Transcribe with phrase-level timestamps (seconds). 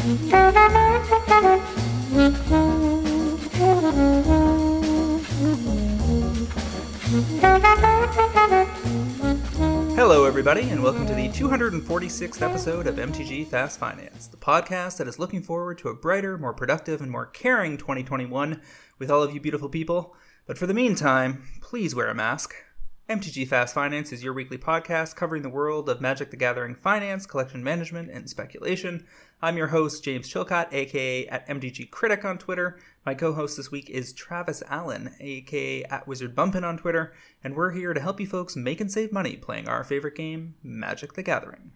[0.00, 0.16] Hello,
[10.24, 15.18] everybody, and welcome to the 246th episode of MTG Fast Finance, the podcast that is
[15.18, 18.58] looking forward to a brighter, more productive, and more caring 2021
[18.98, 20.16] with all of you beautiful people.
[20.46, 22.54] But for the meantime, please wear a mask.
[23.10, 27.26] MTG Fast Finance is your weekly podcast covering the world of Magic the Gathering finance,
[27.26, 29.04] collection management, and speculation.
[29.42, 32.78] I'm your host, James Chilcott, aka at MTG Critic on Twitter.
[33.06, 37.56] My co host this week is Travis Allen, aka at Wizard Bumpin' on Twitter, and
[37.56, 41.14] we're here to help you folks make and save money playing our favorite game, Magic
[41.14, 41.72] the Gathering.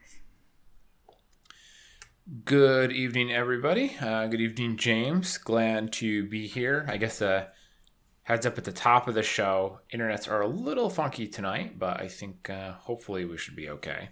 [2.45, 3.97] Good evening, everybody.
[3.99, 5.39] Uh, good evening, James.
[5.39, 6.85] Glad to be here.
[6.87, 7.47] I guess uh,
[8.25, 12.01] heads up at the top of the show internets are a little funky tonight but
[12.01, 14.09] i think uh, hopefully we should be okay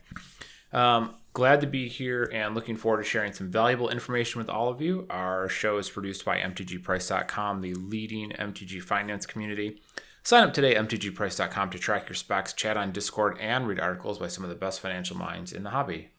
[0.72, 4.68] um, glad to be here and looking forward to sharing some valuable information with all
[4.68, 9.80] of you our show is produced by mtgprice.com the leading mtg finance community
[10.22, 14.28] sign up today mtgprice.com to track your specs chat on discord and read articles by
[14.28, 16.10] some of the best financial minds in the hobby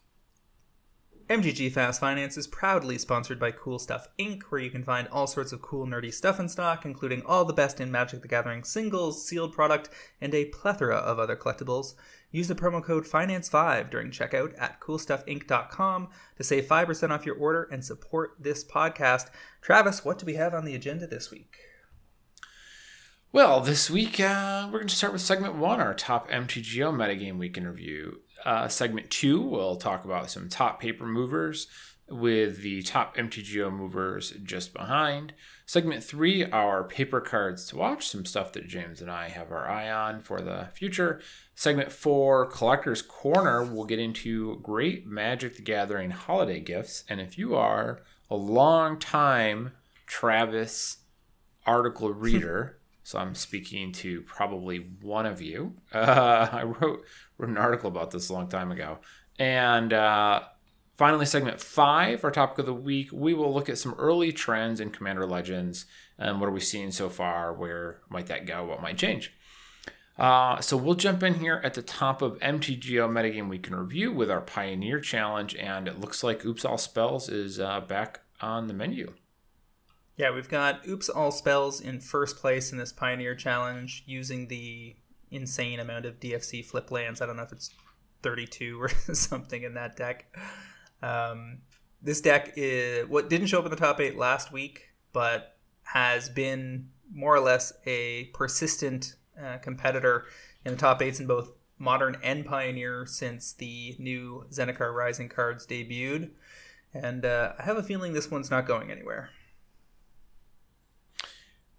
[1.30, 5.26] MTG Fast Finance is proudly sponsored by Cool Stuff Inc., where you can find all
[5.26, 8.66] sorts of cool, nerdy stuff in stock, including all the best in Magic the Gathering
[8.66, 11.94] singles, sealed product, and a plethora of other collectibles.
[12.34, 17.70] Use the promo code FINANCE5 during checkout at CoolStuffInc.com to save 5% off your order
[17.72, 19.30] and support this podcast.
[19.62, 21.58] Travis, what do we have on the agenda this week?
[23.32, 27.38] Well, this week uh, we're going to start with segment one, our top MTGO metagame
[27.38, 28.22] week in review.
[28.44, 31.68] Uh, segment two, we'll talk about some top paper movers
[32.14, 35.34] with the top MTGO movers just behind.
[35.66, 39.68] Segment three, our paper cards to watch, some stuff that James and I have our
[39.68, 41.22] eye on for the future.
[41.56, 47.04] Segment four, Collector's Corner, we'll get into great Magic the Gathering holiday gifts.
[47.10, 49.72] And if you are a long time
[50.06, 50.98] Travis
[51.66, 55.76] article reader, so I'm speaking to probably one of you.
[55.94, 57.04] Uh, I wrote
[57.38, 59.00] wrote an article about this a long time ago.
[59.40, 60.42] And uh,
[60.96, 64.80] finally, segment five, our topic of the week, we will look at some early trends
[64.80, 65.86] in Commander Legends
[66.18, 67.54] and what are we seeing so far?
[67.54, 68.66] Where might that go?
[68.66, 69.34] What might change?
[70.18, 74.12] Uh, so we'll jump in here at the top of MTGO Metagame Week in Review
[74.12, 78.68] with our Pioneer Challenge, and it looks like Oops All Spells is uh, back on
[78.68, 79.14] the menu.
[80.16, 84.96] Yeah, we've got Oops All Spells in first place in this Pioneer Challenge using the
[85.32, 87.20] insane amount of DFC flip lands.
[87.20, 87.72] I don't know if it's
[88.22, 90.28] 32 or something in that deck.
[91.04, 91.60] Um,
[92.02, 96.30] this deck is what didn't show up in the top eight last week, but has
[96.30, 100.26] been more or less a persistent uh, competitor
[100.66, 105.68] in the top eights in both modern and pioneer since the new Zendikar Rising cards
[105.68, 106.32] debuted.
[106.94, 109.30] And uh, I have a feeling this one's not going anywhere.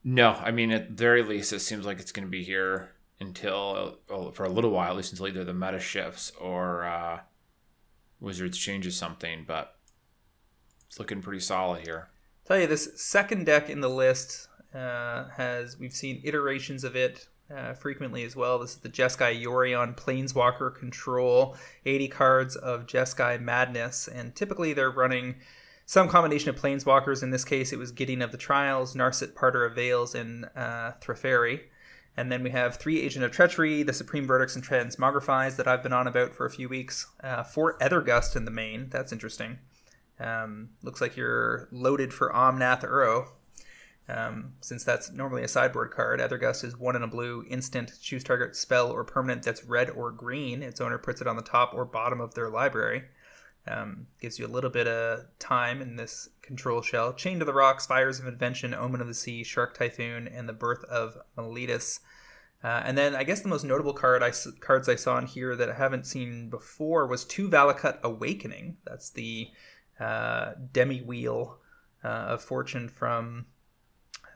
[0.02, 2.90] No, I mean at very least it seems like it's going to be here
[3.20, 7.20] until well, for a little while, at least until either the meta shifts or uh,
[8.24, 9.44] Wizards changes something.
[9.46, 9.76] But
[10.88, 12.08] it's looking pretty solid here.
[12.44, 17.28] Tell you this second deck in the list uh, has we've seen iterations of it
[17.54, 18.58] uh, frequently as well.
[18.58, 24.90] This is the Jeskai Yorion Planeswalker Control, 80 cards of Jeskai Madness, and typically they're
[24.90, 25.36] running
[25.86, 27.22] some combination of planeswalkers.
[27.22, 30.92] In this case, it was Gideon of the Trials, Narset Parter of Veils, and uh.
[32.16, 35.82] And then we have three Agent of Treachery, the Supreme Verdicts, and Transmogrifies that I've
[35.82, 37.06] been on about for a few weeks.
[37.22, 38.88] Uh, four Ethergust in the main.
[38.88, 39.58] That's interesting.
[40.20, 43.28] Um, looks like you're loaded for Omnath Uro.
[44.08, 48.22] Um, since that's normally a sideboard card, Ethergust is one in a blue, instant, choose
[48.22, 50.62] target spell or permanent that's red or green.
[50.62, 53.04] Its owner puts it on the top or bottom of their library.
[53.66, 57.14] Um, gives you a little bit of time in this control shell.
[57.14, 60.52] Chain to the Rocks, Fires of Invention, Omen of the Sea, Shark Typhoon, and the
[60.52, 62.00] Birth of Meletis.
[62.62, 65.54] Uh, and then I guess the most notable card I, cards I saw in here
[65.56, 68.78] that I haven't seen before was two Valakut Awakening.
[68.86, 69.48] That's the
[70.00, 71.58] uh, demi wheel
[72.02, 73.46] uh, of fortune from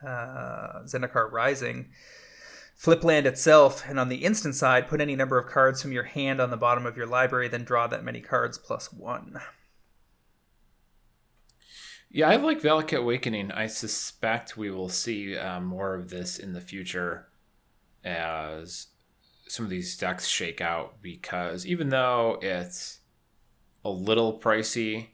[0.05, 1.89] uh, Zendikar Rising.
[2.79, 6.05] Flip land itself, and on the instant side, put any number of cards from your
[6.05, 9.37] hand on the bottom of your library, then draw that many cards plus one.
[12.09, 13.51] Yeah, I like Valakut Awakening.
[13.51, 17.27] I suspect we will see uh, more of this in the future
[18.05, 18.87] as
[19.49, 22.99] some of these decks shake out because even though it's
[23.83, 25.07] a little pricey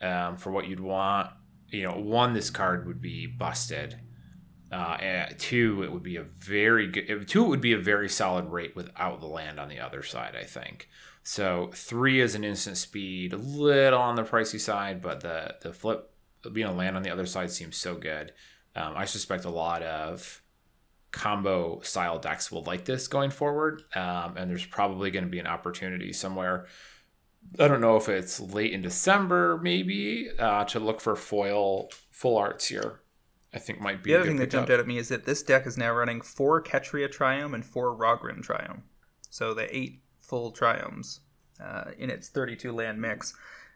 [0.00, 1.30] um, for what you'd want,
[1.68, 3.98] you know, one, this card would be busted
[4.70, 7.26] uh, two, it would be a very good.
[7.26, 10.36] Two, it would be a very solid rate without the land on the other side.
[10.36, 10.88] I think
[11.22, 15.72] So three is an instant speed, a little on the pricey side, but the the
[15.72, 16.10] flip
[16.52, 18.32] being a land on the other side seems so good.
[18.74, 20.42] Um, I suspect a lot of
[21.10, 25.38] combo style decks will like this going forward, um, and there's probably going to be
[25.38, 26.66] an opportunity somewhere.
[27.58, 32.36] I don't know if it's late in December, maybe uh, to look for foil full
[32.36, 33.00] arts here.
[33.52, 35.42] I think might be the other thing that jumped out at me is that this
[35.42, 38.82] deck is now running four Ketria Triome and four Raugrin Triome,
[39.30, 41.20] so the eight full Triomes
[41.62, 43.34] uh, in its 32 land mix.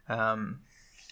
[0.09, 0.61] Um,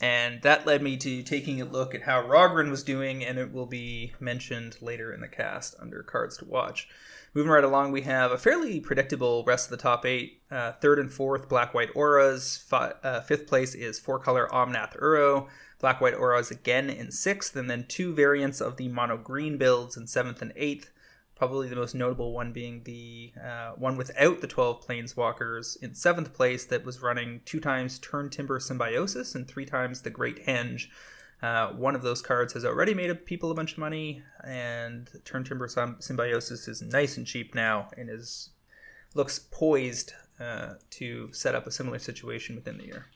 [0.01, 3.53] and that led me to taking a look at how Raugrin was doing, and it
[3.53, 6.89] will be mentioned later in the cast under cards to watch.
[7.35, 10.43] Moving right along, we have a fairly predictable rest of the top eight.
[10.51, 12.65] Uh, third and fourth, Black White Auras.
[12.73, 15.49] Uh, fifth place is four color Omnath Uro.
[15.81, 19.97] Black White Auras again in sixth, and then two variants of the mono green builds
[19.97, 20.91] in seventh and eighth.
[21.35, 26.35] Probably the most notable one being the uh, one without the 12 Planeswalkers in seventh
[26.35, 30.89] place that was running two times Turntimber Symbiosis and three times the Great Henge.
[31.43, 36.03] Uh, one of those cards has already made people a bunch of money, and Turntimber
[36.03, 38.51] Symbiosis is nice and cheap now and is
[39.15, 43.07] looks poised uh, to set up a similar situation within the year.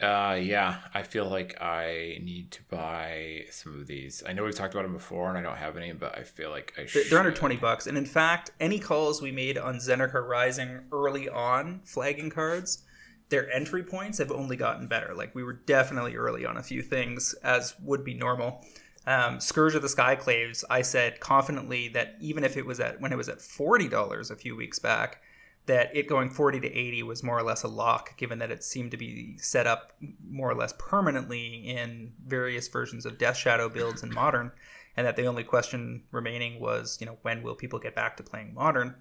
[0.00, 4.22] Uh, yeah, I feel like I need to buy some of these.
[4.26, 6.50] I know we've talked about them before, and I don't have any, but I feel
[6.50, 7.10] like I should.
[7.10, 11.28] They're under twenty bucks, and in fact, any calls we made on Zendikar Rising early
[11.28, 12.84] on flagging cards,
[13.28, 15.14] their entry points have only gotten better.
[15.14, 18.64] Like we were definitely early on a few things, as would be normal.
[19.04, 23.12] Um, Scourge of the Skyclaves, I said confidently that even if it was at when
[23.12, 25.22] it was at forty dollars a few weeks back,
[25.68, 28.64] that it going 40 to 80 was more or less a lock, given that it
[28.64, 29.92] seemed to be set up
[30.28, 34.50] more or less permanently in various versions of Death Shadow builds in Modern,
[34.96, 38.22] and that the only question remaining was, you know, when will people get back to
[38.22, 38.96] playing Modern?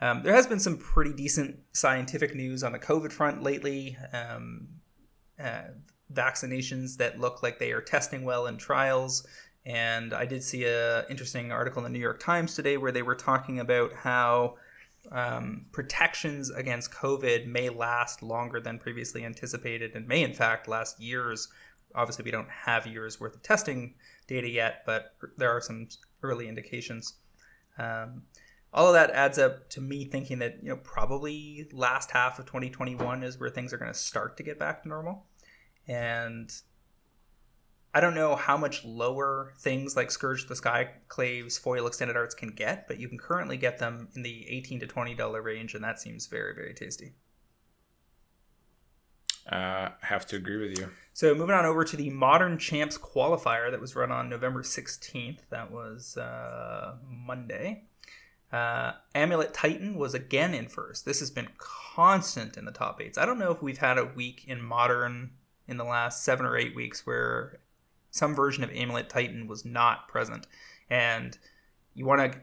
[0.00, 3.96] Um, there has been some pretty decent scientific news on the COVID front lately.
[4.12, 4.68] Um,
[5.42, 5.62] uh,
[6.12, 9.26] vaccinations that look like they are testing well in trials.
[9.66, 13.02] And I did see a interesting article in the New York Times today where they
[13.02, 14.56] were talking about how
[15.12, 21.00] um, protections against COVID may last longer than previously anticipated and may, in fact, last
[21.00, 21.48] years.
[21.94, 23.94] Obviously, we don't have years worth of testing
[24.26, 25.88] data yet, but there are some
[26.22, 27.14] early indications.
[27.78, 28.22] Um,
[28.72, 32.46] all of that adds up to me thinking that you know probably last half of
[32.46, 35.26] 2021 is where things are going to start to get back to normal,
[35.86, 36.50] and
[37.94, 42.34] I don't know how much lower things like Scourge the Sky Claves foil extended arts
[42.34, 45.74] can get, but you can currently get them in the 18 to 20 dollar range,
[45.74, 47.12] and that seems very very tasty.
[49.50, 50.90] Uh, I have to agree with you.
[51.12, 55.40] So moving on over to the Modern Champs qualifier that was run on November 16th.
[55.50, 57.84] That was uh, Monday.
[58.50, 61.04] Uh, Amulet Titan was again in first.
[61.04, 63.18] This has been constant in the top eights.
[63.18, 65.32] I don't know if we've had a week in Modern
[65.68, 67.58] in the last seven or eight weeks where
[68.14, 70.46] some version of Amulet Titan was not present.
[70.88, 71.36] And
[71.94, 72.38] you want to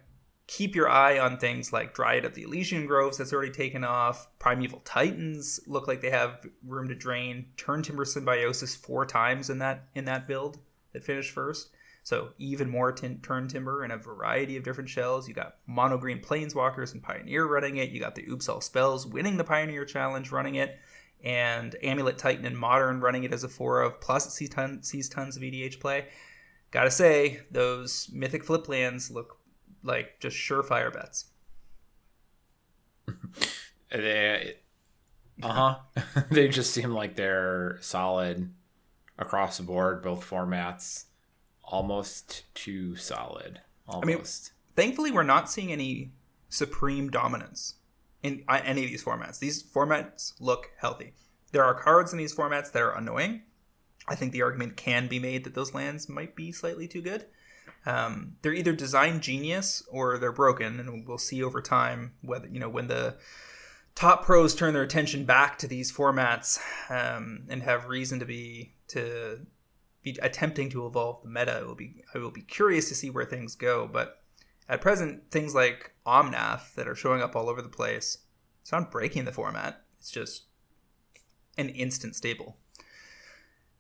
[0.46, 4.28] keep your eye on things like Dryad of the Ilysian Groves that's already taken off.
[4.38, 7.46] Primeval Titans look like they have room to drain.
[7.56, 10.60] Turntimber Symbiosis four times in that in that build
[10.92, 11.70] that finished first.
[12.04, 15.26] So even more t- Turntimber in a variety of different shells.
[15.30, 17.92] You got Mono Green Planeswalkers and Pioneer running it.
[17.92, 20.78] You got the Oops All Spells winning the Pioneer Challenge running it
[21.24, 24.82] and Amulet Titan and Modern running it as a four of, plus it sees, ton,
[24.84, 26.08] sees tons of EDH play.
[26.72, 29.38] Gotta say, those Mythic Flip lands look
[29.84, 31.26] like just surefire bets.
[33.92, 34.56] they,
[35.44, 36.02] uh huh.
[36.32, 38.54] they just seem like they're solid
[39.18, 41.06] across the board, both formats.
[41.64, 43.62] Almost too solid.
[43.88, 44.04] Almost.
[44.04, 44.26] I mean,
[44.76, 46.12] thankfully, we're not seeing any
[46.50, 47.76] supreme dominance
[48.24, 49.40] in any of these formats.
[49.40, 51.14] These formats look healthy.
[51.52, 53.44] There are cards in these formats that are annoying.
[54.08, 57.26] I think the argument can be made that those lands might be slightly too good.
[57.86, 62.60] Um, they're either design genius or they're broken, and we'll see over time whether you
[62.60, 63.18] know when the
[63.96, 66.60] top pros turn their attention back to these formats
[66.90, 69.46] um, and have reason to be to
[70.04, 71.60] be attempting to evolve the meta.
[71.60, 74.21] It will be I will be curious to see where things go, but
[74.70, 78.20] at present, things like Omnath that are showing up all over the place,
[78.62, 79.82] it's not breaking the format.
[80.00, 80.44] It's just
[81.58, 82.58] an instant staple.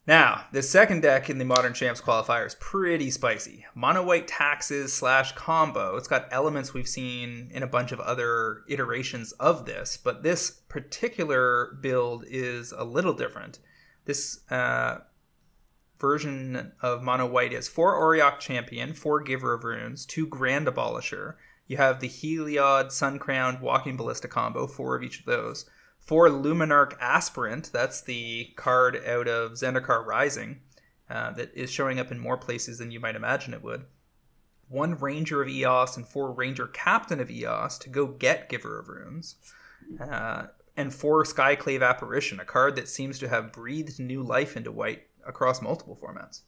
[0.07, 3.65] Now, the second deck in the Modern Champs qualifier is pretty spicy.
[3.75, 5.95] Mono White Taxes slash combo.
[5.95, 10.49] It's got elements we've seen in a bunch of other iterations of this, but this
[10.49, 13.59] particular build is a little different.
[14.05, 15.01] This uh,
[16.01, 21.35] version of Mono White is four Auriok Champion, four Giver of Runes, two Grand Abolisher.
[21.67, 25.69] You have the Heliod Sun Crowned Walking Ballista combo, four of each of those.
[25.99, 30.61] Four Luminarch Aspirant, that's the card out of Zendikar Rising,
[31.09, 33.85] uh, that is showing up in more places than you might imagine it would.
[34.67, 38.89] One Ranger of Eos and four Ranger Captain of Eos to go get Giver of
[38.89, 39.35] Runes.
[39.99, 44.71] Uh, and four Skyclave Apparition, a card that seems to have breathed new life into
[44.71, 46.41] white across multiple formats.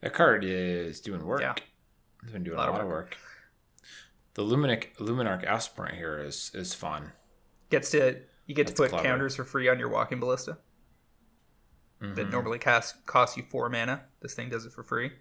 [0.00, 1.40] That card is doing work.
[1.40, 1.54] Yeah.
[2.22, 3.16] It's been doing a lot, of, work.
[4.34, 7.12] The Luminic Luminarch Aspirant here is is fun.
[7.70, 9.04] Gets to you get That's to put clever.
[9.04, 10.58] counters for free on your Walking Ballista
[12.00, 12.32] that Mhm.
[12.32, 14.04] normally cost costs you four mana.
[14.20, 15.12] This thing does it for free.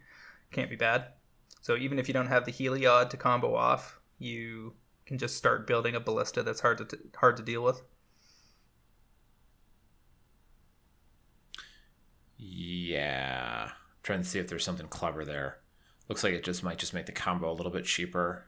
[0.52, 1.14] Can't be bad.
[1.62, 5.66] So even if you don't have the Heliod to combo off, you can just start
[5.68, 7.82] building a ballista that's hard to t- hard to deal with.
[12.46, 13.72] Yeah.
[14.04, 15.60] trying to see if there's something clever there.
[16.10, 18.46] Looks like it just might just make the combo a little bit cheaper.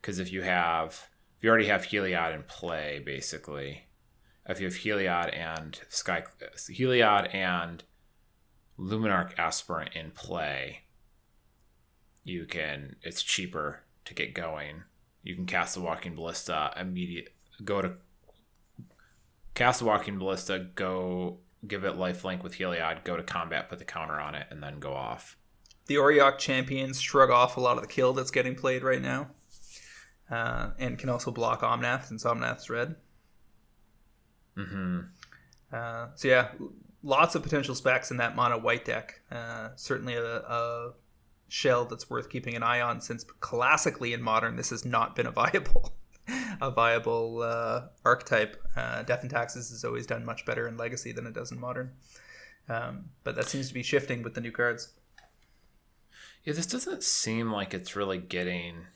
[0.00, 3.86] Because if you have, if you already have Heliod in play, basically,
[4.46, 6.24] if you have Heliod and Sky,
[6.54, 7.82] Heliod and
[8.78, 10.82] Luminarch Aspirant in play,
[12.22, 12.96] you can.
[13.02, 14.82] It's cheaper to get going.
[15.22, 17.32] You can cast the Walking Ballista immediate.
[17.64, 17.94] Go to
[19.54, 20.66] cast the Walking Ballista.
[20.74, 23.04] Go give it lifelink with Heliod.
[23.04, 23.68] Go to combat.
[23.68, 25.36] Put the counter on it, and then go off.
[25.86, 29.28] The Auriok champions shrug off a lot of the kill that's getting played right now,
[30.30, 32.96] uh, and can also block Omnath since Omnath's red.
[34.56, 35.00] Mm-hmm.
[35.72, 36.48] Uh, so yeah,
[37.02, 39.20] lots of potential specs in that mono white deck.
[39.30, 40.92] Uh, certainly a, a
[41.48, 45.26] shell that's worth keeping an eye on since classically in modern this has not been
[45.26, 45.92] a viable
[46.60, 48.62] a viable uh, archetype.
[48.76, 51.60] Uh, Death and Taxes has always done much better in Legacy than it does in
[51.60, 51.92] modern.
[52.68, 54.92] Um, but that seems to be shifting with the new cards.
[56.44, 58.86] Yeah, this doesn't seem like it's really getting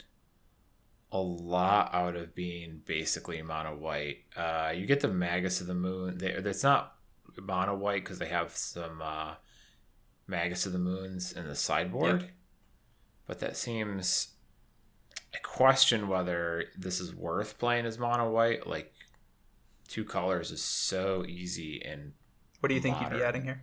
[1.12, 4.19] a lot out of being basically mono white.
[4.37, 6.19] Uh, you get the Magus of the Moon.
[6.19, 6.95] They, it's not
[7.40, 9.35] mono white because they have some uh,
[10.26, 12.23] Magus of the Moons in the sideboard.
[12.23, 12.29] Yeah.
[13.26, 14.29] But that seems.
[15.34, 18.66] I question whether this is worth playing as mono white.
[18.66, 18.92] Like,
[19.88, 22.12] two colors is so easy and
[22.60, 23.62] What do you think you'd be adding here?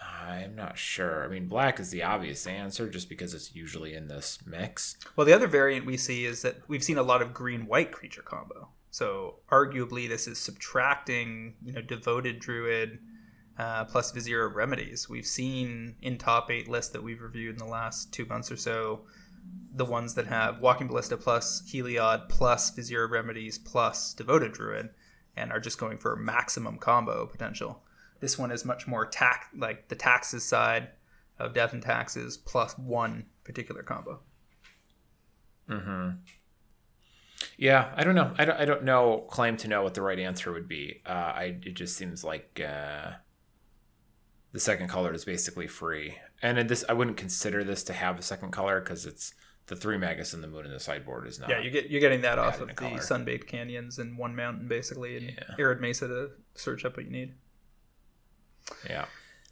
[0.00, 1.24] I'm not sure.
[1.24, 4.96] I mean, black is the obvious answer just because it's usually in this mix.
[5.16, 7.92] Well, the other variant we see is that we've seen a lot of green white
[7.92, 8.68] creature combo.
[8.90, 12.98] So arguably, this is subtracting, you know, devoted druid
[13.58, 15.08] uh, plus vizier of remedies.
[15.08, 18.56] We've seen in top eight lists that we've reviewed in the last two months or
[18.56, 19.02] so,
[19.74, 24.90] the ones that have walking ballista plus Heliod plus vizier remedies plus devoted druid,
[25.36, 27.82] and are just going for maximum combo potential.
[28.20, 30.88] This one is much more tax like the taxes side
[31.38, 34.20] of death and taxes plus one particular combo.
[35.68, 36.10] Mm-hmm.
[37.58, 38.32] Yeah, I don't know.
[38.38, 38.60] I don't.
[38.60, 39.26] I don't know.
[39.28, 41.02] Claim to know what the right answer would be.
[41.06, 41.56] Uh, I.
[41.62, 43.12] It just seems like uh,
[44.52, 48.18] the second color is basically free, and in this I wouldn't consider this to have
[48.18, 49.32] a second color because it's
[49.66, 51.48] the three magus and the moon in the sideboard is not.
[51.50, 52.98] Yeah, you get you're getting that off of the color.
[52.98, 55.54] sunbaked canyons and one mountain basically, and Yeah.
[55.58, 57.34] arid mesa to search up what you need.
[58.88, 59.06] yeah.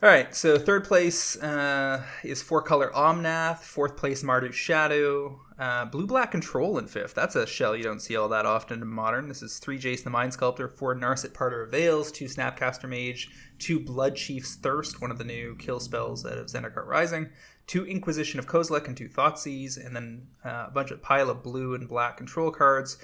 [0.04, 3.61] All right, so third place uh, is four color Omnath.
[3.61, 5.40] Fourth place Mardu Shadow.
[5.58, 7.14] Uh, blue black control in fifth.
[7.14, 9.28] That's a shell you don't see all that often in modern.
[9.28, 13.30] This is three Jace the Mind Sculptor, four Narset Parter of Veils, two Snapcaster Mage,
[13.58, 17.30] two Bloodchief's Thirst, one of the new kill spells out of Zendikar Rising,
[17.66, 21.42] two Inquisition of Kozilek, and two Thoughtseize, and then uh, a bunch of pile of
[21.42, 22.99] blue and black control cards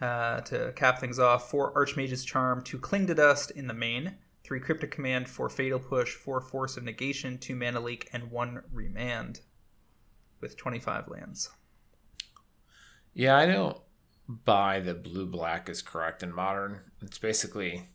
[0.00, 1.50] uh, to cap things off.
[1.50, 4.14] Four Archmage's Charm, two Cling to Dust in the main,
[4.46, 8.62] three Cryptic Command, four Fatal Push, four Force of Negation, two Mana Leak, and one
[8.72, 9.40] Remand
[10.40, 11.50] with 25 lands.
[13.12, 13.76] Yeah, I don't
[14.28, 16.80] buy that blue black is correct in modern.
[17.02, 17.88] It's basically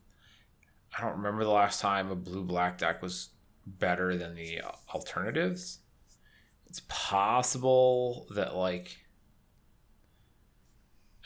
[0.98, 3.30] I don't remember the last time a blue black deck was
[3.66, 4.62] better than the
[4.94, 5.80] alternatives.
[6.68, 8.98] It's possible that like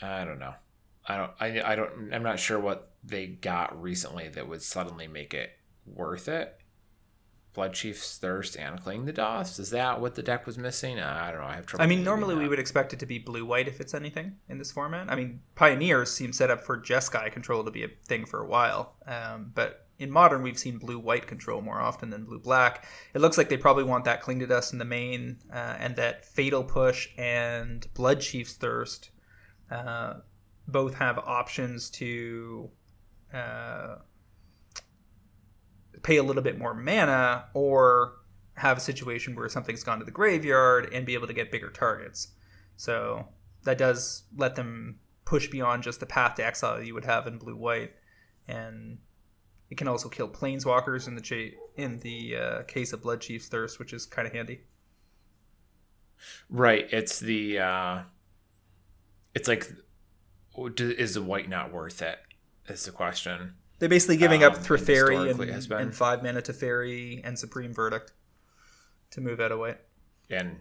[0.00, 0.54] I don't know.
[1.08, 5.06] I don't I I don't I'm not sure what they got recently that would suddenly
[5.06, 5.50] make it
[5.86, 6.58] worth it.
[7.56, 9.58] Bloodchief's Thirst and Cling the Dust.
[9.58, 11.00] Is that what the deck was missing?
[11.00, 11.46] I don't know.
[11.46, 11.82] I have trouble.
[11.82, 14.58] I mean, normally we would expect it to be blue white if it's anything in
[14.58, 15.10] this format.
[15.10, 18.46] I mean, Pioneers seem set up for Jeskai control to be a thing for a
[18.46, 22.84] while, um, but in modern we've seen blue white control more often than blue black.
[23.14, 25.96] It looks like they probably want that Cling to Dust in the main, uh, and
[25.96, 29.10] that Fatal Push and Bloodchief's Thirst
[29.70, 30.14] uh,
[30.68, 32.70] both have options to.
[33.32, 33.96] Uh,
[36.02, 38.14] pay a little bit more mana or
[38.54, 41.70] have a situation where something's gone to the graveyard and be able to get bigger
[41.70, 42.28] targets.
[42.76, 43.26] So
[43.64, 47.36] that does let them push beyond just the path to exile you would have in
[47.36, 47.92] blue white,
[48.46, 48.98] and
[49.68, 53.78] it can also kill planeswalkers in the cha- in the uh, case of Bloodchief's Thirst,
[53.78, 54.60] which is kind of handy.
[56.48, 56.86] Right.
[56.92, 57.58] It's the.
[57.58, 58.02] Uh,
[59.34, 59.66] it's like,
[60.56, 62.18] is the white not worth it?
[62.68, 63.54] Is the question.
[63.78, 65.78] They're basically giving up Um, Teferi historically has and, been.
[65.80, 68.12] and five mana Teferi and Supreme Verdict
[69.10, 69.78] to move out of white.
[70.30, 70.60] And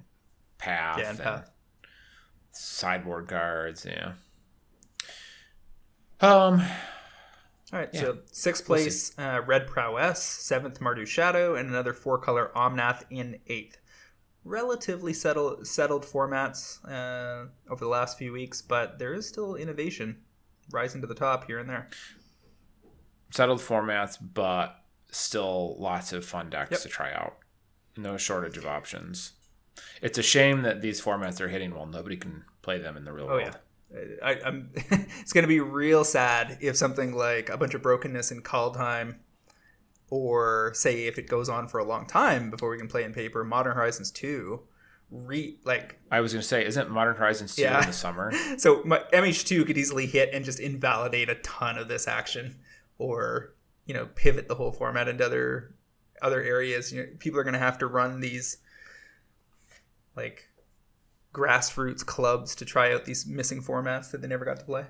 [0.58, 1.00] path.
[1.00, 1.50] Yeah, and path.
[2.52, 3.86] Sideboard guards.
[3.86, 4.14] Yeah.
[6.22, 6.62] Um.
[7.74, 8.02] All right, Yeah.
[8.02, 13.04] so sixth We'll place, uh, Red Prowess, seventh Mardu Shadow, and another four color Omnath
[13.10, 13.78] in eighth.
[14.44, 20.22] Relatively settled settled formats uh, over the last few weeks, but there is still innovation
[20.72, 21.90] rising to the top here and there.
[23.32, 24.78] settled formats, but
[25.12, 26.82] still lots of fun decks Yep.
[26.82, 27.38] to try out.
[27.98, 29.34] No shortage of options.
[30.02, 33.12] It's a shame that these formats are hitting while nobody can play them in the
[33.12, 33.58] real Oh world.
[33.94, 34.70] yeah, I, I'm.
[34.76, 39.16] it's going to be real sad if something like a bunch of brokenness in Kaldheim,
[40.10, 43.14] or say if it goes on for a long time before we can play in
[43.14, 44.62] paper, Modern Horizons two,
[45.12, 47.82] re like I was going to say, isn't Modern Horizons 2 Yeah.
[47.82, 48.32] in the summer?
[48.58, 52.58] So my, MH2 could easily hit and just invalidate a ton of this action,
[52.98, 53.54] or
[53.86, 55.76] you know pivot the whole format into other
[56.22, 56.92] other areas.
[56.92, 58.58] You know, people are going to have to run these
[60.16, 60.50] like
[61.34, 64.86] grassroots clubs to try out these missing formats that they never got to play.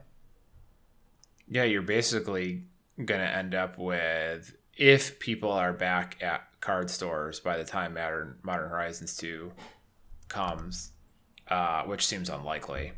[1.47, 2.63] Yeah, you're basically
[2.97, 7.93] going to end up with, if people are back at card stores by the time
[7.95, 9.51] Modern, Modern Horizons 2
[10.35, 10.91] comes,
[11.47, 12.91] uh, which seems unlikely,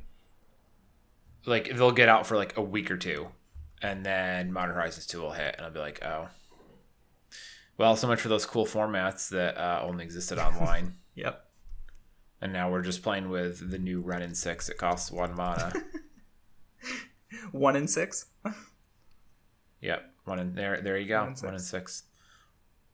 [1.46, 3.28] like they'll get out for like a week or two,
[3.82, 6.28] and then Modern Horizons 2 will hit, and I'll be like, oh.
[7.78, 10.96] Well, so much for those cool formats that uh, only existed online.
[11.16, 11.46] Yep.
[12.42, 15.72] and now we're just playing with the new Renin 6 It costs one mana.
[17.52, 18.26] One in six.
[19.82, 20.82] Yep, one in there.
[20.82, 21.20] There you go.
[21.24, 21.70] One One in in six.
[21.98, 22.04] six.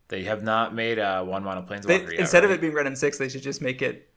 [0.10, 2.20] They have not made a one mana They, planeswalker yet.
[2.20, 4.10] instead of it being red in six, they should just make it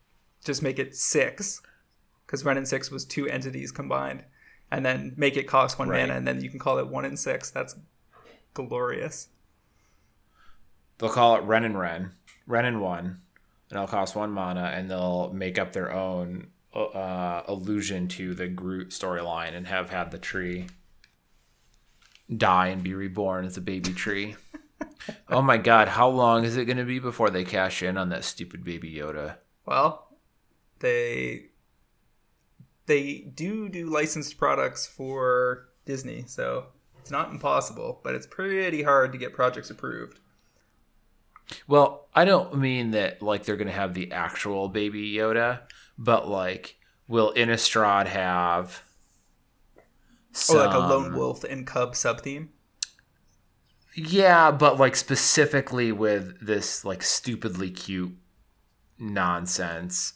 [0.47, 1.61] just make it six,
[2.27, 4.25] because Ren and six was two entities combined,
[4.71, 6.01] and then make it cost one Right.
[6.03, 7.51] mana, and then you can call it one and six.
[7.51, 7.77] That's
[8.55, 9.29] glorious.
[10.99, 12.13] they'll call it Ren and Ren,
[12.47, 13.21] Ren and one,
[13.69, 18.49] and it'll cost one mana, and they'll make up their own uh, allusion to the
[18.49, 20.67] Groot storyline and have had the tree
[22.35, 24.37] die and be reborn as a baby tree.
[25.29, 28.09] oh my god, how long is it going to be before they cash in on
[28.09, 29.37] that stupid baby Yoda?
[29.67, 30.06] Well,
[30.81, 31.47] they
[32.87, 36.67] they do do licensed products for Disney, so
[36.99, 40.21] it's not impossible, but it's pretty hard to get projects approved.
[41.69, 45.61] Well, I don't mean that like they're gonna have the actual baby Yoda,
[45.97, 46.77] but like
[47.09, 48.83] will Innistrad have
[50.51, 52.51] Or like a lone wolf and cub sub theme.
[53.95, 58.17] Yeah, but like specifically with this like stupidly cute
[58.99, 60.15] nonsense.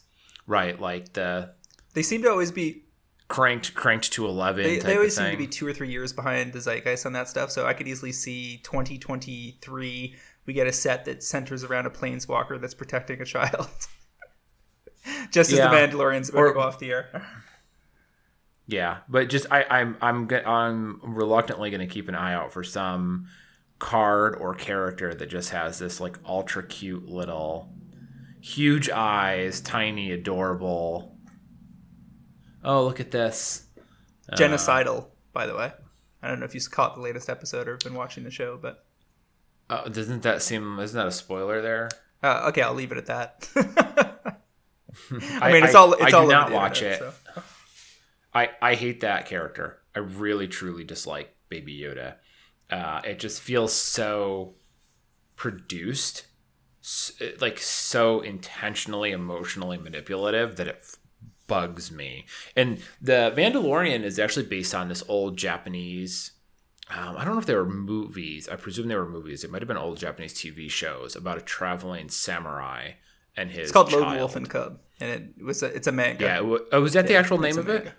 [0.51, 1.51] Right, like the
[1.93, 2.83] They seem to always be
[3.29, 4.63] cranked cranked to eleven.
[4.65, 7.05] they, type they always of seem to be two or three years behind the zeitgeist
[7.05, 7.51] on that stuff.
[7.51, 12.59] So I could easily see 2023 we get a set that centers around a planeswalker
[12.59, 13.69] that's protecting a child.
[15.31, 17.25] Just as the Mandalorian's about Or- to go off the air.
[18.67, 22.63] Yeah, but just I, I'm I'm I'm reluctantly going to keep an eye out for
[22.63, 23.27] some
[23.79, 27.69] card or character that just has this like ultra cute little,
[28.41, 31.15] huge eyes, tiny, adorable.
[32.63, 33.65] Oh, look at this!
[34.31, 35.71] Uh, Genocidal, by the way.
[36.21, 38.85] I don't know if you caught the latest episode or been watching the show, but
[39.69, 40.79] Uh, doesn't that seem?
[40.79, 41.89] Isn't that a spoiler there?
[42.21, 43.49] uh, okay, I'll leave it at that.
[43.55, 44.35] I,
[45.47, 47.13] I mean, it's all it's I do all over not watch internet, it.
[47.35, 47.41] so.
[48.33, 49.79] I, I hate that character.
[49.95, 52.15] I really truly dislike Baby Yoda.
[52.69, 54.53] Uh, it just feels so
[55.35, 56.27] produced, s-
[57.39, 60.83] like so intentionally emotionally manipulative that it
[61.47, 62.25] bugs me.
[62.55, 66.31] And the Mandalorian is actually based on this old Japanese.
[66.89, 68.49] Um, I don't know if they were movies.
[68.49, 69.43] I presume they were movies.
[69.43, 72.91] It might have been old Japanese TV shows about a traveling samurai
[73.37, 73.63] and his.
[73.63, 74.17] It's called Lone child.
[74.17, 76.25] Wolf and Cub, and it was a, it's a manga.
[76.25, 77.93] Yeah, it wa- oh, was that the Yeah, actual name a of it?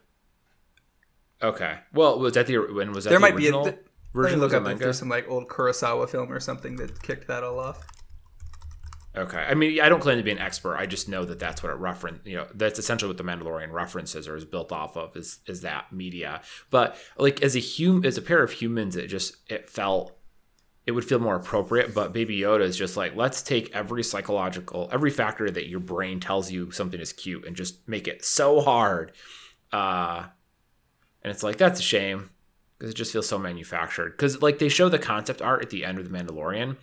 [1.42, 1.78] Okay.
[1.92, 3.80] Well, was that the when was that There the might be a, original let me
[4.14, 4.40] version?
[4.40, 7.58] look up if there's some like old Kurosawa film or something that kicked that all
[7.58, 7.78] off.
[9.14, 9.38] Okay.
[9.38, 10.76] I mean, I don't claim to be an expert.
[10.76, 12.20] I just know that that's what it reference.
[12.24, 15.60] You know, that's essentially what the Mandalorian references or is built off of is is
[15.62, 16.40] that media.
[16.70, 20.16] But like as a hum as a pair of humans, it just it felt
[20.86, 21.94] it would feel more appropriate.
[21.94, 26.18] But Baby Yoda is just like, let's take every psychological, every factor that your brain
[26.18, 29.12] tells you something is cute and just make it so hard.
[29.72, 30.24] Uh,
[31.22, 32.30] and it's like, that's a shame
[32.78, 34.10] because it just feels so manufactured.
[34.10, 36.76] Because like they show the concept art at the end of The Mandalorian,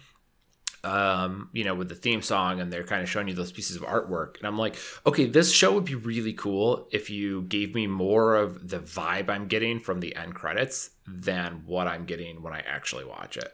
[0.83, 3.75] um, you know, with the theme song, and they're kind of showing you those pieces
[3.75, 4.37] of artwork.
[4.37, 8.35] And I'm like, okay, this show would be really cool if you gave me more
[8.35, 12.59] of the vibe I'm getting from the end credits than what I'm getting when I
[12.61, 13.53] actually watch it.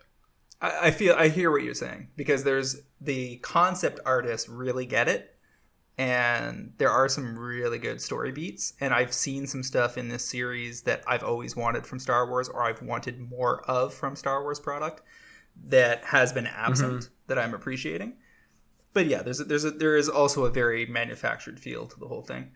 [0.62, 5.08] I, I feel I hear what you're saying because there's the concept artists really get
[5.08, 5.36] it,
[5.98, 8.74] and there are some really good story beats.
[8.80, 12.50] And I've seen some stuff in this series that I've always wanted from Star Wars,
[12.50, 15.02] or I've wanted more of from Star Wars product
[15.68, 17.13] that has been absent mm-hmm.
[17.28, 18.18] that I'm appreciating.
[18.94, 22.08] But yeah, there's a, there's a, there is also a very manufactured feel to the
[22.08, 22.52] whole thing.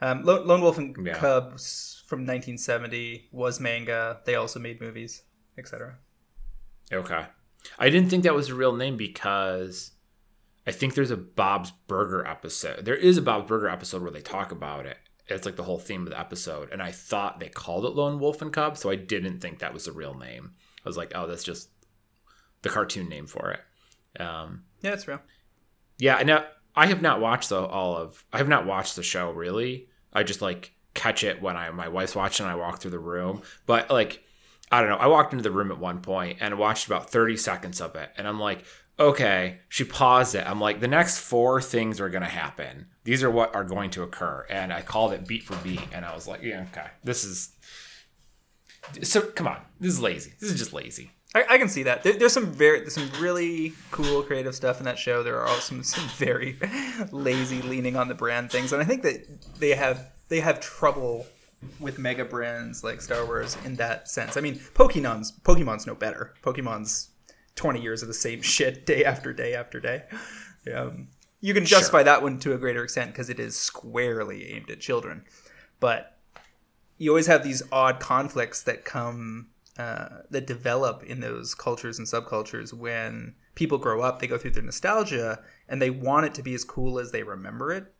[0.00, 1.14] Um, Lone Wolf and yeah.
[1.14, 4.20] Cubs from 1970 was manga.
[4.24, 5.22] They also made movies,
[5.56, 5.98] etc.
[6.92, 7.24] Okay.
[7.78, 9.92] I didn't think that was a real name because
[10.66, 12.84] I think there's a Bob's Burger episode.
[12.84, 14.98] There is a Bob's Burger episode where they talk about it.
[15.28, 16.70] It's like the whole theme of the episode.
[16.72, 19.72] And I thought they called it Lone Wolf and Cub, so I didn't think that
[19.74, 20.52] was a real name.
[20.84, 21.68] I was like, oh, that's just
[22.62, 24.20] the cartoon name for it.
[24.20, 25.20] Um, yeah, that's real.
[25.98, 28.24] Yeah, now I have not watched the all of.
[28.32, 29.88] I have not watched the show really.
[30.12, 32.44] I just like catch it when I my wife's watching.
[32.44, 34.22] and I walk through the room, but like
[34.72, 34.96] I don't know.
[34.96, 38.10] I walked into the room at one point and watched about 30 seconds of it.
[38.16, 38.64] And I'm like,
[38.98, 39.58] okay.
[39.68, 40.46] She paused it.
[40.46, 42.86] I'm like, the next four things are going to happen.
[43.04, 44.46] These are what are going to occur.
[44.48, 45.82] And I called it beat for beat.
[45.92, 46.86] And I was like, yeah, okay.
[47.04, 47.52] This is.
[49.02, 49.60] So come on.
[49.78, 50.32] This is lazy.
[50.40, 51.10] This is just lazy.
[51.34, 52.02] I, I can see that.
[52.02, 55.22] There, there's some very, there's some really cool creative stuff in that show.
[55.22, 56.58] There are also some, some very
[57.10, 58.72] lazy leaning on the brand things.
[58.72, 59.26] And I think that
[59.58, 61.26] they have, they have trouble
[61.80, 64.36] with mega brands like Star Wars in that sense.
[64.36, 66.34] I mean, Pokemon's Pokemon's no better.
[66.42, 67.10] Pokemon's
[67.54, 70.02] twenty years of the same shit day after day after day.
[70.74, 71.08] Um,
[71.40, 72.04] you can justify sure.
[72.04, 75.24] that one to a greater extent because it is squarely aimed at children,
[75.80, 76.18] but
[76.98, 82.06] you always have these odd conflicts that come uh, that develop in those cultures and
[82.06, 84.20] subcultures when people grow up.
[84.20, 87.22] They go through their nostalgia and they want it to be as cool as they
[87.22, 87.92] remember it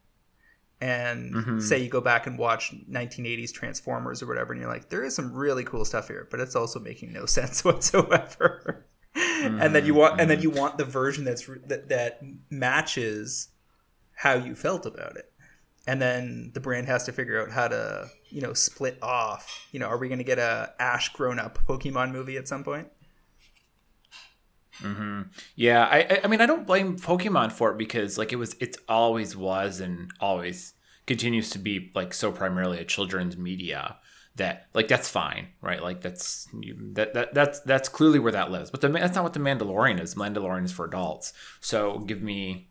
[0.83, 1.61] and mm-hmm.
[1.61, 5.15] say you go back and watch 1980s Transformers or whatever, and you're like, there is
[5.15, 8.85] some really cool stuff here, but it's also making no sense whatsoever.
[9.17, 9.61] Mm-hmm.
[9.61, 10.21] and then you want, mm-hmm.
[10.21, 10.55] and then mm-hmm.
[10.55, 13.49] you want the version that's that, that matches
[14.15, 15.32] how you felt about it.
[15.87, 19.67] And then the brand has to figure out how to, you know, split off.
[19.73, 22.63] You know, are we going to get a Ash grown up Pokemon movie at some
[22.63, 22.89] point?
[24.81, 25.23] Mm-hmm.
[25.55, 28.77] Yeah, I I mean I don't blame Pokemon for it because like it was it
[28.89, 30.75] always was and always
[31.07, 33.97] continues to be like so primarily a children's media
[34.37, 36.49] that like that's fine right like that's
[36.93, 40.01] that, that that's that's clearly where that lives but the, that's not what the Mandalorian
[40.01, 42.71] is Mandalorian is for adults so give me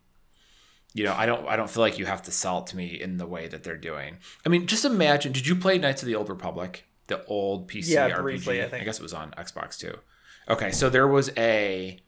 [0.93, 2.99] you know I don't I don't feel like you have to sell it to me
[3.01, 6.07] in the way that they're doing I mean just imagine did you play Knights of
[6.07, 8.83] the Old Republic the old PC yeah, RPG briefly, I, think.
[8.83, 9.97] I guess it was on Xbox too
[10.49, 11.99] Okay, so there was a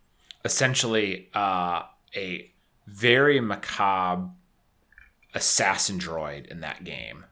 [0.43, 1.83] essentially uh,
[2.15, 2.51] a
[2.87, 4.29] very macabre
[5.33, 7.25] assassin droid in that game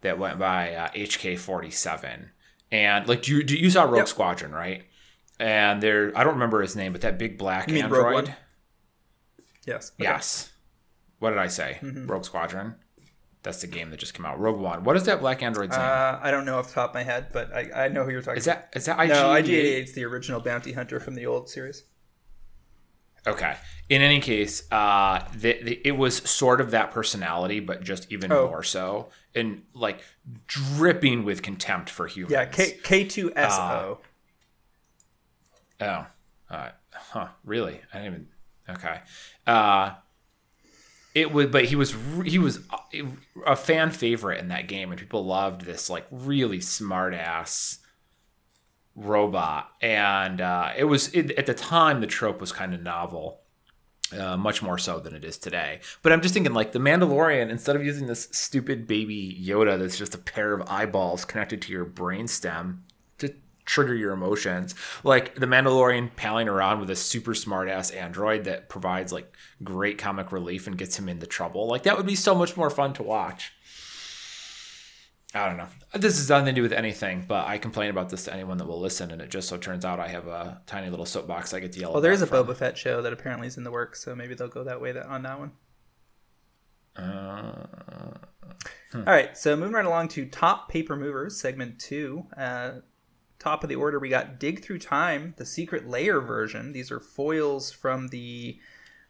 [0.00, 2.28] that went by uh, HK47,
[2.72, 4.08] and like you you saw Rogue yep.
[4.08, 4.84] Squadron right?
[5.38, 8.34] And there I don't remember his name, but that big black android.
[9.66, 9.92] Yes.
[9.94, 10.04] Okay.
[10.08, 10.50] Yes.
[11.18, 11.78] What did I say?
[11.82, 12.06] Mm-hmm.
[12.06, 12.76] Rogue Squadron.
[13.42, 14.40] That's the game that just came out.
[14.40, 14.82] Rogue One.
[14.82, 15.80] What is that black android's name?
[15.80, 18.10] Uh, I don't know off the top of my head, but I, I know who
[18.10, 18.38] you're talking.
[18.38, 19.10] Is that is that IG?
[19.10, 21.84] No, IG88 is the original bounty hunter from the old series.
[23.26, 23.56] Okay.
[23.88, 28.32] In any case, uh, the, the, it was sort of that personality, but just even
[28.32, 28.48] oh.
[28.48, 30.00] more so, and like
[30.46, 32.32] dripping with contempt for humans.
[32.32, 33.98] Yeah, K K two S O.
[35.80, 37.28] Uh, oh, uh, huh?
[37.44, 37.80] Really?
[37.92, 38.28] I didn't even.
[38.68, 39.00] Okay.
[39.46, 39.94] Uh,
[41.16, 42.60] it was but he was he was
[43.46, 47.78] a fan favorite in that game and people loved this like really smart ass
[48.94, 49.70] robot.
[49.80, 53.40] And uh, it was it, at the time the trope was kind of novel
[54.16, 55.80] uh, much more so than it is today.
[56.02, 59.96] But i'm just thinking like the mandalorian instead of using this stupid baby yoda that's
[59.96, 62.80] just a pair of eyeballs connected to your brainstem
[63.66, 64.74] trigger your emotions.
[65.04, 69.30] Like the Mandalorian palling around with a super smart ass android that provides like
[69.62, 71.66] great comic relief and gets him into trouble.
[71.66, 73.52] Like that would be so much more fun to watch.
[75.34, 75.66] I don't know.
[75.92, 78.66] This is nothing to do with anything, but I complain about this to anyone that
[78.66, 81.60] will listen, and it just so turns out I have a tiny little soapbox I
[81.60, 81.92] get to yell.
[81.92, 82.46] Well, there is a from.
[82.46, 84.98] Boba Fett show that apparently is in the works, so maybe they'll go that way
[84.98, 85.52] on that one.
[86.96, 87.66] Uh,
[88.92, 88.98] hmm.
[88.98, 92.24] All right, so moving right along to top paper movers, segment two.
[92.34, 92.76] Uh,
[93.38, 96.72] top of the order, we got Dig Through Time, the Secret Lair version.
[96.72, 98.58] These are foils from the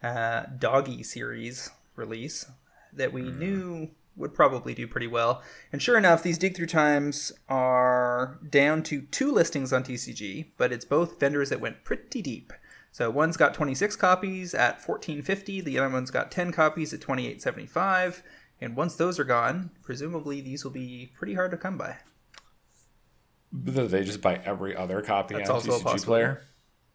[0.02, 2.46] uh, Doggy series release
[2.92, 3.38] that we mm.
[3.38, 5.42] knew would probably do pretty well.
[5.72, 10.72] And sure enough, these dig through times are down to two listings on TCG, but
[10.72, 12.52] it's both vendors that went pretty deep.
[12.90, 18.22] So one's got 26 copies at 1450, the other one's got 10 copies at 2875.
[18.58, 21.98] And once those are gone, presumably these will be pretty hard to come by.
[23.52, 26.42] They just buy every other copy That's on also TCG player.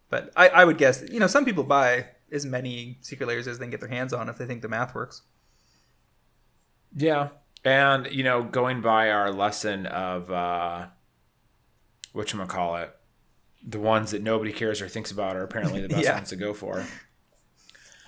[0.09, 3.59] But I, I would guess, you know, some people buy as many secret lairs as
[3.59, 5.21] they can get their hands on if they think the math works.
[6.95, 7.29] Yeah.
[7.63, 10.87] And, you know, going by our lesson of uh
[12.13, 12.89] whatchamacallit,
[13.65, 16.15] the ones that nobody cares or thinks about are apparently the best yeah.
[16.15, 16.85] ones to go for.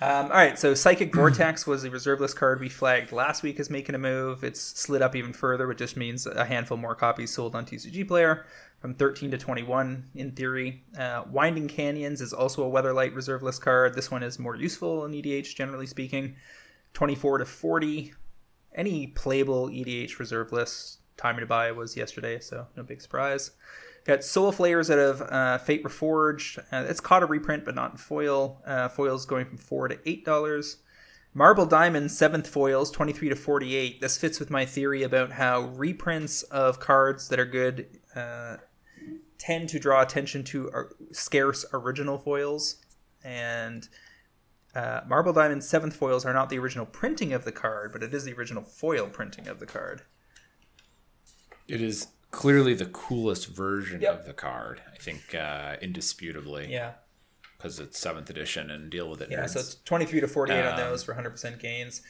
[0.00, 3.60] Um, all right, so Psychic Vortex was the reserve list card we flagged last week
[3.60, 4.42] as making a move.
[4.42, 8.06] It's slid up even further, which just means a handful more copies sold on TCG
[8.06, 8.44] Player
[8.80, 10.82] from 13 to 21 in theory.
[10.98, 13.94] Uh, Winding Canyons is also a Weatherlight reserve list card.
[13.94, 16.36] This one is more useful in EDH, generally speaking.
[16.92, 18.12] 24 to 40
[18.74, 23.52] any playable EDH reserve list timing to buy was yesterday, so no big surprise.
[24.04, 26.58] Got Soul Flayers out of uh, Fate Reforged.
[26.70, 28.60] Uh, it's caught a reprint, but not in foil.
[28.66, 30.76] Uh, foils going from four to eight dollars.
[31.32, 34.02] Marble Diamond seventh foils, twenty three to forty eight.
[34.02, 38.58] This fits with my theory about how reprints of cards that are good uh,
[39.38, 40.70] tend to draw attention to
[41.12, 42.76] scarce original foils,
[43.24, 43.88] and
[44.74, 48.12] uh, Marble Diamond seventh foils are not the original printing of the card, but it
[48.12, 50.02] is the original foil printing of the card.
[51.66, 54.18] It is clearly the coolest version yep.
[54.18, 54.82] of the card.
[54.92, 56.66] I think uh, indisputably.
[56.68, 56.94] Yeah.
[57.56, 59.30] Because it's seventh edition and deal with it.
[59.30, 59.50] Yeah, nerds.
[59.50, 62.02] so it's twenty three to forty eight um, on those for hundred percent gains.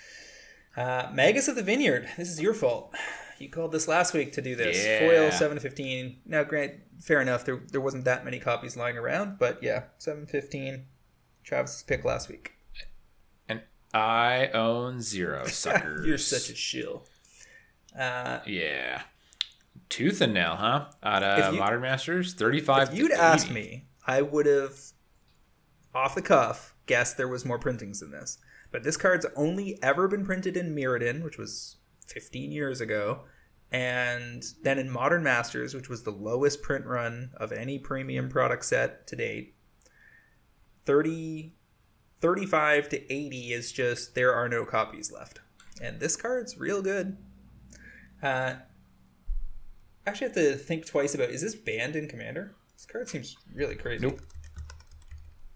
[0.76, 2.08] Uh, Magus of the Vineyard.
[2.16, 2.92] This is your fault.
[3.38, 4.84] You called this last week to do this.
[4.84, 5.00] Yeah.
[5.00, 6.18] Foil seven fifteen.
[6.24, 7.44] Now, grant, fair enough.
[7.44, 10.86] There there wasn't that many copies lying around, but yeah, seven fifteen.
[11.44, 12.52] Travis's pick last week.
[13.48, 13.60] And
[13.92, 16.06] I own zero suckers.
[16.06, 17.04] You're such a shill.
[17.96, 19.02] Uh, yeah.
[19.94, 20.86] Tooth and nail, huh?
[21.04, 22.88] Out of you, Modern Masters, thirty-five.
[22.88, 24.76] If you'd asked me, I would have,
[25.94, 28.38] off the cuff, guessed there was more printings than this.
[28.72, 31.76] But this card's only ever been printed in Mirrodin, which was
[32.08, 33.20] 15 years ago,
[33.70, 38.64] and then in Modern Masters, which was the lowest print run of any premium product
[38.64, 39.54] set to date.
[40.86, 41.54] 30
[42.20, 45.38] 35 to 80 is just there are no copies left.
[45.80, 47.16] And this card's real good.
[48.20, 48.54] Uh,
[50.06, 52.54] actually have to think twice about is this banned in Commander?
[52.76, 54.06] This card seems really crazy.
[54.06, 54.20] Nope.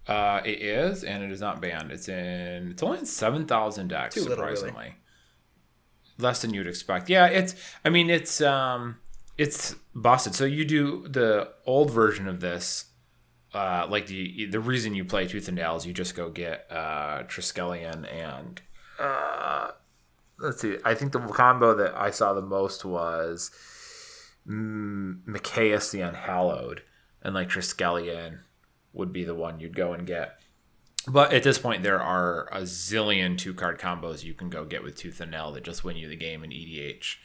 [0.07, 1.91] Uh, it is, and it is not banned.
[1.91, 2.71] It's in.
[2.71, 4.15] It's only in seven thousand decks.
[4.15, 4.95] Too surprisingly, little, really.
[6.17, 7.11] less than you'd expect.
[7.11, 7.55] Yeah, it's.
[7.85, 8.97] I mean, it's um,
[9.37, 10.35] it's busted.
[10.35, 12.87] So you do the old version of this
[13.55, 16.67] uh, like the the reason you play Tooth and Nail is you just go get
[16.71, 18.61] uh, Triskelion and
[18.99, 19.71] uh,
[20.39, 20.77] let's see.
[20.85, 23.51] I think the combo that I saw the most was
[24.49, 26.83] Mikaeus the Unhallowed,
[27.23, 28.41] and like Triskelion
[28.93, 30.41] would be the one you'd go and get.
[31.07, 34.83] But at this point, there are a zillion two card combos you can go get
[34.83, 37.17] with Tooth and Nail that just win you the game in EDH.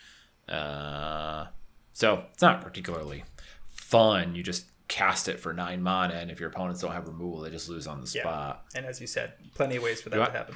[0.48, 1.48] Uh,
[1.92, 3.24] so it's not particularly
[3.70, 4.36] fun.
[4.36, 7.50] You just cast it for nine mana, and if your opponents don't have removal, they
[7.50, 8.66] just lose on the spot.
[8.74, 8.80] Yeah.
[8.80, 10.56] And as you said, plenty of ways for that you to happen.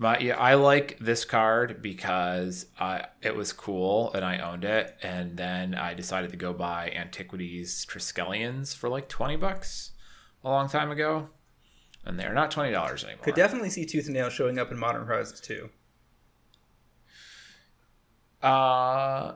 [0.00, 4.96] My, yeah, I like this card because I it was cool and I owned it,
[5.02, 9.90] and then I decided to go buy Antiquities Triskelions for like twenty bucks
[10.44, 11.30] a long time ago,
[12.04, 13.24] and they're not twenty dollars anymore.
[13.24, 15.68] Could definitely see Tooth and Nail showing up in Modern Horizons too.
[18.40, 19.34] Uh,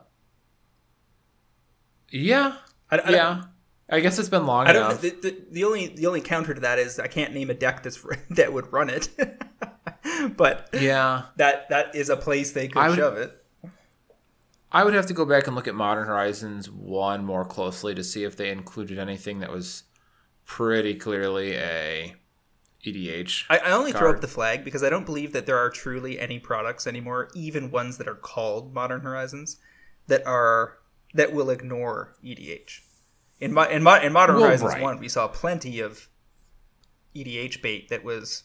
[2.11, 2.55] yeah,
[2.89, 3.43] I, I yeah.
[3.91, 5.01] I guess it's been long I enough.
[5.01, 7.83] The, the, the, only the only counter to that is I can't name a deck
[7.83, 9.09] that's that would run it.
[10.37, 13.45] but yeah, that that is a place they could would, shove it.
[14.71, 18.03] I would have to go back and look at Modern Horizons one more closely to
[18.03, 19.85] see if they included anything that was
[20.47, 22.15] pretty clearly a
[22.85, 23.45] EDH.
[23.49, 24.01] I, I only card.
[24.01, 27.29] throw up the flag because I don't believe that there are truly any products anymore,
[27.35, 29.59] even ones that are called Modern Horizons,
[30.09, 30.79] that are
[31.15, 32.81] that will ignore EDH.
[33.41, 34.83] In my in, my, in Modern well, Horizons right.
[34.83, 36.09] one, we saw plenty of
[37.15, 38.45] EDH bait that was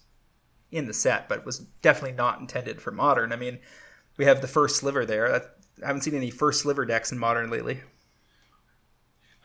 [0.71, 3.32] in the set, but was definitely not intended for Modern.
[3.32, 3.60] I mean,
[4.17, 5.34] we have the first sliver there.
[5.34, 5.41] I
[5.86, 7.82] haven't seen any first sliver decks in Modern lately.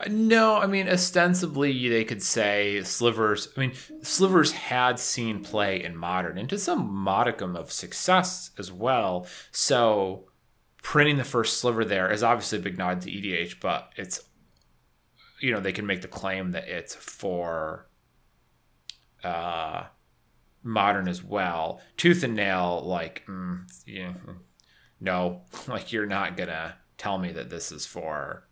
[0.01, 3.49] Uh, no, I mean ostensibly they could say slivers.
[3.57, 8.73] I mean slivers had seen play in modern and to some modicum of success as
[8.73, 9.27] well.
[9.51, 10.29] So
[10.83, 14.21] printing the first sliver there is obviously a big nod to EDH, but it's
[15.41, 17.87] you know they can make the claim that it's for
[19.23, 19.85] uh,
[20.63, 21.81] modern as well.
[21.97, 24.13] Tooth and nail, like, mm, yeah,
[25.01, 28.49] no, like you're not gonna tell me that this is for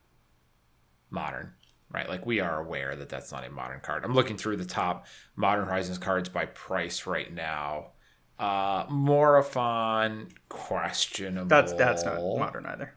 [1.10, 1.52] modern,
[1.90, 2.08] right?
[2.08, 4.04] Like we are aware that that's not a modern card.
[4.04, 7.92] I'm looking through the top Modern Horizons cards by price right now.
[8.38, 11.48] Uh, Morophon, questionable.
[11.48, 12.94] That's that's not modern either.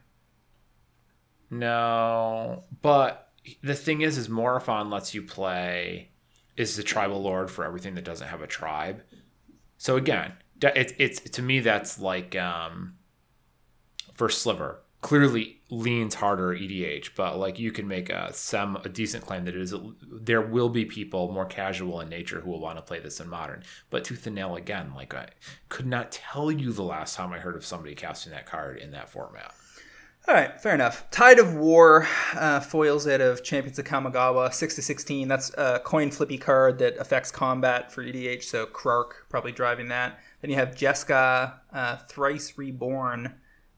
[1.50, 6.10] No, but the thing is, is Morophon lets you play
[6.56, 9.02] is the tribal lord for everything that doesn't have a tribe.
[9.76, 12.94] So again, it's it's to me that's like um,
[14.14, 19.26] for Sliver clearly leans harder EDH, but like you can make a some a decent
[19.26, 19.74] claim that it is
[20.10, 23.28] there will be people more casual in nature who will want to play this in
[23.28, 23.62] modern.
[23.90, 25.28] But tooth and nail again, like I
[25.68, 28.92] could not tell you the last time I heard of somebody casting that card in
[28.92, 29.54] that format.
[30.26, 31.04] All right, fair enough.
[31.10, 35.28] Tide of War uh, foils it of Champions of Kamigawa, 6 to 16.
[35.28, 40.18] That's a coin flippy card that affects combat for EDH, so Krark probably driving that.
[40.40, 43.34] Then you have Jeska, uh, Thrice Reborn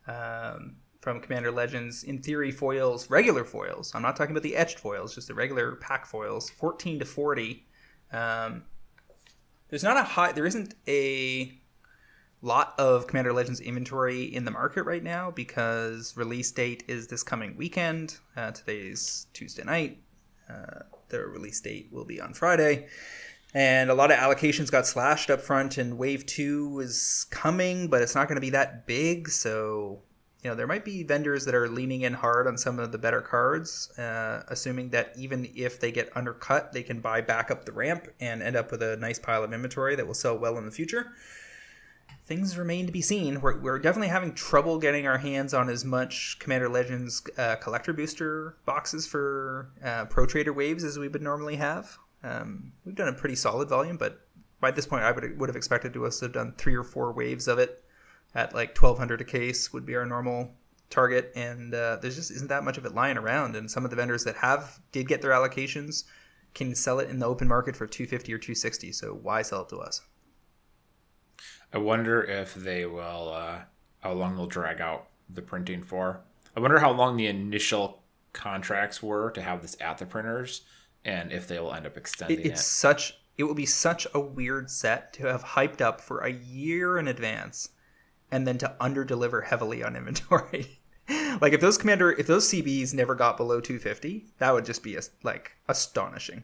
[0.06, 2.04] um, from Commander Legends.
[2.04, 3.90] In theory, foils, regular foils.
[3.92, 7.66] I'm not talking about the etched foils, just the regular pack foils, 14 to 40.
[8.12, 8.62] Um,
[9.68, 11.60] there's not a high, there isn't a
[12.42, 17.22] lot of Commander Legends inventory in the market right now because release date is this
[17.22, 18.18] coming weekend.
[18.36, 19.98] Uh, today's Tuesday night.
[20.48, 22.88] Uh, the release date will be on Friday.
[23.54, 28.02] And a lot of allocations got slashed up front, and Wave 2 is coming, but
[28.02, 29.30] it's not going to be that big.
[29.30, 30.02] So,
[30.42, 32.98] you know, there might be vendors that are leaning in hard on some of the
[32.98, 37.64] better cards, uh, assuming that even if they get undercut, they can buy back up
[37.64, 40.58] the ramp and end up with a nice pile of inventory that will sell well
[40.58, 41.12] in the future
[42.26, 43.40] things remain to be seen.
[43.40, 47.92] We're, we're definitely having trouble getting our hands on as much Commander Legends uh, collector
[47.92, 51.96] booster boxes for uh, Pro Trader waves as we would normally have.
[52.24, 54.20] Um, we've done a pretty solid volume, but
[54.60, 57.12] by this point, I would would have expected to us have done three or four
[57.12, 57.84] waves of it
[58.34, 60.50] at like twelve hundred a case would be our normal
[60.90, 63.54] target, and uh, there's just isn't that much of it lying around.
[63.54, 66.04] And some of the vendors that have did get their allocations
[66.54, 68.90] can sell it in the open market for two fifty or two sixty.
[68.92, 70.00] So why sell it to us?
[71.72, 73.60] I wonder if they will, uh,
[74.00, 76.20] how long they'll drag out the printing for.
[76.56, 78.02] I wonder how long the initial
[78.32, 80.62] contracts were to have this at the printers,
[81.04, 82.46] and if they will end up extending it.
[82.46, 82.64] It's it.
[82.64, 83.18] such.
[83.36, 87.08] It will be such a weird set to have hyped up for a year in
[87.08, 87.70] advance,
[88.30, 90.80] and then to under deliver heavily on inventory.
[91.40, 94.96] like if those commander, if those CBs never got below 250, that would just be
[94.96, 96.42] a, like astonishing.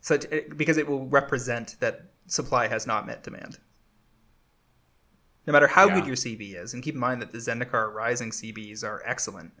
[0.00, 3.58] Such because it will represent that supply has not met demand
[5.46, 5.94] no matter how yeah.
[5.96, 6.74] good your CB is.
[6.74, 9.52] And keep in mind that the Zendikar Rising CBs are excellent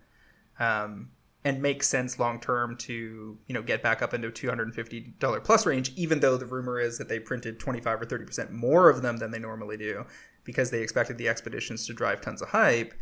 [0.58, 1.10] um,
[1.44, 4.74] and make sense long term to you know get back up into two hundred and
[4.74, 5.92] fifty dollar plus range.
[5.96, 9.02] Even though the rumor is that they printed twenty five or thirty percent more of
[9.02, 10.04] them than they normally do
[10.44, 12.94] because they expected the expeditions to drive tons of hype.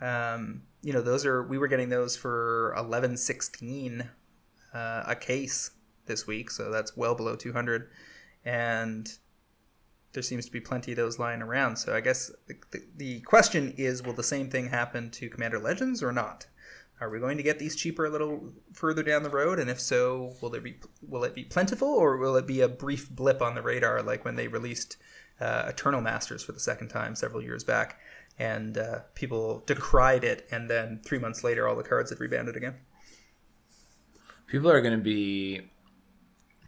[0.00, 4.08] Um, you know, those are we were getting those for eleven sixteen
[4.74, 5.70] uh, a case
[6.06, 7.90] this week, so that's well below two hundred.
[8.44, 9.10] And
[10.16, 11.76] there seems to be plenty of those lying around.
[11.76, 12.56] So I guess the,
[12.96, 16.46] the, question is will the same thing happen to Commander Legends or not?
[17.02, 19.58] Are we going to get these cheaper a little further down the road?
[19.58, 20.76] And if so, will there be
[21.06, 24.24] will it be plentiful or will it be a brief blip on the radar like
[24.24, 24.96] when they released
[25.38, 28.00] uh, Eternal Masters for the second time several years back,
[28.38, 32.56] and uh, people decried it, and then three months later, all the cards had rebounded
[32.56, 32.76] again.
[34.46, 35.68] People are going to be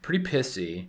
[0.03, 0.89] pretty pissy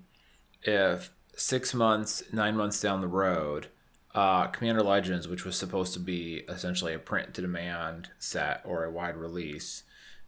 [0.63, 3.67] if six months, nine months down the road,
[4.13, 8.83] uh, Commander Legends, which was supposed to be essentially a print to demand set or
[8.83, 9.83] a wide release,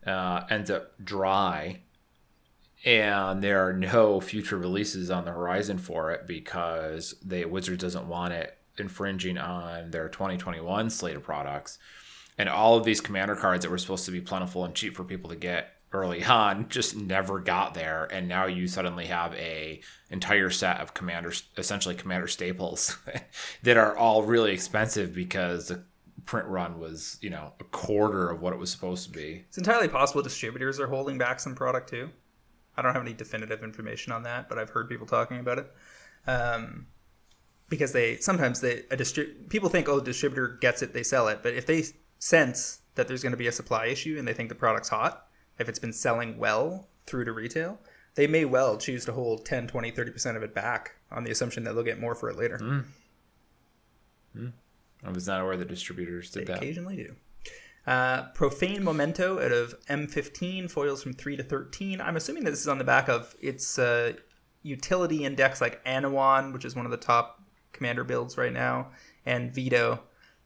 [0.06, 1.82] uh, ends up dry,
[2.86, 8.08] and there are no future releases on the horizon for it because the Wizards doesn't
[8.08, 11.78] want it infringing on their 2021 slate of products.
[12.38, 15.04] And all of these commander cards that were supposed to be plentiful and cheap for
[15.04, 18.08] people to get early on just never got there.
[18.12, 22.98] And now you suddenly have a entire set of commander essentially commander staples
[23.64, 25.84] that are all really expensive because the
[26.26, 29.44] print run was you know a quarter of what it was supposed to be.
[29.48, 32.10] It's entirely possible distributors are holding back some product too.
[32.78, 35.72] I don't have any definitive information on that but i've heard people talking about it.
[36.28, 36.88] Um,
[37.68, 41.28] because they sometimes they a distri- people think oh the distributor gets it they sell
[41.28, 41.40] it.
[41.44, 41.84] But if they
[42.20, 45.28] sense that there's going to be a supply issue and they think the product's hot
[45.62, 47.80] if it's been selling well through to retail,
[48.16, 51.64] they may well choose to hold 10, 20, 30% of it back on the assumption
[51.64, 52.58] that they'll get more for it later.
[52.58, 52.84] Mm.
[54.38, 54.52] Mm.
[55.04, 56.46] I was not aware the distributors did that.
[56.46, 56.64] they that.
[56.64, 57.16] occasionally do.
[57.88, 62.00] Uh, Profane Memento out of M15 foils from three to thirteen.
[62.00, 64.14] I'm assuming that this is on the back of its uh,
[64.62, 67.42] utility index like Anowon, which is one of the top
[67.72, 68.92] commander builds right now,
[69.26, 70.00] and Vito,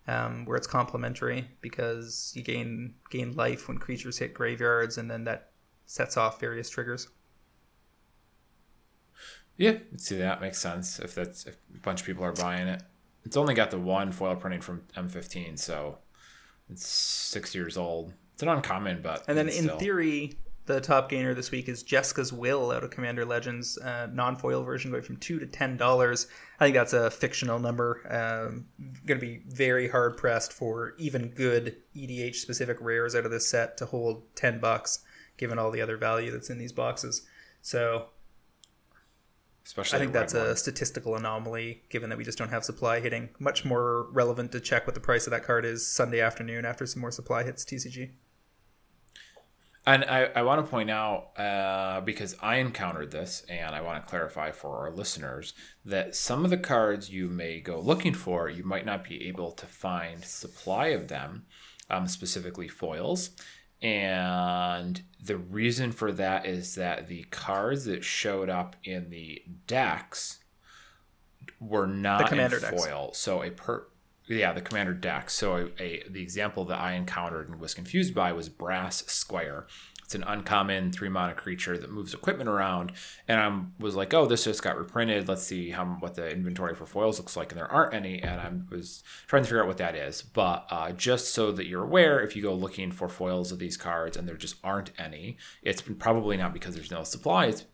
[0.08, 5.24] um, where it's complementary because you gain gain life when creatures hit graveyards, and then
[5.26, 5.52] that
[5.86, 7.10] sets off various triggers.
[9.58, 12.84] Yeah, see that makes sense if that's if a bunch of people are buying it.
[13.24, 15.98] It's only got the one foil printing from M15, so
[16.70, 18.14] it's six years old.
[18.34, 19.80] It's an uncommon, but and then in still.
[19.80, 20.34] theory,
[20.66, 24.92] the top gainer this week is Jeska's Will out of Commander Legends, uh, non-foil version
[24.92, 26.28] going from two to ten dollars.
[26.60, 28.02] I think that's a fictional number.
[28.10, 28.66] Um,
[29.06, 33.48] going to be very hard pressed for even good EDH specific rares out of this
[33.48, 35.00] set to hold ten bucks,
[35.38, 37.28] given all the other value that's in these boxes.
[37.62, 38.08] So
[39.66, 43.00] especially I think that's red a statistical anomaly, given that we just don't have supply
[43.00, 43.30] hitting.
[43.40, 46.86] Much more relevant to check what the price of that card is Sunday afternoon after
[46.86, 48.12] some more supply hits TCG.
[49.88, 54.04] And I, I want to point out, uh, because I encountered this, and I want
[54.04, 55.54] to clarify for our listeners
[55.86, 59.52] that some of the cards you may go looking for, you might not be able
[59.52, 61.46] to find supply of them,
[61.92, 63.30] um, specifically foils.
[63.80, 70.40] And the reason for that is that the cards that showed up in the decks
[71.60, 72.86] were not commander in decks.
[72.86, 73.12] foil.
[73.14, 73.86] So a per
[74.28, 75.30] yeah, the commander deck.
[75.30, 79.68] So a, a the example that I encountered and was confused by was Brass Squire.
[80.04, 82.92] It's an uncommon three mana creature that moves equipment around,
[83.28, 85.28] and I was like, "Oh, this just got reprinted.
[85.28, 88.40] Let's see how what the inventory for foils looks like." And there aren't any, and
[88.40, 90.22] I was trying to figure out what that is.
[90.22, 93.78] But uh, just so that you're aware, if you go looking for foils of these
[93.78, 97.48] cards and there just aren't any, it's probably not because there's no supply.
[97.48, 97.66] It's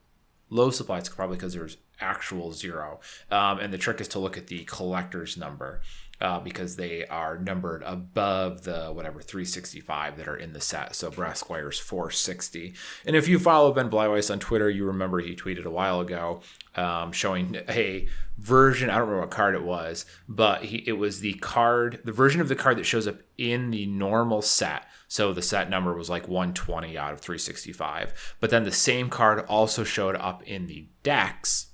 [0.49, 0.99] low supply.
[0.99, 3.01] It's probably because there's actual zero.
[3.29, 5.81] Um, and the trick is to look at the collector's number
[6.21, 10.95] uh, because they are numbered above the whatever 365 that are in the set.
[10.95, 12.75] So Brass Squire's 460.
[13.05, 16.41] And if you follow Ben Bleiweiss on Twitter, you remember he tweeted a while ago
[16.75, 18.07] um, showing a
[18.37, 18.89] version.
[18.89, 22.39] I don't remember what card it was, but he, it was the card, the version
[22.39, 24.85] of the card that shows up in the normal set.
[25.07, 28.35] So the set number was like 120 out of 365.
[28.39, 31.67] But then the same card also showed up in the decks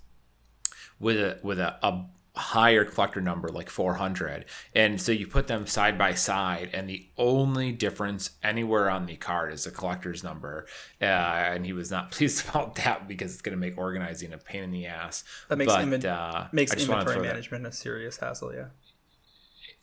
[1.00, 2.06] with a with a, a
[2.38, 7.08] higher collector number like 400 and so you put them side by side and the
[7.18, 10.68] only difference anywhere on the card is the collector's number.
[11.02, 14.38] Uh, and he was not pleased about that because it's going to make organizing a
[14.38, 15.24] pain in the ass.
[15.50, 18.54] That makes but uh, makes I just wanna inventory throw that- management a serious hassle.
[18.54, 18.68] Yeah.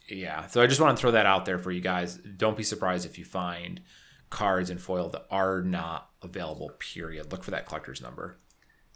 [0.09, 2.17] yeah so i just want to throw that out there for you guys.
[2.17, 3.81] Don't be surprised if you find
[4.31, 7.31] cards in foil that are not available period.
[7.31, 8.37] Look for that collector's number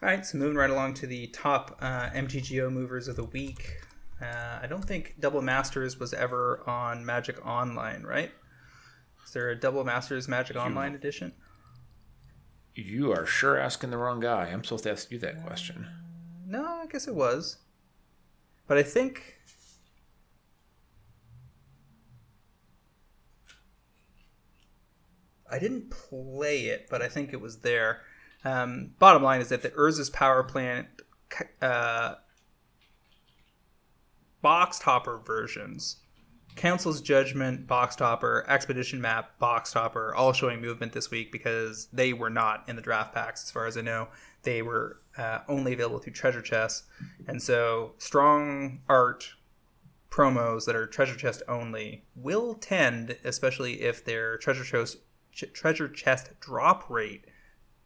[0.01, 3.80] All right, so moving right along to the top uh, MTGO movers of the week.
[4.22, 8.30] Uh, I don't think Double Masters was ever on Magic Online, right?
[9.24, 11.32] Is there a Double Masters Magic Online edition?
[12.74, 15.84] you are sure asking the wrong guy i'm supposed to ask you that question
[16.46, 17.57] No, I guess it was.
[18.68, 19.34] But I think.
[25.51, 28.03] I didn't play it, but I think it was there.
[28.45, 30.89] Um, bottom line is that the Urza's power plant
[31.61, 32.14] uh,
[34.43, 35.97] box topper versions,
[36.57, 42.12] Council's Judgment, box topper, Expedition Map, box topper, all showing movement this week because they
[42.12, 44.09] were not in the draft packs, as far as I know.
[44.43, 46.84] They were uh, only available through treasure chests,
[47.26, 49.34] and so strong art
[50.11, 54.99] promos that are treasure chest only will tend, especially if their treasure chest
[55.53, 57.24] treasure chest drop rate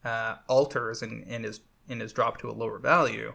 [0.05, 3.35] uh, alters and, and is and is dropped to a lower value,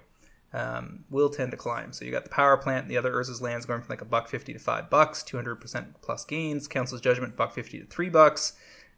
[0.53, 1.93] um, will tend to climb.
[1.93, 4.05] So you got the power plant, and the other Urza's lands going from like a
[4.05, 6.67] buck fifty to five bucks, two hundred percent plus gains.
[6.67, 8.53] Council's Judgment buck fifty to three bucks.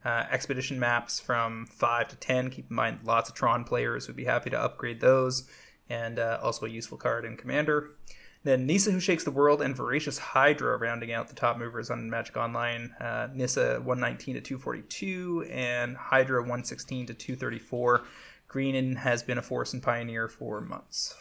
[0.06, 2.50] Uh, expedition maps from five to ten.
[2.50, 5.50] Keep in mind, lots of Tron players would be happy to upgrade those,
[5.90, 7.92] and uh, also a useful card in Commander.
[8.44, 12.10] Then Nissa, who shakes the world, and Voracious Hydra rounding out the top movers on
[12.10, 12.94] Magic Online.
[13.00, 18.06] Uh, Nissa 119 to 242, and Hydra 116 to 234.
[18.48, 21.16] Greenan has been a force and pioneer for months.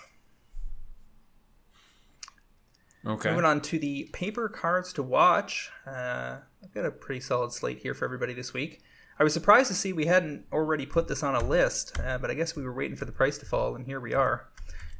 [3.04, 5.70] okay Moving on to the paper cards to watch.
[5.86, 8.80] Uh, I've got a pretty solid slate here for everybody this week.
[9.18, 12.30] I was surprised to see we hadn't already put this on a list, uh, but
[12.30, 14.48] I guess we were waiting for the price to fall, and here we are.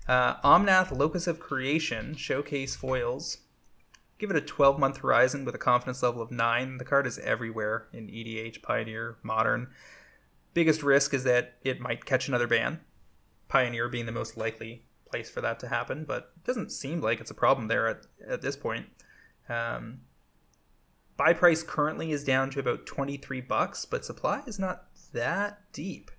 [0.09, 3.38] Uh, Omnath Locus of Creation Showcase Foils.
[4.18, 6.78] Give it a 12 month horizon with a confidence level of 9.
[6.78, 9.68] The card is everywhere in EDH, Pioneer, Modern.
[10.54, 12.80] Biggest risk is that it might catch another ban,
[13.48, 17.20] Pioneer being the most likely place for that to happen, but it doesn't seem like
[17.20, 18.86] it's a problem there at, at this point.
[19.48, 20.00] Um,
[21.18, 26.11] buy price currently is down to about 23 bucks, but supply is not that deep.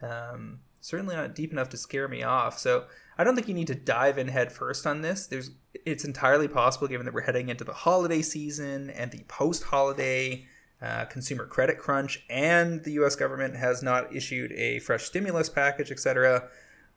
[0.00, 2.58] Um, certainly not deep enough to scare me off.
[2.58, 2.84] So
[3.16, 5.26] I don't think you need to dive in head first on this.
[5.26, 5.50] There's
[5.86, 10.46] it's entirely possible given that we're heading into the holiday season and the post-holiday
[10.82, 13.16] uh, consumer credit crunch, and the U.S.
[13.16, 16.50] government has not issued a fresh stimulus package, etc.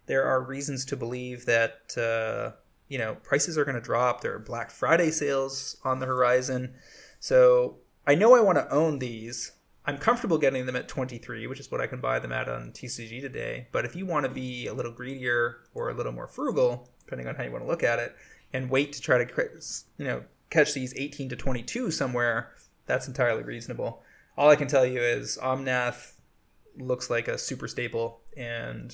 [0.06, 2.58] There are reasons to believe that uh,
[2.90, 4.20] you know prices are going to drop.
[4.20, 6.74] There are Black Friday sales on the horizon,
[7.22, 9.54] so I know I want to own these.
[9.88, 12.72] I'm comfortable getting them at 23, which is what I can buy them at on
[12.74, 13.68] TCG today.
[13.72, 17.26] But if you want to be a little greedier or a little more frugal, depending
[17.26, 18.14] on how you want to look at it,
[18.52, 19.50] and wait to try to
[19.98, 22.52] you know catch these 18 to 22 somewhere,
[22.86, 24.04] that's entirely reasonable.
[24.38, 26.14] All I can tell you is Omnath
[26.78, 28.94] looks like a super staple, and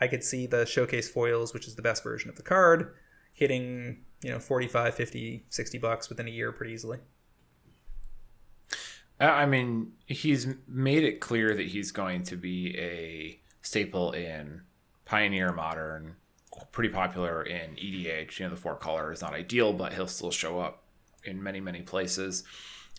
[0.00, 2.94] I could see the showcase foils, which is the best version of the card,
[3.34, 7.00] hitting you know 45, 50, 60 bucks within a year pretty easily.
[9.18, 14.62] I mean, he's made it clear that he's going to be a staple in
[15.04, 16.16] Pioneer Modern,
[16.72, 18.38] pretty popular in EDH.
[18.38, 20.82] You know, the four color is not ideal, but he'll still show up
[21.24, 22.44] in many, many places.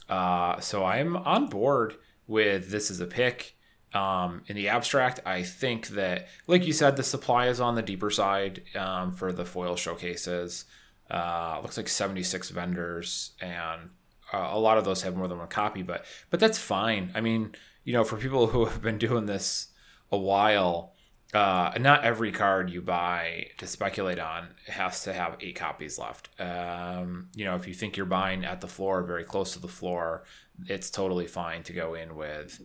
[0.09, 1.95] Uh, so I'm on board
[2.27, 3.55] with this as a pick.
[3.93, 7.81] Um, in the abstract, I think that, like you said, the supply is on the
[7.81, 10.65] deeper side um, for the foil showcases.
[11.09, 13.89] Uh, looks like 76 vendors, and
[14.33, 17.11] uh, a lot of those have more than one copy, but but that's fine.
[17.15, 17.53] I mean,
[17.83, 19.67] you know, for people who have been doing this
[20.11, 20.93] a while,
[21.33, 26.29] uh, not every card you buy to speculate on has to have eight copies left.
[26.39, 29.67] Um, you know, if you think you're buying at the floor, very close to the
[29.67, 30.23] floor,
[30.67, 32.61] it's totally fine to go in with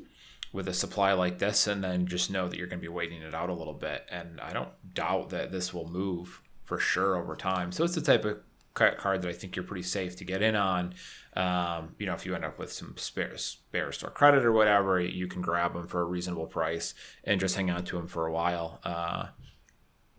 [0.52, 3.22] with a supply like this, and then just know that you're going to be waiting
[3.22, 4.04] it out a little bit.
[4.10, 7.72] And I don't doubt that this will move for sure over time.
[7.72, 8.38] So it's the type of
[8.74, 10.94] card that I think you're pretty safe to get in on.
[11.34, 15.00] Um, you know, if you end up with some spare, spare store credit or whatever,
[15.00, 18.26] you can grab them for a reasonable price and just hang on to them for
[18.26, 18.80] a while.
[18.84, 19.28] Uh,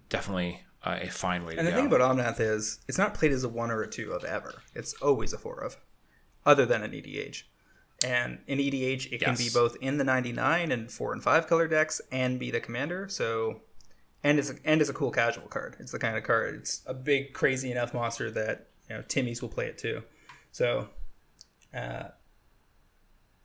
[0.09, 1.70] definitely uh, a fine way to and go.
[1.70, 4.11] And the thing about Omnath is it's not played as a one or a two
[4.11, 4.61] of ever.
[4.74, 5.78] It's always a four of,
[6.45, 7.43] other than an EDH.
[8.05, 9.24] And in EDH, it yes.
[9.24, 12.59] can be both in the 99 and four and five color decks and be the
[12.59, 13.07] commander.
[13.07, 13.61] So
[14.24, 15.76] and it's a, and it's a cool casual card.
[15.80, 16.55] It's the kind of card.
[16.55, 20.03] It's a big crazy enough monster that you know Timmy's will play it too.
[20.51, 20.88] So,
[21.74, 22.09] uh,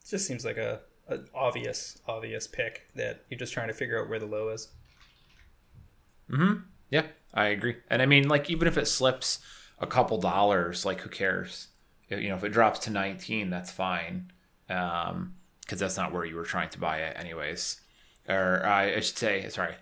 [0.01, 4.01] it just seems like a, a obvious obvious pick that you're just trying to figure
[4.01, 4.69] out where the low is.
[6.31, 6.55] Hmm.
[6.91, 7.77] Yeah, I agree.
[7.91, 9.41] And I mean, like even if it slips
[9.79, 11.69] a couple dollars, like who cares?
[12.09, 14.33] You know, if it drops to 19, that's fine.
[14.71, 17.79] Um, because that's not where you were trying to buy it, anyways.
[18.27, 19.75] Or I should say, sorry,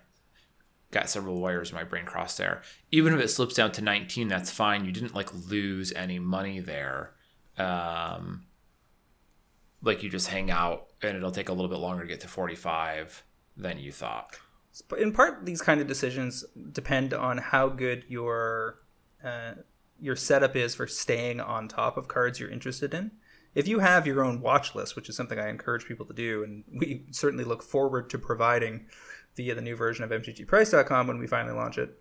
[0.91, 2.61] got several wires in my brain crossed there.
[2.91, 4.83] Even if it slips down to 19, that's fine.
[4.83, 7.13] You didn't like lose any money there.
[7.57, 8.45] Um,
[9.81, 12.27] like you just hang out and it'll take a little bit longer to get to
[12.27, 13.23] 45
[13.55, 14.37] than you thought.
[14.97, 18.79] In part, these kind of decisions depend on how good your
[19.23, 19.53] uh,
[19.99, 23.11] your setup is for staying on top of cards you're interested in.
[23.55, 26.43] If you have your own watch list, which is something I encourage people to do,
[26.43, 28.85] and we certainly look forward to providing
[29.35, 31.99] via the new version of mtgprice.com when we finally launch it.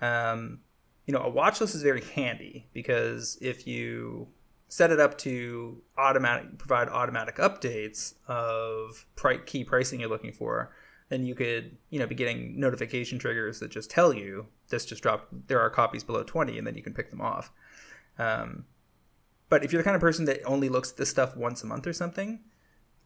[0.00, 0.60] Um,
[1.06, 4.28] you know, a watch list is very handy because if you
[4.68, 10.72] set it up to automatic provide automatic updates of pri- key pricing you're looking for,
[11.08, 15.02] then you could you know be getting notification triggers that just tell you this just
[15.02, 15.48] dropped.
[15.48, 17.52] There are copies below 20, and then you can pick them off.
[18.18, 18.64] Um,
[19.48, 21.66] but if you're the kind of person that only looks at this stuff once a
[21.66, 22.40] month or something,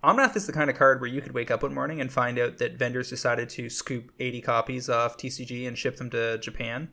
[0.02, 2.38] Omnath is the kind of card where you could wake up one morning and find
[2.38, 6.90] out that vendors decided to scoop 80 copies off TCG and ship them to Japan,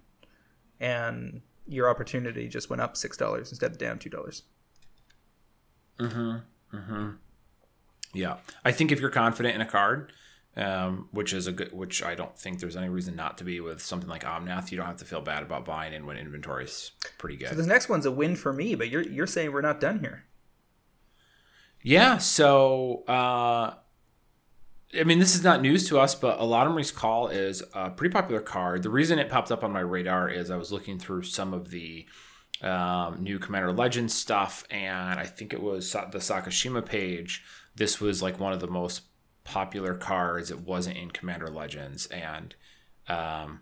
[0.80, 4.42] and your opportunity just went up $6 instead of down $2.
[6.00, 6.78] Mm-hmm.
[6.78, 7.10] Mm-hmm.
[8.14, 8.38] Yeah.
[8.64, 10.12] I think if you're confident in a card,
[10.56, 13.60] um, which is a good, which I don't think there's any reason not to be
[13.60, 14.72] with something like Omnath.
[14.72, 17.50] You don't have to feel bad about buying in when inventory is pretty good.
[17.50, 20.00] So this next one's a win for me, but you're you're saying we're not done
[20.00, 20.26] here.
[21.84, 23.76] Yeah, so uh,
[25.00, 28.42] I mean, this is not news to us, but Eladamri's Call is a pretty popular
[28.42, 28.84] card.
[28.84, 31.70] The reason it popped up on my radar is I was looking through some of
[31.70, 32.08] the
[32.62, 37.44] um, new Commander Legends stuff, and I think it was the Sakashima page.
[37.76, 39.02] This was like one of the most
[39.44, 40.52] popular cards.
[40.52, 42.56] It wasn't in Commander Legends, and
[43.08, 43.62] um,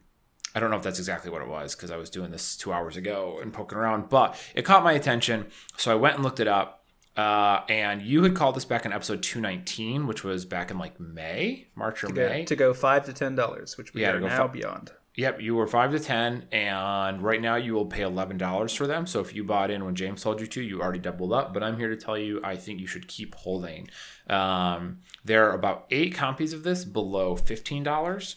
[0.53, 2.71] I don't know if that's exactly what it was because I was doing this two
[2.71, 5.47] hours ago and poking around, but it caught my attention.
[5.77, 6.85] So I went and looked it up
[7.17, 10.99] uh, and you had called this back in episode 219, which was back in like
[10.99, 12.43] May, March or to May.
[12.45, 14.91] To go five to ten dollars, which we yeah, are now beyond.
[15.17, 18.85] Yep, you were five to ten, and right now you will pay eleven dollars for
[18.85, 19.07] them.
[19.07, 21.53] So if you bought in when James told you to, you already doubled up.
[21.53, 23.87] But I'm here to tell you, I think you should keep holding.
[24.29, 28.35] Um, there are about eight copies of this below fifteen dollars,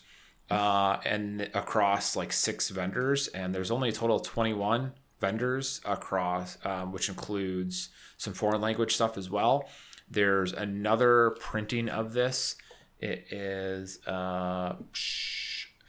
[0.51, 5.81] uh, and across like six vendors, and there's only a total of twenty one vendors
[5.85, 9.69] across, um, which includes some foreign language stuff as well.
[10.09, 12.55] There's another printing of this.
[13.01, 13.99] It is.
[14.07, 14.77] Uh,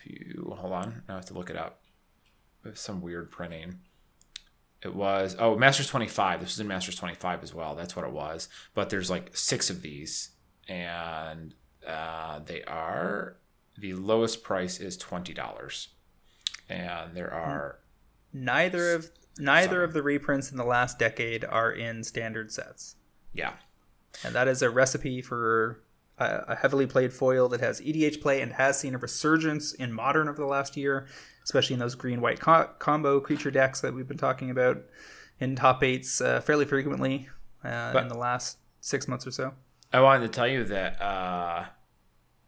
[0.04, 1.82] you hold on, I have to look it up.
[2.74, 3.80] Some weird printing.
[4.82, 6.40] It was oh Masters 25.
[6.42, 7.76] This was in Masters 25 as well.
[7.76, 8.50] That's what it was.
[8.74, 10.30] But there's like six of these,
[10.68, 11.54] and
[11.86, 13.38] uh, they are
[13.78, 15.90] the lowest price is twenty dollars,
[16.70, 17.80] and there are
[18.34, 19.84] neither of neither some.
[19.84, 22.96] of the reprints in the last decade are in standard sets.
[23.34, 23.54] Yeah,
[24.24, 25.82] and that is a recipe for
[26.20, 30.28] a heavily played foil that has EDH play and has seen a resurgence in modern
[30.28, 31.08] over the last year,
[31.44, 34.82] especially in those green white co- combo creature decks that we've been talking about
[35.40, 37.30] in top eights uh, fairly frequently
[37.64, 39.54] uh, in the last six months or so.
[39.92, 41.66] I wanted to tell you that uh,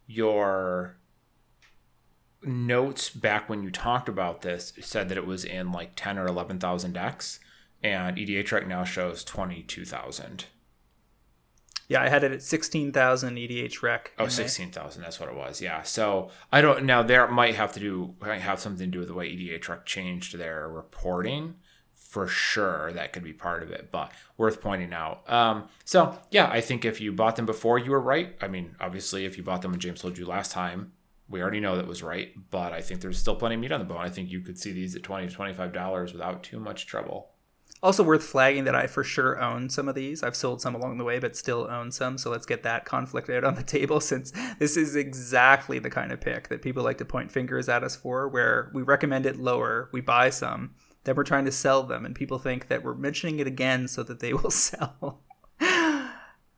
[0.08, 0.98] your
[2.44, 6.28] notes back when you talked about this said that it was in like 10 or
[6.28, 7.40] 11,000 decks,
[7.84, 10.46] and EDH right now shows 22,000.
[11.92, 14.12] Yeah, I had it at 16,000 EDH rec.
[14.18, 15.02] Oh, 16,000.
[15.02, 15.62] That's what it was.
[15.62, 15.82] Yeah.
[15.82, 19.10] So I don't, now there might have to do, might have something to do with
[19.10, 21.56] the way EDH rec changed their reporting
[21.94, 22.94] for sure.
[22.94, 25.30] That could be part of it, but worth pointing out.
[25.30, 28.38] Um, so yeah, I think if you bought them before, you were right.
[28.42, 30.94] I mean, obviously, if you bought them when James told you last time,
[31.28, 33.82] we already know that was right, but I think there's still plenty of meat on
[33.82, 33.98] the bone.
[33.98, 37.31] I think you could see these at 20 to $25 without too much trouble.
[37.84, 40.22] Also worth flagging that I for sure own some of these.
[40.22, 42.18] I've sold some along the way, but still own some.
[42.18, 46.12] So let's get that conflict out on the table since this is exactly the kind
[46.12, 49.40] of pick that people like to point fingers at us for, where we recommend it
[49.40, 52.94] lower, we buy some, then we're trying to sell them, and people think that we're
[52.94, 55.22] mentioning it again so that they will sell.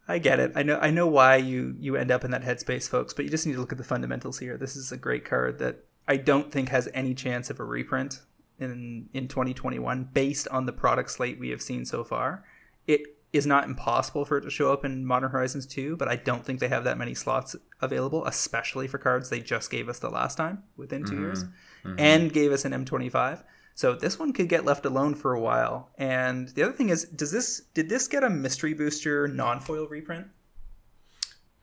[0.05, 0.51] I get it.
[0.55, 3.31] I know I know why you you end up in that headspace, folks, but you
[3.31, 4.57] just need to look at the fundamentals here.
[4.57, 8.19] This is a great card that I don't think has any chance of a reprint
[8.63, 12.43] in in 2021 based on the product slate we have seen so far.
[12.87, 13.01] It
[13.33, 16.45] is not impossible for it to show up in Modern Horizons 2, but I don't
[16.45, 20.09] think they have that many slots available, especially for cards they just gave us the
[20.09, 21.21] last time within 2 mm-hmm.
[21.23, 21.95] years mm-hmm.
[21.97, 23.43] and gave us an M25.
[23.75, 25.89] So this one could get left alone for a while.
[25.97, 30.27] And the other thing is, does this did this get a mystery booster non-foil reprint?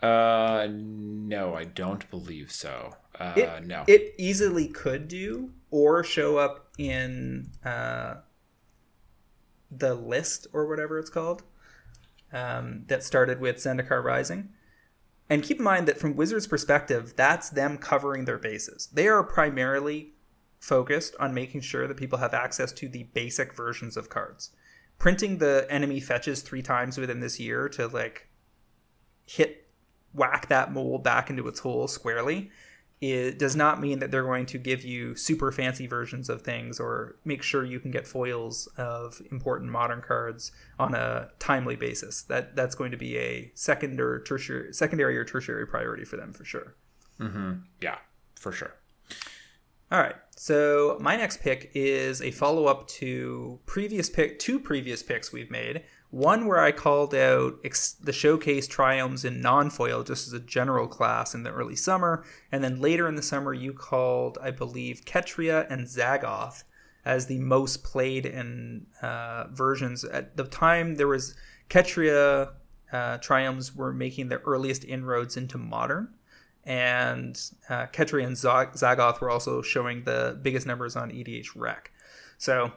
[0.02, 2.96] Uh, no, I don't believe so.
[3.18, 8.14] Uh, it, no, it easily could do or show up in uh,
[9.70, 11.42] the list or whatever it's called
[12.32, 14.50] um, that started with Zendikar Rising.
[15.28, 18.88] And keep in mind that from Wizards' perspective, that's them covering their bases.
[18.92, 20.14] They are primarily
[20.58, 24.50] focused on making sure that people have access to the basic versions of cards.
[24.98, 28.28] Printing the enemy fetches three times within this year to like
[29.24, 29.69] hit
[30.14, 32.50] whack that mole back into its hole squarely
[33.00, 36.78] it does not mean that they're going to give you super fancy versions of things
[36.78, 42.22] or make sure you can get foils of important modern cards on a timely basis.
[42.24, 46.34] That that's going to be a second or tertiary, secondary or tertiary priority for them
[46.34, 46.74] for sure.
[47.18, 47.52] Mm-hmm.
[47.80, 47.96] Yeah,
[48.38, 48.74] for sure.
[49.90, 50.16] All right.
[50.36, 55.50] So my next pick is a follow up to previous pick, two previous picks we've
[55.50, 55.84] made.
[56.10, 60.88] One where I called out ex- the showcase triomes in non-foil just as a general
[60.88, 65.04] class in the early summer, and then later in the summer you called, I believe,
[65.04, 66.64] Ketria and Zagoth
[67.04, 70.04] as the most played in uh, versions.
[70.04, 71.34] At the time, there was
[71.68, 72.52] Ketria
[72.92, 76.12] uh, triomes were making their earliest inroads into modern,
[76.64, 81.92] and uh, Ketria and Zagoth were also showing the biggest numbers on EDH Rec.
[82.36, 82.72] So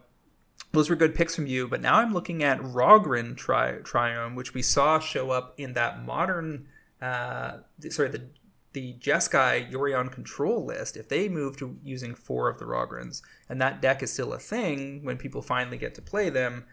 [0.71, 1.67] those were good picks from you.
[1.67, 6.03] But now I'm looking at Raugrin tri- Triome, which we saw show up in that
[6.03, 6.67] modern,
[7.01, 7.57] uh,
[7.89, 8.29] sorry, the
[8.73, 10.97] the Jeskai Yorion control list.
[10.97, 14.39] If they move to using four of the Raugrins, and that deck is still a
[14.39, 16.65] thing when people finally get to play them,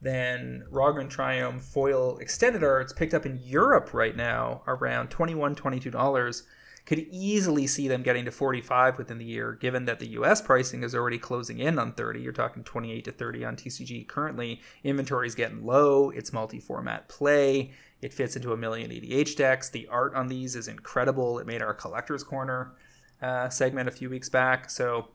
[0.00, 6.42] then Raugrin Triome foil extended arts picked up in Europe right now around 21 $22
[6.88, 10.82] could easily see them getting to 45 within the year, given that the US pricing
[10.82, 12.18] is already closing in on 30.
[12.18, 14.62] You're talking 28 to 30 on TCG currently.
[14.82, 16.08] Inventory is getting low.
[16.08, 17.72] It's multi format play.
[18.00, 19.68] It fits into a million EDH decks.
[19.68, 21.38] The art on these is incredible.
[21.38, 22.72] It made our Collector's Corner
[23.20, 24.70] uh, segment a few weeks back.
[24.70, 25.08] So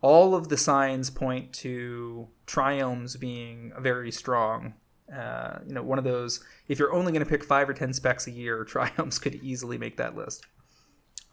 [0.00, 4.72] all of the signs point to Triomes being very strong.
[5.14, 7.92] Uh, you know, one of those, if you're only going to pick five or 10
[7.92, 10.46] specs a year, Triomes could easily make that list.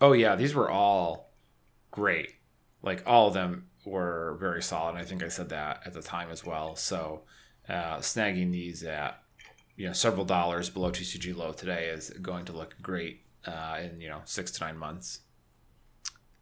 [0.02, 1.32] Oh yeah, these were all
[1.91, 2.32] great.
[2.84, 4.96] like all of them were very solid.
[4.96, 6.76] I think I said that at the time as well.
[6.76, 7.24] So
[7.70, 9.22] uh, snagging these at
[9.76, 14.02] you know several dollars below TCG low today is going to look great uh, in
[14.02, 15.22] you know six to nine months.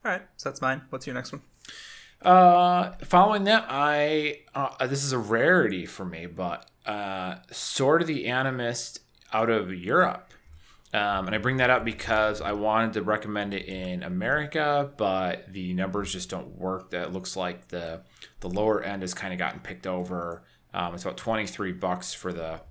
[0.05, 0.81] All right, so that's mine.
[0.89, 1.41] What's your next one?
[2.21, 8.07] Uh, following that, I uh, this is a rarity for me, but uh, Sword of
[8.07, 8.99] the Animist
[9.31, 10.32] out of Europe.
[10.93, 15.51] Um, and I bring that up because I wanted to recommend it in America, but
[15.51, 16.91] the numbers just don't work.
[16.91, 18.01] That looks like the
[18.41, 20.43] the lower end has kind of gotten picked over.
[20.73, 22.61] Um, it's about twenty three bucks for the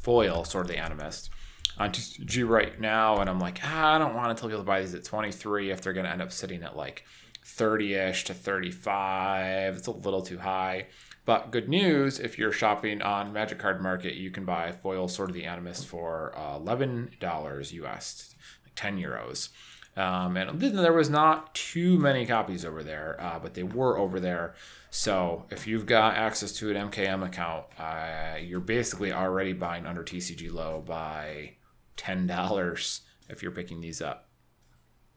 [0.00, 1.30] foil, Sword of the Animist
[1.78, 4.66] on TCG right now, and I'm like, ah, I don't want to tell people to
[4.66, 7.04] buy these at 23 if they're going to end up sitting at like
[7.44, 9.76] 30ish to 35.
[9.76, 10.86] It's a little too high.
[11.24, 15.30] But good news, if you're shopping on Magic Card Market, you can buy foil Sword
[15.30, 19.50] of the Animist for uh, $11 US, like 10 euros.
[19.96, 24.18] Um, and there was not too many copies over there, uh, but they were over
[24.18, 24.54] there.
[24.90, 30.02] So if you've got access to an MKM account, uh, you're basically already buying under
[30.02, 31.52] TCG low by
[31.96, 34.28] ten dollars if you're picking these up.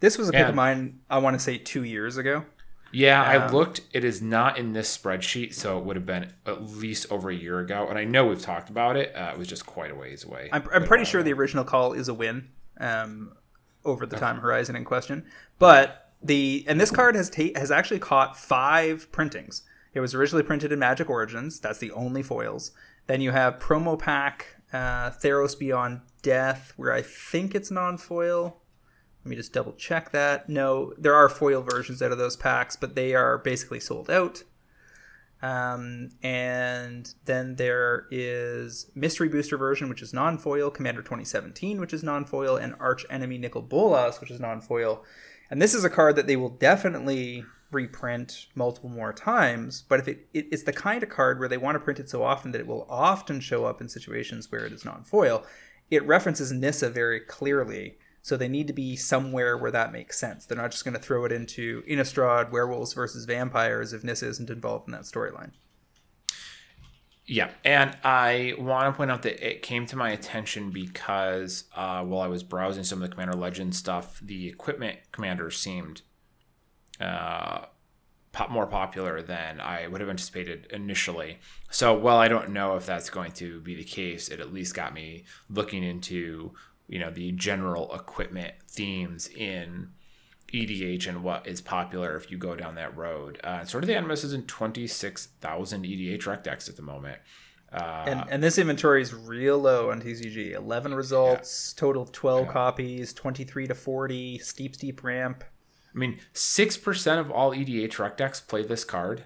[0.01, 0.99] This was a pick and, of mine.
[1.09, 2.45] I want to say two years ago.
[2.95, 3.81] Yeah, um, I looked.
[3.91, 7.35] It is not in this spreadsheet, so it would have been at least over a
[7.35, 7.87] year ago.
[7.89, 9.13] And I know we've talked about it.
[9.13, 10.49] Uh, it was just quite a ways away.
[10.53, 12.47] I'm, I'm pretty uh, sure the original call is a win
[12.79, 13.33] um,
[13.83, 15.25] over the time horizon in question.
[15.59, 19.63] But the and this card has ta- has actually caught five printings.
[19.93, 21.59] It was originally printed in Magic Origins.
[21.59, 22.71] That's the only foils.
[23.07, 28.61] Then you have promo pack uh, Theros Beyond Death, where I think it's non foil.
[29.25, 30.47] Let me just double check that.
[30.47, 34.43] No, there are foil versions out of those packs, but they are basically sold out.
[35.41, 41.91] Um, and then there is Mystery Booster version, which is non foil, Commander 2017, which
[41.91, 45.03] is non foil, and Arch Enemy Nicol Bolas, which is non foil.
[45.49, 49.83] And this is a card that they will definitely reprint multiple more times.
[49.89, 52.11] But if it, it, it's the kind of card where they want to print it
[52.11, 55.43] so often that it will often show up in situations where it is non foil,
[55.89, 57.97] it references Nissa very clearly.
[58.25, 60.47] So they need to be somewhere where that makes sense.
[60.47, 64.49] They're not just going to throw it into Innistrad werewolves versus vampires if Nissa isn't
[64.49, 65.51] involved in that storyline.
[67.27, 72.03] Yeah, and I want to point out that it came to my attention because uh,
[72.03, 76.01] while I was browsing some of the Commander Legends stuff, the equipment commander seemed
[76.99, 77.65] uh,
[78.49, 81.37] more popular than I would have anticipated initially.
[81.69, 84.73] So while I don't know if that's going to be the case, it at least
[84.73, 86.53] got me looking into
[86.87, 89.89] you know the general equipment themes in
[90.53, 93.39] EDH and what is popular if you go down that road.
[93.43, 97.17] Uh, Sword of the Animist is in 26,000 EDH rec decks at the moment.
[97.73, 100.53] Uh, and, and this inventory is real low on TCG.
[100.53, 101.79] 11 results, yeah.
[101.79, 102.51] total of 12 yeah.
[102.51, 105.43] copies, 23 to 40, steep, steep ramp.
[105.93, 109.25] I mean, 6% of all EDH rec decks play this card.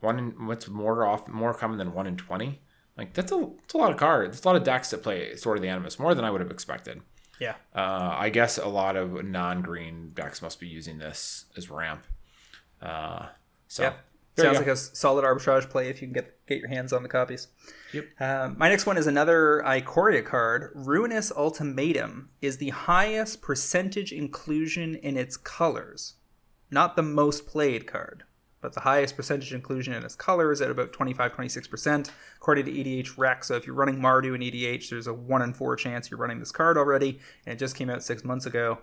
[0.00, 2.60] One in, what's more off more common than 1 in 20.
[2.98, 4.36] Like that's a, that's a lot of cards.
[4.36, 6.40] That's a lot of decks that play Sword of the Animist, more than I would
[6.40, 7.00] have expected.
[7.40, 7.54] Yeah.
[7.72, 12.04] Uh, I guess a lot of non-green decks must be using this as ramp.
[12.82, 13.26] Uh,
[13.68, 13.92] so yeah.
[14.36, 17.08] sounds like a solid arbitrage play if you can get get your hands on the
[17.08, 17.46] copies.
[17.92, 18.06] Yep.
[18.18, 20.72] Um, my next one is another Ikoria card.
[20.74, 26.14] Ruinous Ultimatum is the highest percentage inclusion in its colors,
[26.68, 28.24] not the most played card
[28.60, 32.72] but the highest percentage inclusion in its color is at about 25 26% according to
[32.72, 33.44] EDH Rec.
[33.44, 36.40] So if you're running Mardu in EDH, there's a 1 in 4 chance you're running
[36.40, 38.78] this card already, and it just came out six months ago.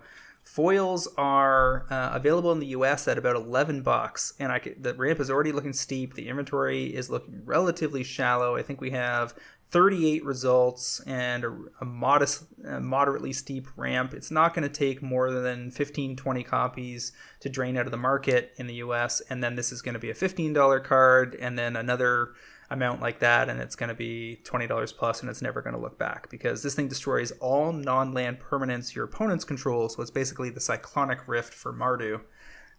[0.46, 3.08] Foils are uh, available in the U.S.
[3.08, 6.14] at about 11 bucks, and I could, the ramp is already looking steep.
[6.14, 8.54] The inventory is looking relatively shallow.
[8.54, 9.34] I think we have
[9.70, 14.14] 38 results and a, a modest, a moderately steep ramp.
[14.14, 17.96] It's not going to take more than 15, 20 copies to drain out of the
[17.96, 19.20] market in the US.
[19.28, 22.34] And then this is going to be a $15 card and then another
[22.70, 23.48] amount like that.
[23.48, 26.62] And it's going to be $20 plus and it's never going to look back because
[26.62, 29.88] this thing destroys all non land permanents your opponents control.
[29.88, 32.20] So it's basically the Cyclonic Rift for Mardu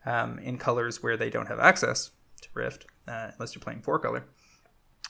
[0.05, 2.11] um, in colors where they don't have access
[2.41, 4.23] to Rift uh, unless you're playing four color.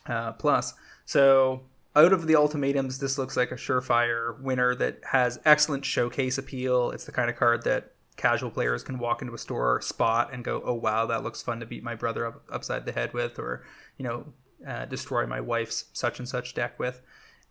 [0.08, 0.74] Uh, plus,
[1.06, 1.64] so
[1.96, 6.92] out of the ultimatums, this looks like a surefire winner that has excellent showcase appeal.
[6.92, 10.44] It's the kind of card that casual players can walk into a store, spot, and
[10.44, 13.40] go, "Oh wow, that looks fun to beat my brother up, upside the head with,"
[13.40, 13.64] or
[13.98, 14.26] you know,
[14.68, 17.02] uh, destroy my wife's such and such deck with.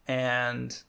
[0.07, 0.81] And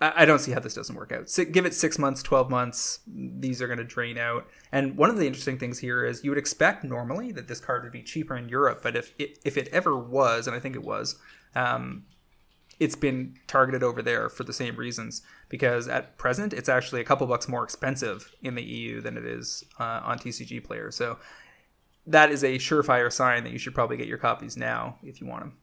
[0.00, 1.28] I, don't see how this doesn't work out.
[1.28, 4.46] So give it six months, twelve months, these are going to drain out.
[4.70, 7.82] And one of the interesting things here is you would expect normally that this card
[7.82, 10.76] would be cheaper in Europe, but if it, if it ever was, and I think
[10.76, 11.16] it was,
[11.56, 12.04] um,
[12.78, 17.04] it's been targeted over there for the same reasons because at present it's actually a
[17.04, 20.92] couple bucks more expensive in the EU than it is uh, on TCG Player.
[20.92, 21.18] So
[22.06, 25.26] that is a surefire sign that you should probably get your copies now if you
[25.26, 25.58] want them.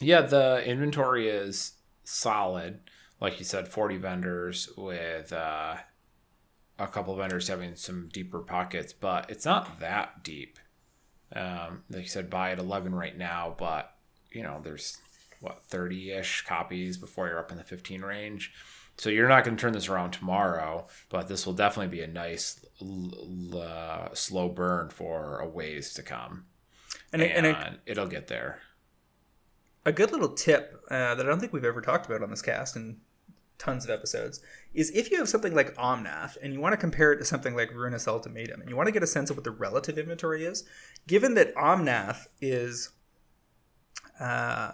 [0.00, 1.74] Yeah, the inventory is
[2.04, 2.80] solid.
[3.22, 5.76] Like you said, 40 vendors with uh,
[6.76, 10.58] a couple of vendors having some deeper pockets, but it's not that deep.
[11.32, 13.94] Um, like you said, buy at 11 right now, but
[14.32, 14.98] you know, there's
[15.38, 18.52] what 30-ish copies before you're up in the 15 range.
[18.98, 22.08] So you're not going to turn this around tomorrow, but this will definitely be a
[22.08, 26.46] nice l- uh, slow burn for a ways to come.
[27.12, 28.58] And, and, and it, will get there.
[29.86, 32.42] A good little tip uh, that I don't think we've ever talked about on this
[32.42, 32.96] cast and
[33.62, 34.40] tons of episodes
[34.74, 37.54] is if you have something like Omnath and you want to compare it to something
[37.54, 40.44] like Ruinous Ultimatum and you want to get a sense of what the relative inventory
[40.44, 40.64] is,
[41.06, 42.90] given that Omnath is
[44.18, 44.72] uh,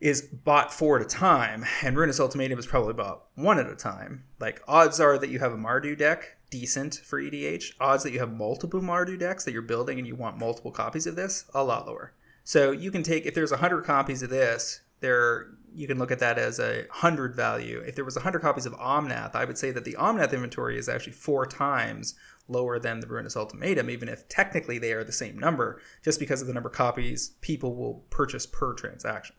[0.00, 3.76] is bought four at a time, and Ruinous Ultimatum is probably bought one at a
[3.76, 4.24] time.
[4.40, 7.72] Like odds are that you have a Mardu deck, decent for EDH.
[7.80, 11.06] Odds that you have multiple Mardu decks that you're building and you want multiple copies
[11.06, 12.12] of this, a lot lower.
[12.42, 16.20] So you can take if there's hundred copies of this, there you can look at
[16.20, 17.80] that as a hundred value.
[17.80, 20.88] If there was hundred copies of Omnath, I would say that the Omnath inventory is
[20.88, 22.14] actually four times
[22.48, 26.40] lower than the Ruinous Ultimatum, even if technically they are the same number, just because
[26.40, 29.36] of the number of copies people will purchase per transaction.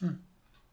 [0.00, 0.14] Hmm.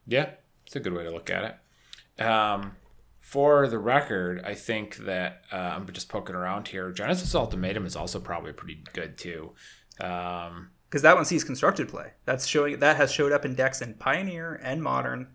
[0.06, 0.32] Yeah,
[0.66, 2.24] it's a good way to look at it.
[2.24, 2.74] Um,
[3.20, 6.92] for the record, I think that uh, I'm just poking around here.
[6.92, 9.54] Genesis Ultimatum is also probably pretty good too.
[10.00, 12.12] Um, because that one sees constructed play.
[12.26, 15.30] That's showing that has showed up in decks in Pioneer and Modern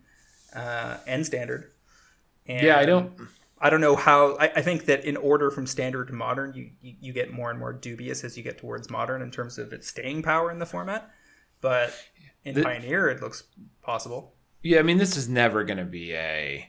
[0.54, 1.72] uh, and Standard.
[2.46, 3.12] And yeah, I don't.
[3.58, 4.36] I don't know how.
[4.36, 7.48] I, I, think that in order from Standard to Modern, you, you, you get more
[7.48, 10.58] and more dubious as you get towards Modern in terms of its staying power in
[10.58, 11.10] the format.
[11.62, 11.94] But
[12.44, 13.44] in the, Pioneer, it looks
[13.80, 14.34] possible.
[14.62, 16.68] Yeah, I mean, this is never going to be a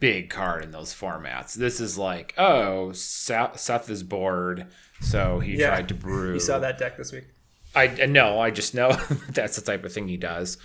[0.00, 1.54] big card in those formats.
[1.54, 4.66] This is like, oh, Seth is bored,
[5.00, 6.32] so he yeah, tried to brew.
[6.34, 7.28] You saw that deck this week.
[7.74, 8.92] I no, I just know
[9.30, 10.58] that's the type of thing he does.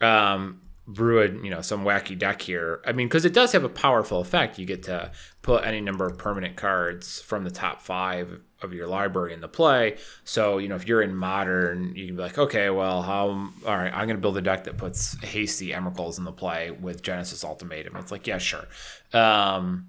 [0.00, 2.80] Um, brew a you know some wacky deck here.
[2.86, 4.58] I mean, because it does have a powerful effect.
[4.58, 5.10] You get to
[5.42, 9.48] put any number of permanent cards from the top five of your library in the
[9.48, 9.96] play.
[10.24, 13.28] So you know if you're in modern, you can be like, okay, well, how?
[13.28, 16.70] All right, I'm going to build a deck that puts hasty Emrakul's in the play
[16.70, 17.96] with Genesis Ultimatum.
[17.96, 18.66] It's like, yeah, sure.
[19.12, 19.88] Um,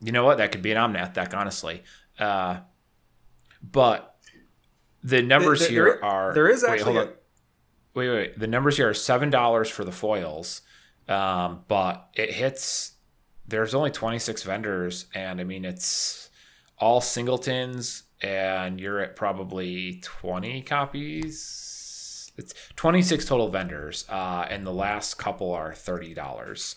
[0.00, 0.38] you know what?
[0.38, 1.82] That could be an Omnath deck, honestly.
[2.18, 2.58] Uh,
[3.62, 4.15] but
[5.06, 7.10] the numbers there, here are there is actually wait,
[7.94, 8.38] wait, wait.
[8.38, 10.62] The numbers here are seven dollars for the foils,
[11.08, 12.92] um, but it hits.
[13.48, 16.28] There's only 26 vendors, and I mean it's
[16.78, 22.32] all singletons, and you're at probably 20 copies.
[22.36, 26.74] It's 26 total vendors, uh, and the last couple are thirty dollars.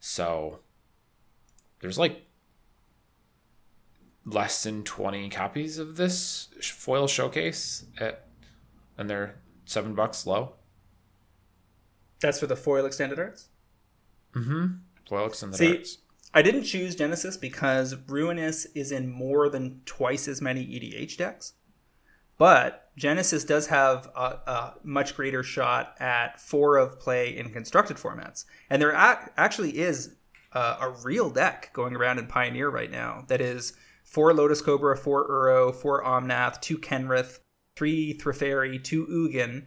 [0.00, 0.58] So
[1.78, 2.27] there's like
[4.28, 8.26] less than 20 copies of this foil showcase at,
[8.96, 10.54] and they're seven bucks low
[12.20, 13.48] that's for the foil extended arts.
[14.34, 14.66] Mm-hmm.
[15.08, 15.98] Foil extended See, arts.
[16.34, 21.54] I didn't choose Genesis because Ruinous is in more than twice as many EDH decks.
[22.36, 27.96] But Genesis does have a, a much greater shot at four of play in constructed
[27.96, 28.44] formats.
[28.70, 30.14] And there ac- actually is
[30.52, 33.72] a, a real deck going around in Pioneer right now that is
[34.08, 37.40] four Lotus Cobra, four Uro, four Omnath, two Kenrith,
[37.76, 39.66] three Teferi, two Ugin,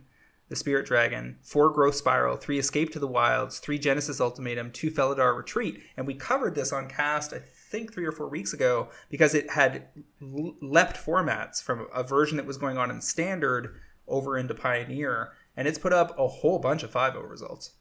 [0.49, 4.89] the Spirit Dragon, four Growth Spiral, three Escape to the Wilds, three Genesis Ultimatum, two
[4.89, 5.81] Felidar Retreat.
[5.95, 9.51] And we covered this on cast, I think, three or four weeks ago because it
[9.51, 9.87] had
[10.19, 15.33] leapt formats from a version that was going on in Standard over into Pioneer.
[15.55, 17.75] And it's put up a whole bunch of 5 0 results.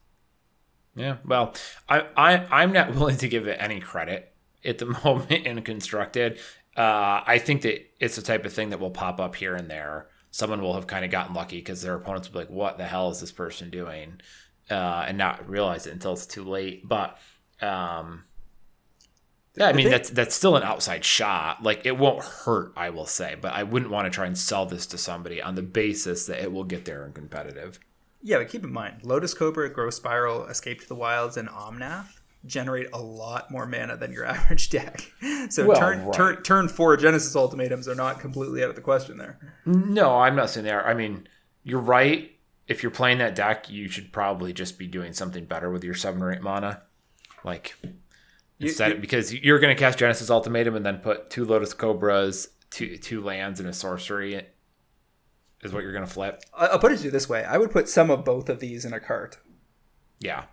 [0.95, 1.55] Yeah, well,
[1.89, 4.30] I, I, I'm not willing to give it any credit
[4.65, 6.39] at the moment in Constructed.
[6.75, 9.69] Uh, I think that it's the type of thing that will pop up here and
[9.69, 12.77] there someone will have kind of gotten lucky because their opponents will be like, "What
[12.77, 14.21] the hell is this person doing?"
[14.69, 16.87] Uh, and not realize it until it's too late.
[16.87, 17.19] But
[17.61, 18.23] um,
[19.55, 21.61] yeah, I mean that's that's still an outside shot.
[21.61, 24.65] Like it won't hurt, I will say, but I wouldn't want to try and sell
[24.65, 27.79] this to somebody on the basis that it will get there and competitive.
[28.23, 32.20] Yeah, but keep in mind, Lotus Cobra, Growth Spiral, Escape to the Wilds, and Omnath
[32.45, 35.11] generate a lot more mana than your average deck.
[35.49, 36.13] So well, turn right.
[36.13, 39.39] turn turn four Genesis ultimatums are not completely out of the question there.
[39.65, 40.85] No, I'm not saying they are.
[40.85, 41.27] I mean,
[41.63, 42.31] you're right.
[42.67, 45.93] If you're playing that deck, you should probably just be doing something better with your
[45.93, 46.83] seven or eight mana.
[47.43, 47.75] Like
[48.59, 52.49] instead you, you, because you're gonna cast Genesis Ultimatum and then put two Lotus Cobras,
[52.69, 54.45] two two lands and a sorcery
[55.61, 56.43] is what you're gonna flip.
[56.53, 57.43] I'll put it to you this way.
[57.43, 59.37] I would put some of both of these in a cart.
[60.19, 60.45] Yeah.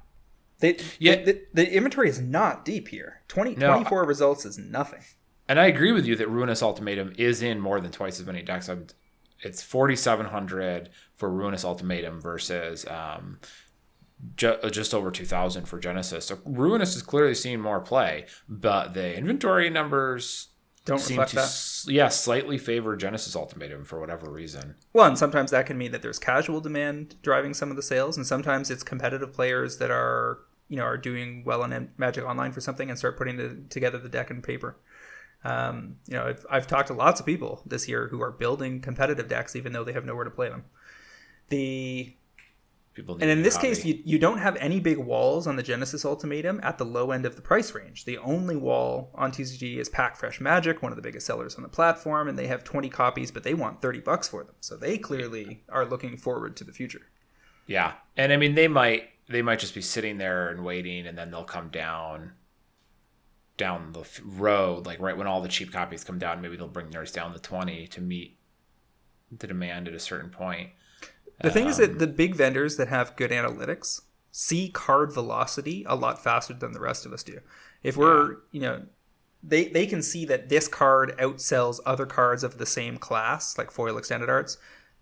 [0.61, 1.24] They, yeah.
[1.54, 3.22] The, inventory is not deep here.
[3.28, 5.02] 20, no, 24 results is nothing.
[5.48, 8.42] and I agree with you that Ruinous Ultimatum is in more than twice as many
[8.42, 8.68] decks.
[8.68, 8.86] I'm,
[9.40, 13.38] it's 4,700 for Ruinous Ultimatum versus um,
[14.36, 16.26] ju- just over 2,000 for Genesis.
[16.26, 20.48] So Ruinous is clearly seeing more play, but the inventory numbers
[20.84, 21.92] Don't seem reflect to, that.
[21.92, 24.74] yeah, slightly favor Genesis Ultimatum for whatever reason.
[24.92, 28.16] Well, and sometimes that can mean that there's casual demand driving some of the sales,
[28.16, 32.53] and sometimes it's competitive players that are you know are doing well in Magic Online
[32.53, 34.77] for something and start putting the, together the deck and paper.
[35.45, 38.81] Um, you know, I've, I've talked to lots of people this year who are building
[38.81, 40.64] competitive decks even though they have nowhere to play them.
[41.49, 42.12] The
[42.99, 43.69] People need and in this hobby.
[43.69, 47.12] case, you, you don't have any big walls on the Genesis Ultimatum at the low
[47.12, 48.05] end of the price range.
[48.05, 51.62] The only wall on TCG is Pack Fresh Magic, one of the biggest sellers on
[51.62, 54.57] the platform, and they have 20 copies, but they want 30 bucks for them.
[54.59, 57.03] So they clearly are looking forward to the future.
[57.69, 61.16] Yeah, and I mean they might they might just be sitting there and waiting, and
[61.16, 62.33] then they'll come down
[63.57, 66.41] down the road, like right when all the cheap copies come down.
[66.41, 68.39] Maybe they'll bring theirs down to twenty to meet
[69.37, 70.70] the demand at a certain point.
[71.43, 74.01] The thing is Um, that the big vendors that have good analytics
[74.31, 77.41] see card velocity a lot faster than the rest of us do.
[77.83, 78.87] If we're, you know,
[79.43, 83.70] they they can see that this card outsells other cards of the same class, like
[83.70, 84.59] foil extended arts,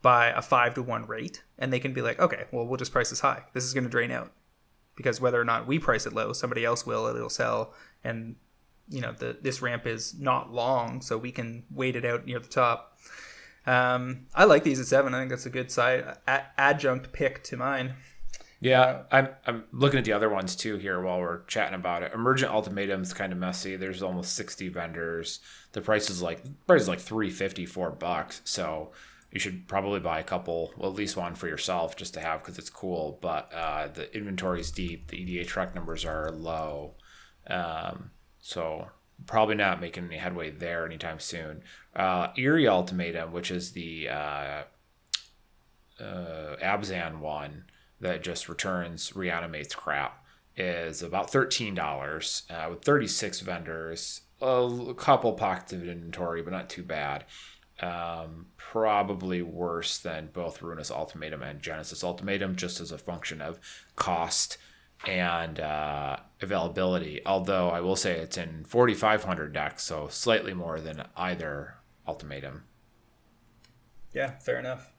[0.07, 2.93] by a five to one rate, and they can be like, okay, well, we'll just
[2.93, 3.43] price this high.
[3.55, 4.31] This is going to drain out
[4.95, 7.07] because whether or not we price it low, somebody else will.
[7.07, 8.37] It'll sell, and
[8.89, 12.39] you know, the this ramp is not long, so we can wait it out near
[12.39, 12.97] the top.
[13.67, 15.13] Um, I like these at seven.
[15.13, 17.95] I think that's a good side a- adjunct pick to mine.
[18.61, 22.13] Yeah, I'm I'm looking at the other ones too here while we're chatting about it.
[22.15, 23.75] Emergent Ultimatum's kind of messy.
[23.75, 25.41] There's almost 60 vendors.
[25.73, 28.41] The price is like price is like 350 4 bucks.
[28.45, 28.93] So
[29.37, 32.41] you should probably buy a couple, well, at least one for yourself just to have
[32.41, 33.19] because it's cool.
[33.21, 34.11] But uh, the
[34.59, 35.09] is deep.
[35.09, 36.95] The EDHREC numbers are low.
[37.47, 38.87] Um, so
[39.27, 41.63] probably not making any headway there anytime soon.
[41.95, 44.63] Uh, Eerie Ultimatum, which is the uh,
[46.01, 47.65] uh, Abzan one
[48.01, 50.25] that just returns reanimates crap
[50.57, 56.55] is about thirteen dollars uh, with thirty six vendors, a couple pockets of inventory, but
[56.55, 57.27] not too bad.
[57.81, 63.59] Um, probably worse than both Ruinous Ultimatum and Genesis Ultimatum, just as a function of
[63.97, 64.57] cost
[65.07, 67.21] and uh, availability.
[67.27, 71.75] Although I will say it's in forty five hundred decks, so slightly more than either
[72.09, 72.63] Ultimatum.
[74.15, 74.91] Yeah, fair enough.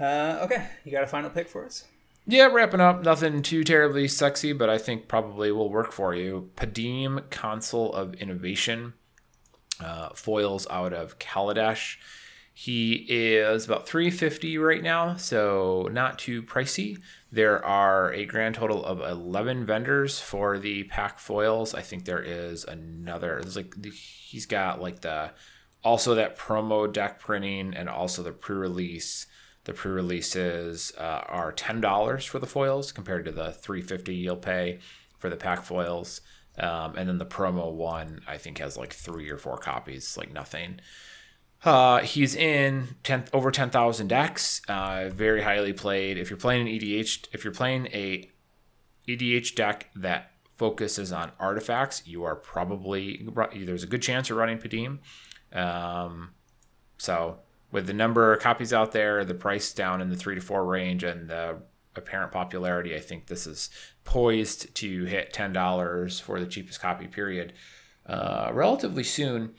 [0.00, 1.84] Uh, okay, you got a final pick for us?
[2.26, 3.04] Yeah, wrapping up.
[3.04, 6.50] Nothing too terribly sexy, but I think probably will work for you.
[6.56, 8.94] Padeem Consul of Innovation
[9.80, 11.96] uh, foils out of Kaladesh.
[12.52, 16.98] He is about 350 right now, so not too pricey.
[17.30, 21.72] There are a grand total of 11 vendors for the pack foils.
[21.72, 23.38] I think there is another.
[23.40, 25.30] There's like the, he's got like the
[25.84, 29.28] also that promo deck printing and also the pre-release.
[29.62, 34.80] The pre-releases uh, are ten dollars for the foils compared to the 350 you'll pay
[35.16, 36.22] for the pack foils.
[36.58, 40.32] Um, and then the promo one, I think, has like three or four copies, like
[40.32, 40.80] nothing.
[41.64, 46.18] Uh, he's in 10, over 10,000 decks, uh, very highly played.
[46.18, 48.30] If you're playing an EDH, if you're playing a
[49.08, 54.58] EDH deck that focuses on artifacts, you are probably, there's a good chance you're running
[54.58, 54.98] Padeem.
[55.52, 56.30] Um,
[56.98, 57.38] so
[57.70, 60.64] with the number of copies out there, the price down in the three to four
[60.64, 61.58] range, and the
[61.98, 63.68] apparent popularity, I think this is
[64.04, 67.52] poised to hit ten dollars for the cheapest copy period
[68.06, 69.54] uh, relatively soon.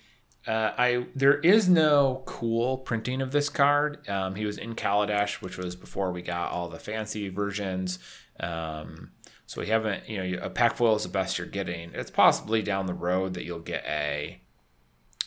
[0.48, 4.08] Uh, I there is no cool printing of this card.
[4.10, 8.00] Um, he was in Kaladesh, which was before we got all the fancy versions.
[8.40, 9.12] Um,
[9.46, 11.92] so we haven't, you know, a pack foil is the best you're getting.
[11.94, 14.42] It's possibly down the road that you'll get a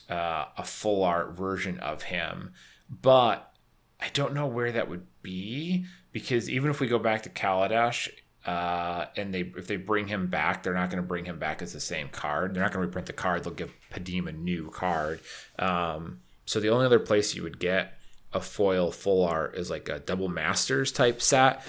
[0.08, 2.52] uh, a full art version of him,
[2.88, 3.54] but
[4.00, 8.08] I don't know where that would be because even if we go back to Kaladesh,
[8.46, 11.62] uh, and they if they bring him back, they're not going to bring him back
[11.62, 12.54] as the same card.
[12.54, 13.44] They're not going to reprint the card.
[13.44, 15.20] They'll give Padeem a new card.
[15.58, 17.98] Um, so the only other place you would get
[18.32, 21.64] a foil full art is like a double masters type set.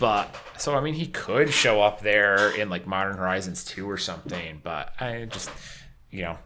[0.00, 3.98] But so I mean, he could show up there in like Modern Horizons two or
[3.98, 4.60] something.
[4.64, 5.50] But I just
[6.10, 6.38] you know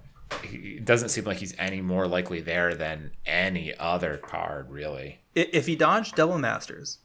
[0.43, 5.21] it doesn't seem like he's any more likely there than any other card, really.
[5.35, 6.99] If he dodged Double Masters,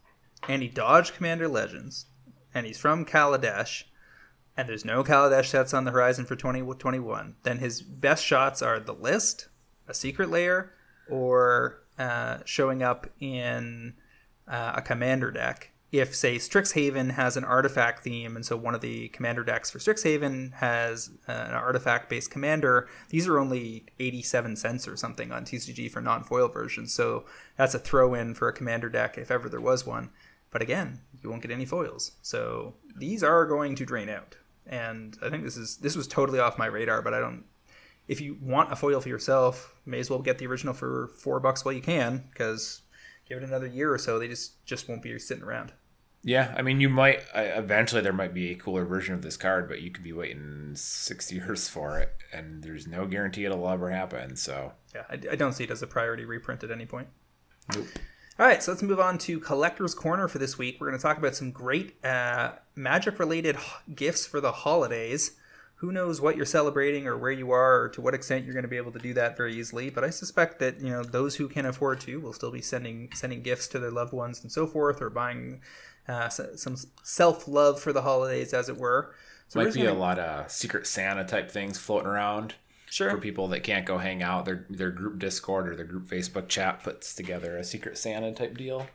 [0.48, 2.08] and he dodged Commander Legends,
[2.54, 3.84] and he's from Kaladesh,
[4.58, 8.80] and there's no Kaladesh sets on the horizon for 2021, then his best shots are
[8.80, 9.50] the list,
[9.88, 10.74] a Secret Lair,
[11.10, 13.94] or uh, showing up in
[14.48, 18.82] uh, a commander deck if say Strixhaven has an artifact theme, and so one of
[18.82, 24.88] the commander decks for Strixhaven has uh, an artifact-based commander, these are only 87 cents
[24.88, 26.94] or something on TCG for non-foil versions.
[26.94, 27.26] So
[27.58, 30.10] that's a throw-in for a commander deck if ever there was one.
[30.56, 32.14] But again, you won't get any foils.
[32.22, 34.38] So these are going to drain out.
[34.66, 37.44] And I think this is this was totally off my radar, but I don't
[38.08, 41.42] if you want a foil for yourself, may as well get the original for four
[41.42, 42.84] bucks while you can, because
[43.28, 45.74] give it another year or so, they just just won't be sitting around.
[46.24, 49.68] Yeah, I mean, you might eventually there might be a cooler version of this card,
[49.68, 53.92] but you could be waiting six years for it, and there's no guarantee it'll ever
[53.92, 54.38] happen.
[54.38, 57.10] So yeah, I, I don't see it as a priority reprint at any point.
[57.76, 57.88] Nope.
[58.38, 60.76] All right, so let's move on to Collector's Corner for this week.
[60.78, 63.56] We're going to talk about some great uh, magic related
[63.96, 65.38] gifts for the holidays.
[65.76, 68.64] Who knows what you're celebrating or where you are or to what extent you're going
[68.64, 71.38] to be able to do that very easily, but I suspect that, you know, those
[71.38, 74.52] who can afford to will still be sending sending gifts to their loved ones and
[74.52, 75.62] so forth or buying
[76.10, 79.16] uh, some self love for the holidays, as it were.
[79.48, 79.94] So Might be gonna...
[79.94, 82.56] a lot of Secret Santa type things floating around.
[82.96, 83.12] Sure.
[83.12, 86.48] For people that can't go hang out, their their group Discord or their group Facebook
[86.48, 88.88] chat puts together a Secret Santa type deal.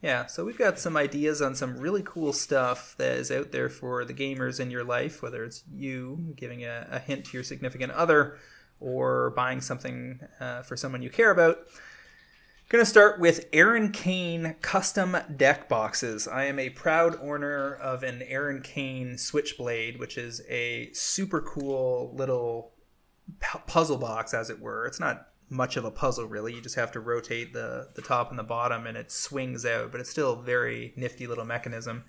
[0.00, 3.68] Yeah, so we've got some ideas on some really cool stuff that is out there
[3.68, 7.44] for the gamers in your life, whether it's you giving a, a hint to your
[7.44, 8.38] significant other
[8.80, 11.58] or buying something uh, for someone you care about.
[12.70, 16.26] Going to start with Aaron Kane custom deck boxes.
[16.26, 22.14] I am a proud owner of an Aaron Kane Switchblade, which is a super cool
[22.16, 22.72] little
[23.66, 24.86] puzzle box, as it were.
[24.86, 26.54] It's not much of a puzzle, really.
[26.54, 29.92] You just have to rotate the, the top and the bottom, and it swings out,
[29.92, 32.04] but it's still a very nifty little mechanism.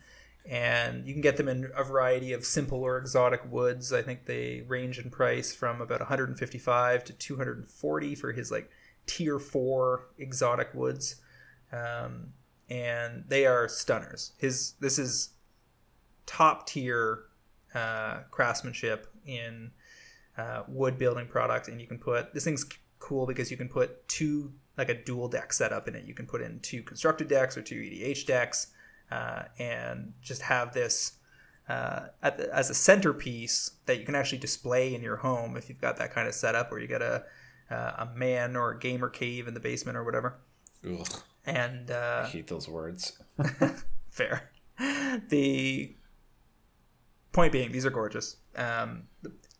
[0.50, 3.92] And you can get them in a variety of simple or exotic woods.
[3.92, 8.70] I think they range in price from about 155 to 240 for his like
[9.08, 11.16] tier four exotic woods,
[11.74, 12.34] um,
[12.70, 14.32] and they are stunners.
[14.38, 15.32] His this is
[16.26, 17.24] top tier
[17.76, 19.72] uh, craftsmanship in
[20.38, 22.66] uh, wood building product, and you can put this thing's
[23.00, 26.06] cool because you can put two like a dual deck setup in it.
[26.06, 28.68] You can put in two constructed decks or two EDH decks,
[29.12, 31.14] uh, and just have this.
[31.70, 35.82] Uh, the, as a centerpiece that you can actually display in your home if you've
[35.82, 37.26] got that kind of setup where you got a
[37.70, 40.38] uh, a man or a gamer cave in the basement or whatever.
[40.86, 41.08] Ugh.
[41.46, 43.20] And uh, I hate those words.
[44.10, 44.50] fair.
[45.30, 45.96] The
[47.32, 48.38] point being, these are gorgeous.
[48.56, 49.04] Um,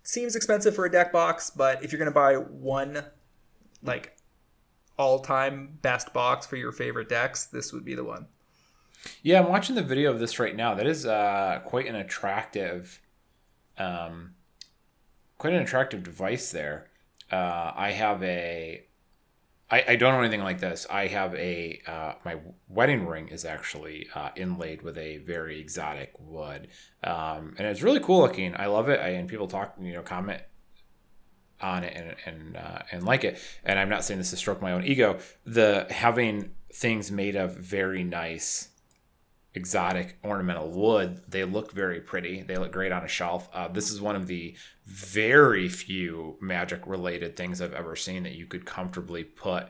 [0.08, 3.04] seems expensive for a deck box, but if you're going to buy one,
[3.84, 4.16] like
[4.98, 8.28] all-time best box for your favorite decks, this would be the one.
[9.22, 10.74] Yeah, I'm watching the video of this right now.
[10.74, 13.02] That is uh, quite an attractive,
[13.78, 14.36] um,
[15.38, 16.88] quite an attractive device there
[17.32, 18.84] uh, I have a.
[19.70, 20.88] I, I don't know anything like this.
[20.90, 22.38] I have a uh, my
[22.70, 26.70] wedding ring is actually uh, inlaid with a very exotic wood,
[27.04, 28.56] um, and it's really cool looking.
[28.58, 29.00] I love it.
[29.00, 30.42] I, and people talk, you know, comment
[31.60, 33.40] on it and and uh, and like it.
[33.66, 35.20] And I'm not saying this to stroke my own ego.
[35.46, 38.70] The having things made of very nice
[39.54, 41.22] exotic ornamental wood.
[41.28, 42.44] They look very pretty.
[42.44, 43.50] They look great on a shelf.
[43.54, 48.34] Uh, this is one of the very few magic related things I've ever seen that
[48.34, 49.70] you could comfortably put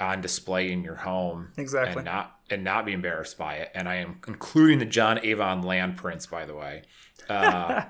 [0.00, 3.88] on display in your home exactly and not and not be embarrassed by it and
[3.88, 6.82] i am including the john avon land prints by the way
[7.28, 7.84] uh,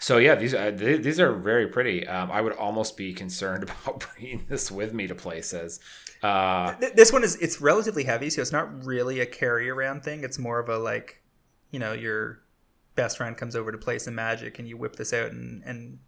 [0.00, 4.06] so yeah these uh, these are very pretty um, i would almost be concerned about
[4.14, 5.80] bringing this with me to places
[6.22, 10.24] uh, this one is it's relatively heavy, so it's not really a carry around thing.
[10.24, 11.22] It's more of a like,
[11.70, 12.40] you know, your
[12.96, 15.98] best friend comes over to play some magic, and you whip this out and and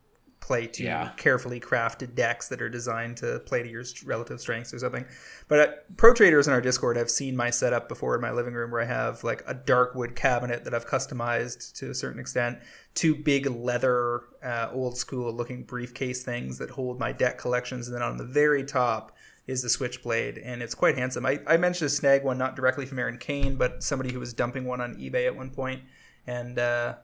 [0.41, 1.11] play two yeah.
[1.17, 5.05] carefully crafted decks that are designed to play to your relative strengths or something.
[5.49, 8.55] But uh, pro traders in our Discord have seen my setup before in my living
[8.55, 12.21] room where I have like a dark wood cabinet that I've customized to a certain
[12.21, 12.59] extent,
[12.95, 17.95] two big leather, uh, old school looking briefcase things that hold my deck collections, and
[17.95, 21.27] then on the very top is the Switchblade, and it's quite handsome.
[21.27, 24.33] I, I mentioned a snag one not directly from Aaron Kane, but somebody who was
[24.33, 25.83] dumping one on eBay at one point,
[26.27, 26.95] and uh,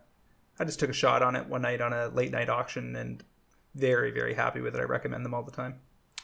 [0.58, 3.22] I just took a shot on it one night on a late night auction, and
[3.74, 4.80] very very happy with it.
[4.80, 5.80] I recommend them all the time.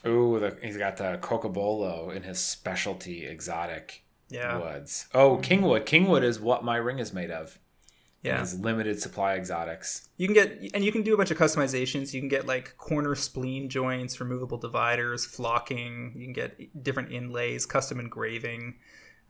[0.07, 4.59] Ooh, he's got the cocobolo in his specialty exotic yeah.
[4.59, 5.07] woods.
[5.15, 5.65] Oh, mm-hmm.
[5.65, 5.85] Kingwood.
[5.85, 7.59] Kingwood is what my ring is made of
[8.23, 11.37] yeah has limited supply exotics you can get and you can do a bunch of
[11.39, 17.13] customizations you can get like corner spline joints removable dividers flocking you can get different
[17.13, 18.75] inlays custom engraving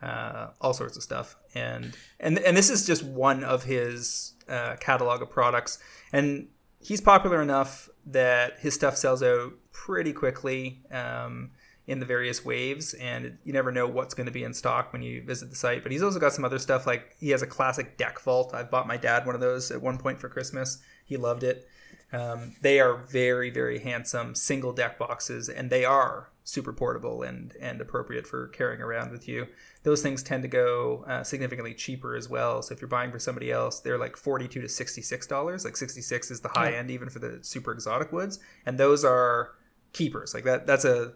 [0.03, 4.77] uh, all sorts of stuff and and and this is just one of his uh,
[4.81, 5.79] catalog of products
[6.13, 6.49] and
[6.83, 11.51] he's popular enough that his stuff sells out pretty quickly um,
[11.87, 15.03] in the various waves, and you never know what's going to be in stock when
[15.03, 15.83] you visit the site.
[15.83, 18.55] But he's also got some other stuff like he has a classic deck vault.
[18.55, 20.79] I bought my dad one of those at one point for Christmas.
[21.05, 21.67] He loved it.
[22.13, 27.55] Um, they are very, very handsome single deck boxes, and they are super portable and
[27.61, 29.47] and appropriate for carrying around with you.
[29.85, 32.63] Those things tend to go uh, significantly cheaper as well.
[32.63, 35.65] So if you're buying for somebody else, they're like forty-two to sixty-six dollars.
[35.65, 36.79] Like sixty-six is the high yeah.
[36.79, 39.53] end even for the super exotic woods, and those are
[39.93, 40.35] keepers.
[40.35, 40.67] Like that.
[40.67, 41.15] That's a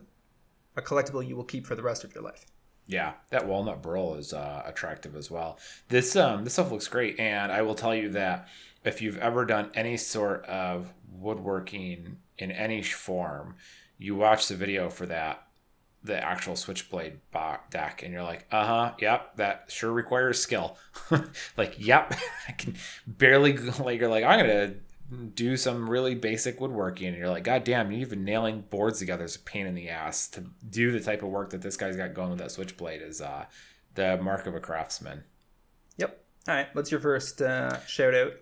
[0.77, 2.47] a collectible you will keep for the rest of your life.
[2.87, 5.59] Yeah, that walnut burl is uh, attractive as well.
[5.89, 8.49] This um this stuff looks great, and I will tell you that
[8.87, 13.57] if you've ever done any sort of woodworking in any form,
[13.99, 15.47] you watch the video for that
[16.07, 17.19] the actual switchblade
[17.71, 20.79] deck and you're like uh-huh yep that sure requires skill.
[21.57, 22.15] Like yep
[22.49, 22.77] i can
[23.07, 24.75] barely like you're like i'm gonna
[25.35, 29.25] do some really basic woodworking and you're like god damn even nailing boards together.
[29.25, 31.97] Is a pain in the ass to do the type of work that this guy's
[31.97, 33.47] got going with that switchblade is uh
[33.95, 35.25] the mark of a craftsman.
[35.97, 36.25] Yep.
[36.49, 38.33] All right what's your first uh shout out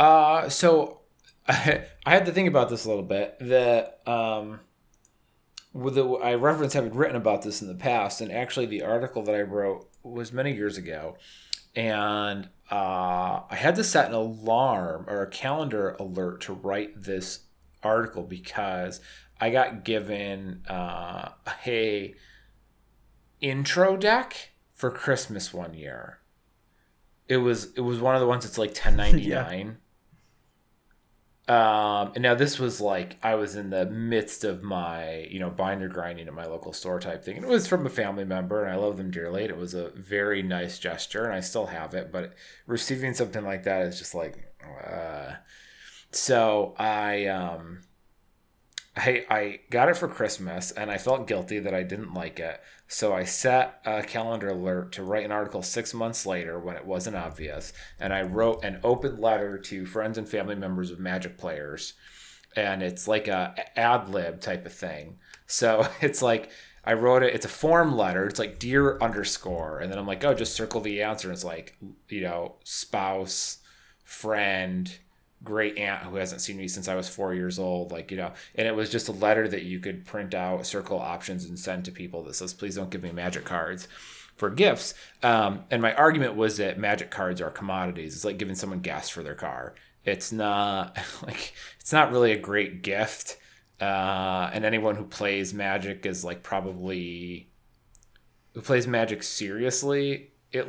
[0.00, 1.00] uh so
[1.46, 4.60] I, I had to think about this a little bit the um
[5.72, 9.22] with the, I reference having written about this in the past, and actually the article
[9.22, 11.16] that I wrote was many years ago,
[11.76, 17.40] and uh, I had to set an alarm or a calendar alert to write this
[17.82, 19.00] article because
[19.40, 21.30] I got given uh,
[21.66, 22.14] a
[23.40, 26.18] intro deck for Christmas one year.
[27.28, 29.78] It was it was one of the ones that's like ten ninety nine.
[31.50, 35.50] Um, and now this was like I was in the midst of my, you know,
[35.50, 37.36] binder grinding at my local store type thing.
[37.36, 39.44] And it was from a family member, and I love them dearly.
[39.44, 42.12] It was a very nice gesture, and I still have it.
[42.12, 42.34] But
[42.68, 44.36] receiving something like that is just like,
[44.86, 45.32] uh.
[46.12, 47.80] so I um,
[48.96, 52.60] I I got it for Christmas, and I felt guilty that I didn't like it.
[52.92, 56.84] So I set a calendar alert to write an article six months later when it
[56.84, 57.72] wasn't obvious.
[58.00, 61.94] And I wrote an open letter to friends and family members of Magic players.
[62.56, 65.18] And it's like a ad lib type of thing.
[65.46, 66.50] So it's like
[66.84, 68.26] I wrote it, it's a form letter.
[68.26, 69.78] It's like dear underscore.
[69.78, 71.28] And then I'm like, oh, just circle the answer.
[71.28, 71.76] And it's like,
[72.08, 73.58] you know, spouse,
[74.02, 74.98] friend,
[75.42, 77.92] great aunt who hasn't seen me since I was four years old.
[77.92, 80.98] Like, you know, and it was just a letter that you could print out, circle
[80.98, 83.88] options, and send to people that says, please don't give me magic cards
[84.36, 84.94] for gifts.
[85.22, 88.14] Um, and my argument was that magic cards are commodities.
[88.14, 89.74] It's like giving someone gas for their car.
[90.04, 93.38] It's not like, it's not really a great gift.
[93.80, 97.48] Uh, and anyone who plays magic is like probably
[98.52, 100.66] who plays magic seriously it,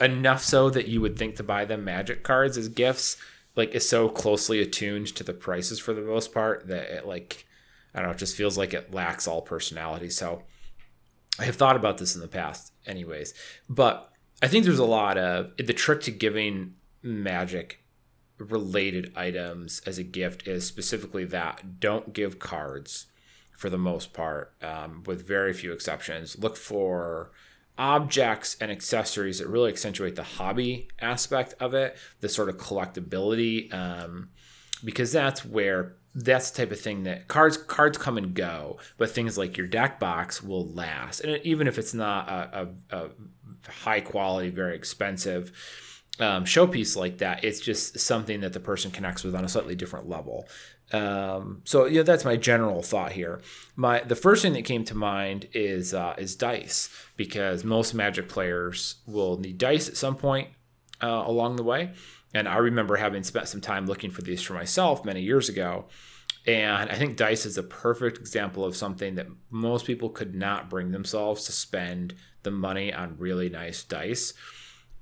[0.00, 3.16] enough so that you would think to buy them magic cards as gifts
[3.60, 7.46] like is so closely attuned to the prices for the most part that it like
[7.94, 10.10] I don't know, it just feels like it lacks all personality.
[10.10, 10.42] So
[11.38, 13.34] I have thought about this in the past, anyways.
[13.68, 14.12] But
[14.42, 17.84] I think there's a lot of the trick to giving magic
[18.38, 23.06] related items as a gift is specifically that don't give cards
[23.58, 26.38] for the most part, um, with very few exceptions.
[26.38, 27.32] Look for
[27.78, 33.72] objects and accessories that really accentuate the hobby aspect of it, the sort of collectability,
[33.72, 34.28] um,
[34.84, 39.10] because that's where that's the type of thing that cards cards come and go, but
[39.10, 43.08] things like your deck box will last, and even if it's not a, a, a
[43.70, 45.52] high quality, very expensive.
[46.18, 49.74] Um, showpiece like that, it's just something that the person connects with on a slightly
[49.74, 50.46] different level.
[50.92, 53.40] Um, so yeah, that's my general thought here.
[53.76, 58.28] My the first thing that came to mind is uh, is dice because most Magic
[58.28, 60.48] players will need dice at some point
[61.02, 61.92] uh, along the way,
[62.34, 65.86] and I remember having spent some time looking for these for myself many years ago.
[66.46, 70.70] And I think dice is a perfect example of something that most people could not
[70.70, 74.32] bring themselves to spend the money on really nice dice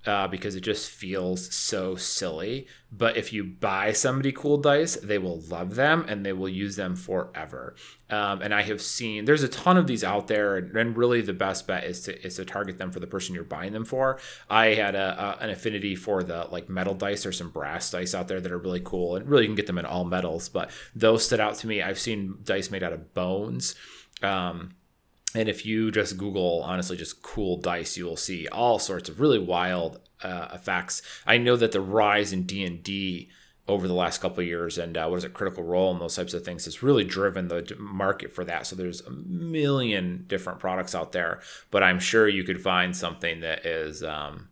[0.06, 2.66] uh, because it just feels so silly.
[2.90, 6.76] But if you buy somebody cool dice, they will love them and they will use
[6.76, 7.74] them forever.
[8.08, 11.34] Um, and I have seen there's a ton of these out there, and, really the
[11.34, 14.18] best bet is to is to target them for the person you're buying them for.
[14.48, 18.14] I had a, a, an affinity for the like metal dice or some brass dice
[18.14, 20.48] out there that are really cool, and really you can get them in all metals.
[20.48, 21.82] But those stood out to me.
[21.82, 23.74] I've seen dice made out of bones.
[24.22, 24.70] Um,
[25.38, 29.20] and if you just Google, honestly, just cool dice, you will see all sorts of
[29.20, 31.00] really wild uh, effects.
[31.28, 33.30] I know that the rise in D and D
[33.68, 36.16] over the last couple of years and uh, what is it, Critical Role and those
[36.16, 38.66] types of things has really driven the market for that.
[38.66, 41.40] So there's a million different products out there,
[41.70, 44.48] but I'm sure you could find something that is um,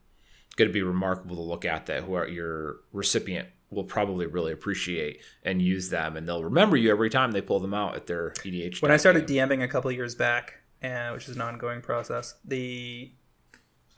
[0.54, 4.52] going to be remarkable to look at that who are your recipient will probably really
[4.52, 8.06] appreciate and use them and they'll remember you every time they pull them out at
[8.06, 8.82] their EDH.
[8.82, 9.48] When I started game.
[9.48, 12.34] DMing a couple years back, uh, which is an ongoing process.
[12.44, 13.12] The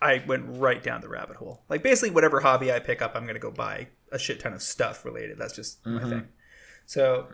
[0.01, 1.63] I went right down the rabbit hole.
[1.69, 4.63] Like basically, whatever hobby I pick up, I'm gonna go buy a shit ton of
[4.63, 5.39] stuff related.
[5.39, 6.29] That's just my thing.
[6.87, 7.29] So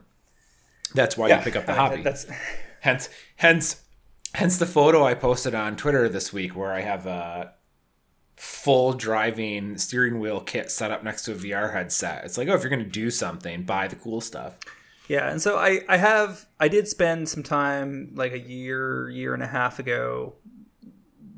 [0.94, 2.02] That's why yeah, you pick up the hobby.
[2.02, 2.26] That's
[2.80, 3.82] Hence, hence,
[4.34, 7.54] hence the photo I posted on Twitter this week where I have a
[8.36, 12.26] full driving steering wheel kit set up next to a VR headset.
[12.26, 14.58] It's like, oh, if you're gonna do something, buy the cool stuff.
[15.08, 19.34] Yeah, and so I I have I did spend some time like a year year
[19.34, 20.34] and a half ago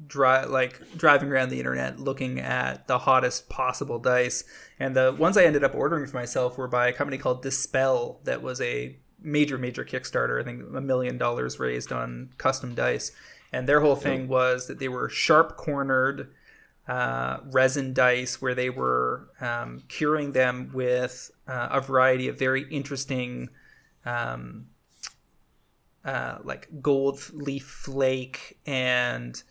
[0.06, 4.44] dri- like driving around the internet looking at the hottest possible dice
[4.78, 8.20] and the ones I ended up ordering for myself were by a company called Dispel
[8.24, 13.12] that was a major major Kickstarter I think a million dollars raised on custom dice
[13.52, 16.32] and their whole thing was that they were sharp cornered
[16.88, 22.62] uh, resin dice where they were um, curing them with uh, a variety of very
[22.70, 23.48] interesting
[24.04, 24.66] um,
[26.04, 29.42] uh, like gold leaf flake and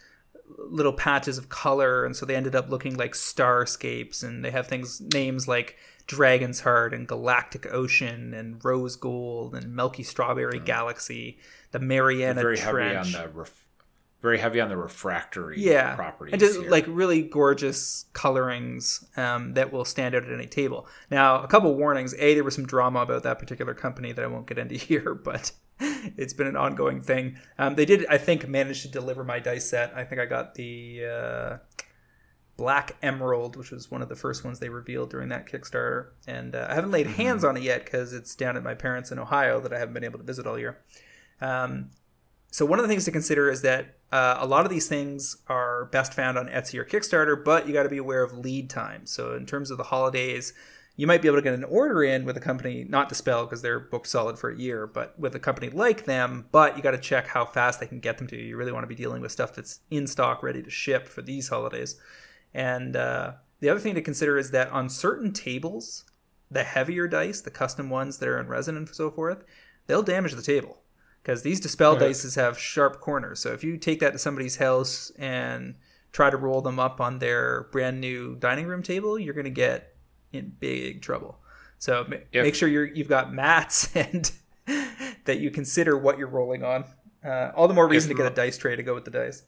[0.58, 2.06] little patches of color.
[2.06, 5.78] And so they ended up looking like starscapes and they have things names like
[6.08, 11.40] dragon's heart and galactic ocean and rose gold and milky strawberry galaxy
[11.72, 13.08] the mariana very trench.
[13.08, 13.65] heavy on the ref-
[14.26, 15.96] very heavy on the refractory yeah.
[15.96, 16.34] properties.
[16.34, 16.70] and just here.
[16.70, 20.88] like really gorgeous colorings um, that will stand out at any table.
[21.12, 22.16] Now a couple warnings.
[22.16, 25.14] A there was some drama about that particular company that i won't get into here
[25.14, 27.38] but it's been an ongoing thing.
[27.60, 29.94] Um, they did i think manage to deliver my dice set.
[29.96, 31.58] I think i got the uh,
[32.58, 36.08] black emerald which was one of the first ones they revealed during that kickstarter.
[36.26, 39.12] And uh, i haven't laid hands on it yet because it's down at my parents
[39.12, 40.80] in ohio that i haven't been able to visit all year.
[41.42, 41.92] Um,
[42.56, 45.36] so one of the things to consider is that uh, a lot of these things
[45.48, 48.70] are best found on Etsy or Kickstarter, but you got to be aware of lead
[48.70, 49.06] time.
[49.06, 50.54] So in terms of the holidays,
[50.96, 53.62] you might be able to get an order in with a company, not Dispel because
[53.62, 56.46] they're booked solid for a year, but with a company like them.
[56.54, 58.44] But you got to check how fast they can get them to you.
[58.44, 61.22] You really want to be dealing with stuff that's in stock, ready to ship for
[61.22, 62.00] these holidays.
[62.54, 66.06] And uh, the other thing to consider is that on certain tables,
[66.50, 69.44] the heavier dice, the custom ones that are in resin and so forth,
[69.88, 70.78] they'll damage the table
[71.26, 72.10] because these dispel Okay.
[72.10, 73.40] dices have sharp corners.
[73.40, 75.74] So if you take that to somebody's house and
[76.12, 79.50] try to roll them up on their brand new dining room table, you're going to
[79.50, 79.96] get
[80.32, 81.40] in big trouble.
[81.80, 84.32] So ma- make sure you're, you've got mats and
[85.26, 86.86] that you consider what you're rolling on.
[87.26, 89.12] Uh, all the more reason If- to get a dice tray to go with the
[89.12, 89.42] dice.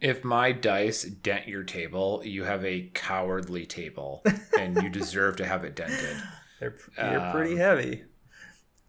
[0.00, 4.22] if my dice dent your table, you have a cowardly table,
[4.58, 6.16] and you deserve to have it dented.
[6.60, 8.04] They're, they're Um, pretty heavy.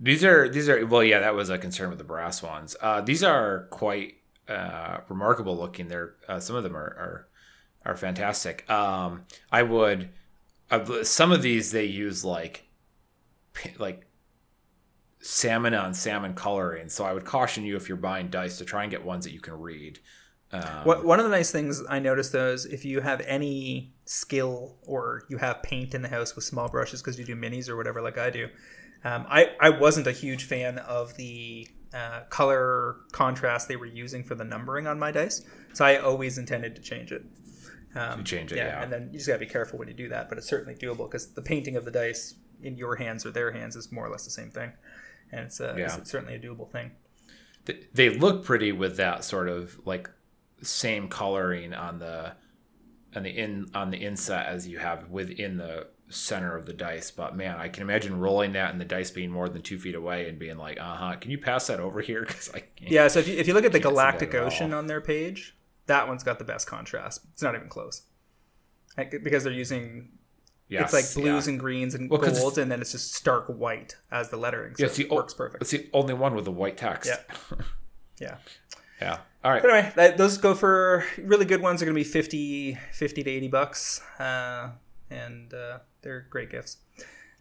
[0.04, 2.76] These are these are well, yeah, that was a concern with the brass ones.
[2.82, 4.16] Uh, these are quite
[4.48, 5.88] uh, remarkable looking.
[5.88, 7.28] They're uh, some of them are are,
[7.86, 8.68] are fantastic.
[8.70, 10.10] Um, I would
[10.72, 12.68] uh, some of these they use like
[13.78, 14.08] like
[15.20, 16.90] salmon on salmon coloring.
[16.90, 19.34] So I would caution you if you're buying dice to try and get ones that
[19.34, 20.00] you can read.
[20.52, 23.94] Um, What, one of the nice things I noticed though is if you have any
[24.06, 27.70] skill or you have paint in the house with small brushes because you do minis
[27.70, 28.50] or whatever like I do,
[29.04, 34.24] um, I I wasn't a huge fan of the uh, color contrast they were using
[34.24, 37.24] for the numbering on my dice, so I always intended to change it.
[37.94, 38.82] Um, To change it, yeah.
[38.82, 41.10] and then you just gotta be careful when you do that, but it's certainly doable
[41.10, 44.10] because the painting of the dice in your hands or their hands is more or
[44.10, 44.72] less the same thing,
[45.32, 45.98] and it's, uh, Yeah.
[45.98, 46.92] it's certainly a doable thing.
[47.94, 50.10] they look pretty with that sort of like
[50.64, 52.34] same coloring on the
[53.16, 57.10] on the in on the inset as you have within the center of the dice
[57.12, 59.96] but man i can imagine rolling that and the dice being more than two feet
[59.96, 62.92] away and being like uh-huh can you pass that over here because i can't.
[62.92, 64.42] Yeah, so if you, if you look at the Can't see that Galactic at.
[64.44, 65.56] Ocean on their page,
[65.88, 67.22] that one's got the best contrast.
[67.34, 68.04] It's not even close.
[68.98, 70.10] Like, because they're using
[70.68, 71.52] Yes, it's like blues yeah.
[71.52, 74.76] and greens and Well, golds, and then it's just stark white as the lettering.
[74.76, 75.62] So Yeah, it's the it works perfect.
[75.62, 77.58] it's the only one with the white text Yeah.
[78.20, 78.36] Yeah.
[79.02, 81.82] yeah all right But anyway, that, those go for really good ones.
[81.82, 84.70] Are going to be 50, 50 to eighty bucks, uh,
[85.12, 86.78] and uh, they're great gifts.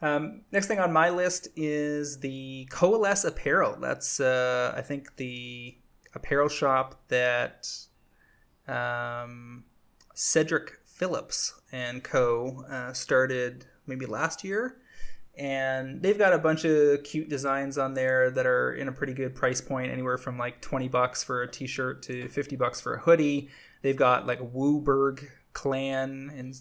[0.03, 3.77] Um, next thing on my list is the Coalesce Apparel.
[3.81, 5.77] That's uh, I think the
[6.15, 7.69] apparel shop that
[8.67, 9.65] um,
[10.15, 12.65] Cedric Phillips and Co.
[12.71, 14.77] Uh, started maybe last year.
[15.39, 19.15] And they've got a bunch of cute designs on there that are in a pretty
[19.15, 22.81] good price point, anywhere from like 20 bucks for a t shirt to 50 bucks
[22.81, 23.49] for a hoodie.
[23.83, 26.55] They've got like WUBRG clan and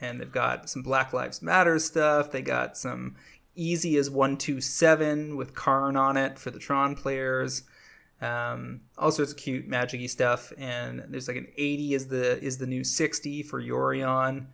[0.00, 2.30] and they've got some Black Lives Matter stuff.
[2.30, 3.16] They got some
[3.56, 7.62] Easy as 127 with Karn on it for the Tron players
[8.20, 12.58] um, all sorts of cute magic stuff and there's like an 80 is the is
[12.58, 14.46] the new 60 for Yorion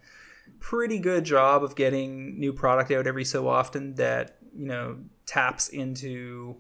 [0.59, 5.69] pretty good job of getting new product out every so often that you know taps
[5.69, 6.57] into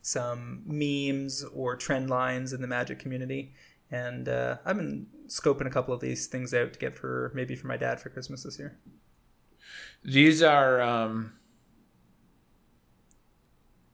[0.00, 3.52] some memes or trend lines in the Magic community.
[3.90, 7.56] And uh, I've been scoping a couple of these things out to get for maybe
[7.56, 8.78] for my dad for Christmas this year.
[10.04, 11.32] These are um,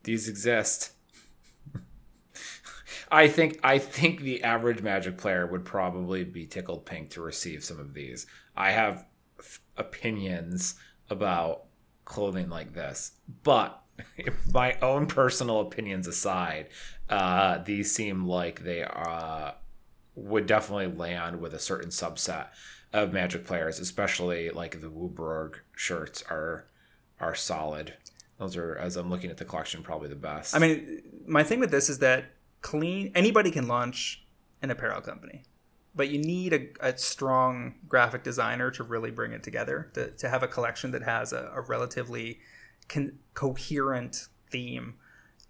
[0.03, 0.93] these exist.
[3.11, 7.65] I think I think the average Magic player would probably be tickled pink to receive
[7.65, 8.27] some of these.
[8.57, 9.07] I have
[9.39, 10.75] f- opinions
[11.11, 11.65] about
[12.05, 13.13] clothing like this,
[13.43, 13.83] but
[14.53, 16.69] my own personal opinions aside,
[17.09, 19.53] uh, these seem like they uh,
[20.15, 22.49] would definitely land with a certain subset
[22.93, 26.67] of Magic players, especially like the WUBRG shirts are
[27.21, 27.95] are solid.
[28.39, 30.55] Those are, as I'm looking at the collection, probably the best.
[30.55, 32.25] I mean, my thing with this is that
[32.61, 34.25] clean anybody can launch
[34.63, 35.43] an apparel company,
[35.95, 40.29] but you need a, a strong graphic designer to really bring it together to, to
[40.29, 42.41] have a collection that has a, a relatively
[42.89, 44.95] con- coherent theme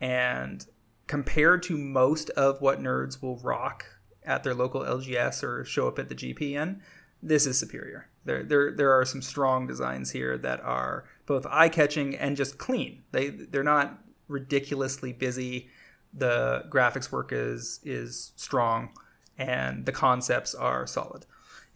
[0.01, 0.67] and
[1.07, 3.87] compared to most of what nerds will rock
[4.25, 6.81] at their local LGS or show up at the GPN,
[7.23, 8.09] this is superior.
[8.25, 13.03] There, there, there are some strong designs here that are both eye-catching and just clean.
[13.13, 13.99] They, they're not
[14.29, 15.69] ridiculously busy.
[16.13, 18.91] The graphics work is is strong,
[19.37, 21.27] and the concepts are solid.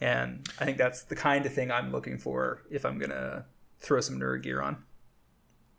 [0.01, 3.47] And I think that's the kind of thing I'm looking for if I'm gonna
[3.81, 4.85] throw some nerd gear on.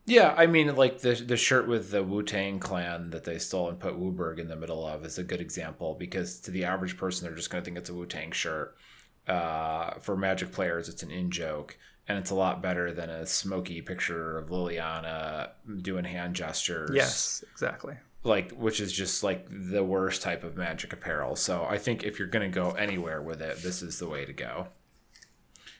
[0.10, 3.70] Yeah, I mean, like the the shirt with the Wu Tang Clan that they stole
[3.70, 6.98] and put WUBRG in the middle of is a good example because to the average
[6.98, 8.76] person, they're just going to think it's a Wu Tang shirt.
[9.28, 11.78] Uh, for Magic players, it's an in joke,
[12.08, 15.50] and it's a lot better than a smoky picture of Liliana
[15.84, 16.90] doing hand gestures.
[16.92, 17.94] Yes, exactly.
[18.24, 21.36] Like, which is just like the worst type of Magic apparel.
[21.36, 24.26] So I think if you're going to go anywhere with it, this is the way
[24.26, 24.70] to go.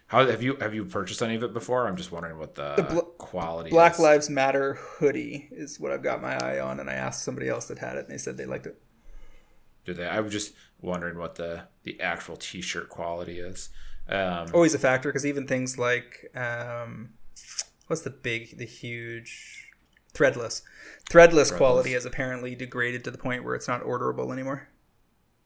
[0.10, 1.88] How have you have you purchased any of it before?
[1.88, 3.70] I'm just wondering what the, The bl- quality.
[3.70, 4.00] Black is.
[4.00, 7.68] Lives Matter hoodie is what I've got my eye on, and I asked somebody else
[7.68, 8.82] that had it, and they said they liked it.
[9.86, 10.08] Do they?
[10.08, 13.70] I was just wondering what the the actual T-shirt quality is.
[14.10, 17.12] Um, Always a factor because even things like um,
[17.86, 19.72] what's the big, the huge
[20.16, 20.64] threadless,
[21.08, 24.70] threadless quality has apparently degraded to the point where it's not orderable anymore.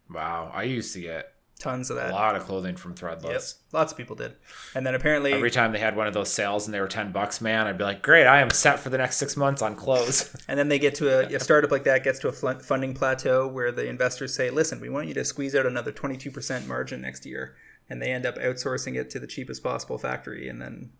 [0.09, 2.09] wow, I used to get Tons of that.
[2.11, 3.23] a lot of clothing from Threadless.
[3.31, 4.35] Yep, lots of people did,
[4.75, 7.11] and then apparently Every time they had one of those sales and they were ten
[7.13, 9.75] bucks, man, I'd be like, "Great, I am set for the next six months on
[9.75, 12.59] clothes." And then they get to a, a startup like that gets to a fl-
[12.59, 16.67] funding plateau where the investors say, "Listen, we want you to squeeze out another 22%
[16.67, 17.55] margin next year,"
[17.89, 20.91] and they end up outsourcing it to the cheapest possible factory, and then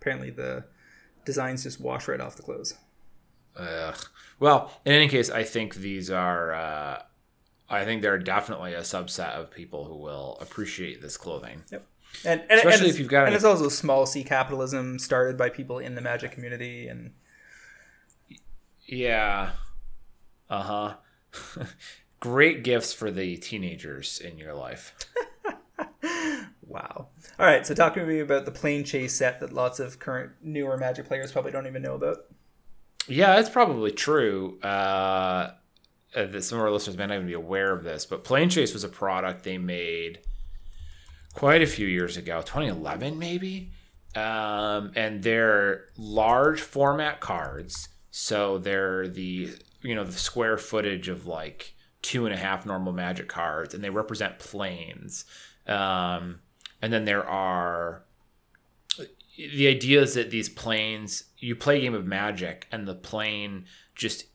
[0.00, 0.64] apparently the
[1.24, 2.74] designs just wash right off the clothes.
[3.56, 3.96] Ugh.
[4.38, 6.52] Well, in any case, I think these are.
[6.52, 7.02] Uh,
[7.72, 11.62] I think there are definitely a subset of people who will appreciate this clothing.
[11.72, 11.86] Yep.
[12.26, 15.36] And, and Especially and if you've got and any- it's also small c capitalism started
[15.38, 17.12] by people in the magic community and
[18.86, 19.52] Yeah.
[20.50, 21.64] Uh huh.
[22.20, 24.94] Great gifts for the teenagers in your life.
[26.66, 27.08] wow
[27.38, 30.76] all right so talk to me about the Planechase set that lots of current newer
[30.76, 32.18] magic players probably don't even know about
[33.08, 34.58] Yeah, it's probably true.
[34.60, 35.50] Uh,
[36.14, 38.72] uh, that some of our listeners may not even be aware of this, but Planechase
[38.72, 40.20] was a product they made
[41.34, 43.70] quite a few years ago, 2011 maybe.
[44.14, 51.26] Um, and they're large format cards, so they're the you know the square footage of
[51.26, 55.24] like two and a half normal Magic cards, and they represent planes.
[55.66, 56.40] Um,
[56.82, 58.04] and then there are
[59.36, 63.64] the idea is that these planes you play a game of magic and the plane
[63.94, 64.26] just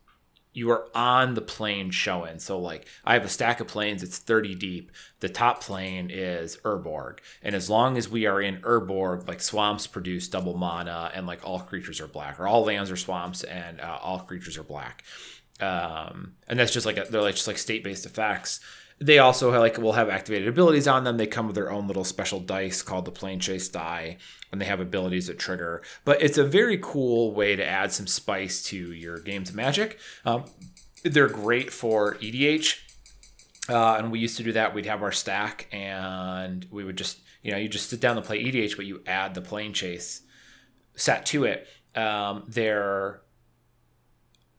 [0.58, 2.40] you are on the plane showing.
[2.40, 4.92] So like i have a stack of planes it's 30 deep.
[5.20, 7.20] The top plane is urborg.
[7.44, 11.48] And as long as we are in urborg like swamps produce double mana and like
[11.48, 15.04] all creatures are black or all lands are swamps and uh, all creatures are black.
[15.60, 18.60] Um, and that's just like a, they're like just like state-based effects
[19.00, 21.18] they also like will have activated abilities on them.
[21.18, 24.18] They come with their own little special dice called the Planechase die,
[24.52, 25.84] and they have abilities that trigger.
[26.04, 30.00] But it's a very cool way to add some spice to your games Magic.
[30.26, 30.46] Um,
[31.04, 32.80] they're great for EDH,
[33.70, 34.74] uh, and we used to do that.
[34.74, 38.26] We'd have our stack, and we would just you know you just sit down and
[38.26, 40.22] play EDH, but you add the Planechase
[40.96, 41.68] set to it.
[41.96, 43.22] Um, they're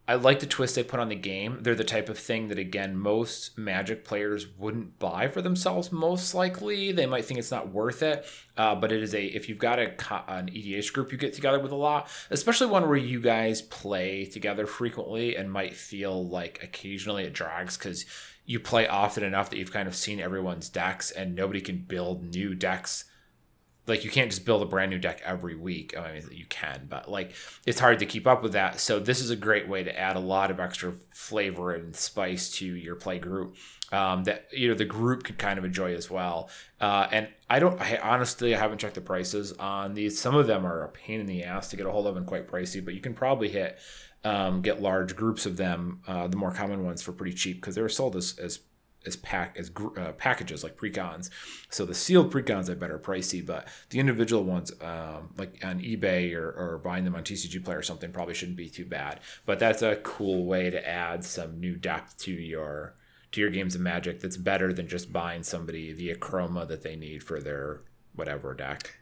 [0.09, 1.59] I like the twist they put on the game.
[1.61, 5.93] They're the type of thing that, again, most Magic players wouldn't buy for themselves.
[5.93, 8.25] Most likely, they might think it's not worth it.
[8.57, 9.91] Uh, but it is a if you've got a
[10.33, 14.25] an EDH group you get together with a lot, especially one where you guys play
[14.25, 18.05] together frequently and might feel like occasionally it drags because
[18.47, 22.35] you play often enough that you've kind of seen everyone's decks and nobody can build
[22.35, 23.05] new decks
[23.89, 25.97] like you can't just build a brand new deck every week.
[25.97, 27.33] I mean, you can, but like
[27.67, 28.81] it's hard to keep up with that.
[28.81, 32.51] So this is a great way to add a lot of extra flavor and spice
[32.53, 33.57] to your play group
[33.93, 36.51] um, that you know the group could kind of enjoy as well.
[36.81, 40.21] Uh, and I don't, I honestly, I haven't checked the prices on these.
[40.21, 42.27] Some of them are a pain in the ass to get a hold of and
[42.27, 43.79] quite pricey, but you can probably hit
[44.25, 47.75] um, get large groups of them, uh, the more common ones, for pretty cheap because
[47.75, 48.61] they're sold as as
[49.07, 51.31] as pack as uh, packages like precons.
[51.71, 56.35] So the sealed precons are better pricey, but the individual ones um, like on eBay
[56.35, 59.21] or, or buying them on TCG Player or something probably shouldn't be too bad.
[59.47, 62.95] But that's a cool way to add some new depth to your
[63.33, 64.21] to your games of Magic.
[64.21, 67.83] That's better than just buying somebody the Akroma that they need for their
[68.15, 68.98] whatever deck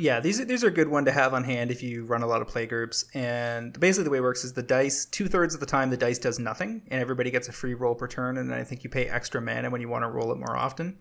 [0.00, 2.22] yeah, these are, these are a good one to have on hand if you run
[2.22, 3.04] a lot of play groups.
[3.12, 5.96] And basically, the way it works is the dice two thirds of the time the
[5.96, 8.38] dice does nothing, and everybody gets a free roll per turn.
[8.38, 10.98] And I think you pay extra mana when you want to roll it more often.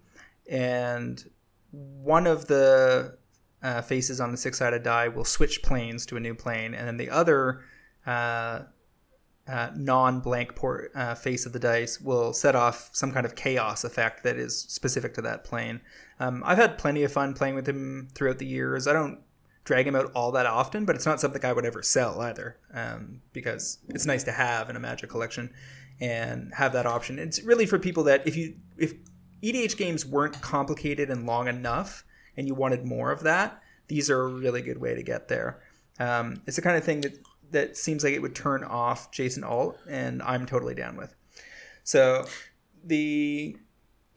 [0.49, 1.23] And
[1.71, 3.17] one of the
[3.63, 6.85] uh, faces on the six sided die will switch planes to a new plane, and
[6.85, 7.61] then the other
[8.05, 8.63] uh,
[9.49, 13.83] uh, non-blank port, uh, face of the dice will set off some kind of chaos
[13.83, 15.81] effect that is specific to that plane.
[16.19, 18.87] Um, I've had plenty of fun playing with him throughout the years.
[18.87, 19.19] I don't
[19.63, 22.57] drag him out all that often, but it's not something I would ever sell either,
[22.73, 25.51] um, because it's nice to have in a Magic collection
[25.99, 27.19] and have that option.
[27.19, 28.93] It's really for people that if you if
[29.41, 32.03] EDH games weren't complicated and long enough,
[32.37, 35.61] and you wanted more of that, these are a really good way to get there.
[35.99, 37.13] Um, it's the kind of thing that
[37.51, 41.15] that seems like it would turn off Jason Alt, and I'm totally down with.
[41.83, 42.25] So
[42.83, 43.57] the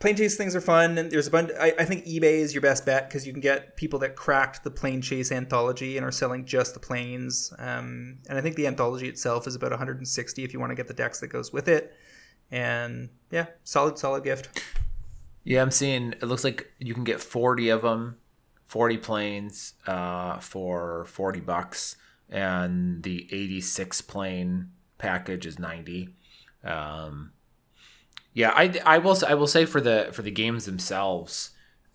[0.01, 1.51] Planechase things are fun, and there's a bunch.
[1.61, 4.65] I, I think eBay is your best bet because you can get people that cracked
[4.65, 7.53] the Planechase anthology and are selling just the planes.
[7.59, 10.89] Um, and I think the anthology itself is about 160 if you want to get
[10.89, 11.95] the decks that goes with it.
[12.51, 14.63] And yeah, solid, solid gift.
[15.45, 16.13] Yeah, I'm seeing.
[16.13, 18.17] It looks like you can get 40 of them,
[18.67, 21.97] 40 planes, uh, for 40 bucks
[22.33, 26.09] and the 86 plane package is 90
[26.65, 27.33] um,
[28.33, 31.51] yeah I, I will i will say for the for the games themselves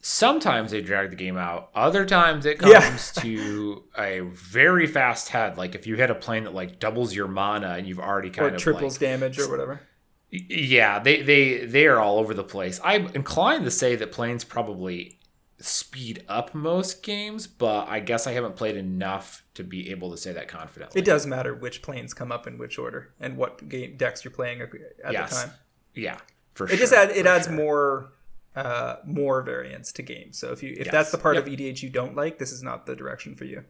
[0.07, 1.69] sometimes they drag the game out.
[1.75, 2.99] Other times it comes yeah.
[3.21, 5.57] to a very fast head.
[5.57, 8.53] Like if you hit a plane that like doubles your mana and you've already kind
[8.53, 9.81] or of triples like, damage or whatever.
[10.29, 12.79] yeah they they they are all over the place.
[12.83, 15.16] I'm inclined to say that planes probably
[15.59, 20.17] speed up most games, but I guess I haven't played enough to be able to
[20.17, 21.01] say that confidently.
[21.01, 24.31] It does matter which planes come up in which order and what game decks you're
[24.31, 24.69] playing at
[25.11, 25.29] yes.
[25.29, 25.55] the time.
[25.95, 26.17] Yeah,
[26.53, 26.75] for it sure.
[26.75, 27.55] It just add, it adds sure.
[27.55, 28.13] more
[28.55, 30.37] uh, more variance to games.
[30.37, 30.91] So if you if yes.
[30.91, 31.47] that's the part yep.
[31.47, 33.63] of EDH you don't like, this is not the direction for you.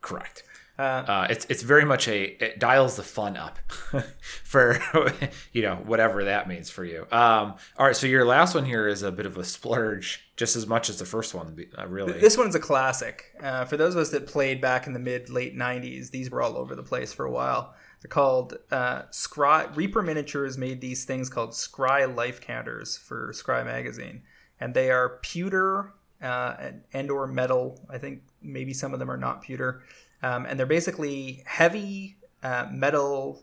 [0.00, 0.42] Correct.
[0.80, 3.58] Uh, it's it's very much a it dials the fun up
[4.44, 4.80] for
[5.52, 7.02] you know whatever that means for you.
[7.12, 10.56] Um, all right, so your last one here is a bit of a splurge, just
[10.56, 11.56] as much as the first one.
[11.76, 13.24] Uh, really, this one's a classic.
[13.42, 16.40] Uh, for those of us that played back in the mid late '90s, these were
[16.40, 17.74] all over the place for a while.
[18.00, 19.76] They're called uh, Scrye.
[19.76, 24.22] Reaper Miniatures made these things called Scrye Life Counters for Scrye magazine,
[24.58, 25.92] and they are pewter
[26.22, 27.78] uh, and, and or metal.
[27.90, 29.82] I think maybe some of them are not pewter
[30.22, 33.42] um, and they're basically heavy uh, metal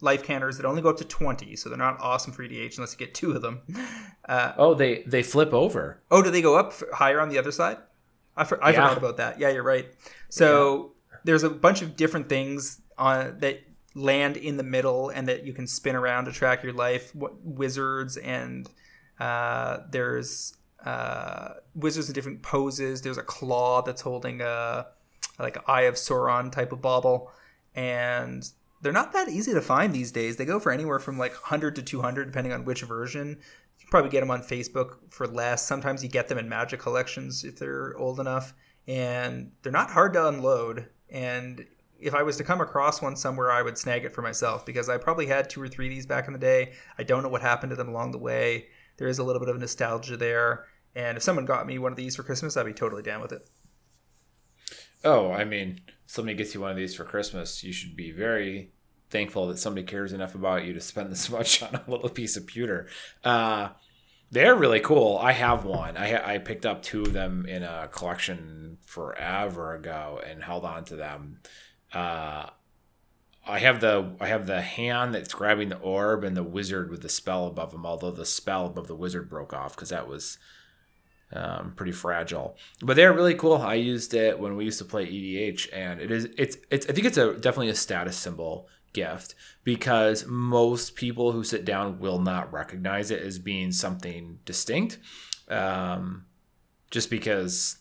[0.00, 2.92] life counters that only go up to 20 so they're not awesome for edh unless
[2.92, 3.60] you get two of them.
[4.28, 6.00] Uh, oh they they flip over.
[6.08, 7.78] Oh do they go up higher on the other side?
[8.36, 8.76] I, for, I yeah.
[8.76, 9.40] forgot about that.
[9.40, 9.86] Yeah you're right.
[10.28, 11.18] So yeah.
[11.24, 13.60] there's a bunch of different things on that
[13.96, 17.12] land in the middle and that you can spin around to track your life.
[17.14, 18.70] What, wizards and
[19.18, 23.02] uh, there's uh, wizards in different poses.
[23.02, 24.86] There's a claw that's holding a
[25.40, 27.30] like Eye of Sauron type of bauble,
[27.74, 28.48] and
[28.82, 30.36] they're not that easy to find these days.
[30.36, 33.28] They go for anywhere from like 100 to 200 depending on which version.
[33.28, 35.66] You can probably get them on Facebook for less.
[35.66, 38.54] Sometimes you get them in Magic collections if they're old enough,
[38.86, 40.88] and they're not hard to unload.
[41.10, 41.66] And
[41.98, 44.88] if I was to come across one somewhere, I would snag it for myself because
[44.88, 46.72] I probably had two or three of these back in the day.
[46.98, 48.68] I don't know what happened to them along the way.
[48.96, 50.66] There is a little bit of nostalgia there.
[50.94, 53.32] And if someone got me one of these for Christmas, I'd be totally down with
[53.32, 53.48] it.
[55.04, 58.72] Oh, I mean, somebody gets you one of these for Christmas, you should be very
[59.10, 62.36] thankful that somebody cares enough about you to spend this much on a little piece
[62.36, 62.88] of pewter.
[63.24, 63.70] Uh,
[64.30, 65.18] they're really cool.
[65.18, 65.96] I have one.
[65.96, 70.84] I I picked up two of them in a collection forever ago and held on
[70.84, 71.40] to them.
[71.92, 72.46] Uh,
[73.46, 77.02] I have the I have the hand that's grabbing the orb and the wizard with
[77.02, 77.84] the spell above him.
[77.84, 80.38] Although the spell above the wizard broke off because that was
[81.32, 82.56] um, pretty fragile.
[82.82, 83.56] But they're really cool.
[83.56, 86.92] I used it when we used to play EDH, and it is it's it's I
[86.92, 92.18] think it's a definitely a status symbol gift because most people who sit down will
[92.18, 94.98] not recognize it as being something distinct.
[95.48, 96.26] Um,
[96.90, 97.78] just because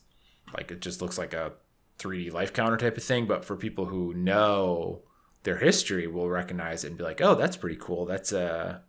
[0.54, 1.54] like it just looks like a
[1.98, 3.26] 3D life counter type of thing.
[3.26, 5.02] But for people who know
[5.44, 8.06] their history, will recognize it and be like, "Oh, that's pretty cool.
[8.06, 8.84] That's a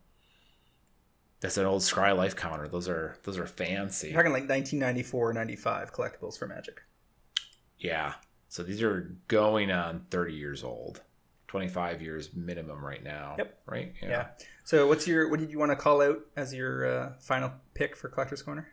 [1.41, 2.67] that's an old Scrye life counter.
[2.67, 6.81] Those are those are fancy." You're talking like 1994, 95 collectibles for Magic.
[7.77, 8.13] Yeah.
[8.47, 11.01] So these are going on 30 years old.
[11.47, 13.35] 25 years minimum right now.
[13.37, 13.59] Yep.
[13.65, 13.93] Right?
[14.01, 14.27] Yeah.
[14.63, 17.97] So what's your what did you want to call out as your uh, final pick
[17.97, 18.69] for Collector's Corner?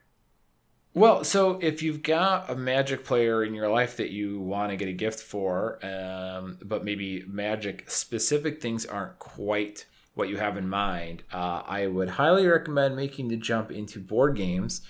[0.94, 4.76] Well, so if you've got a magic player in your life that you want to
[4.76, 9.86] get a gift for, um, but maybe magic specific things aren't quite
[10.18, 14.34] what you have in mind, uh, I would highly recommend making the jump into board
[14.34, 14.82] games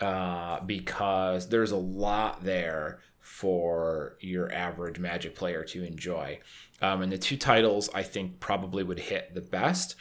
[0.00, 6.38] uh, because there's a lot there for your average magic player to enjoy.
[6.82, 9.96] Um, and the two titles I think probably would hit the best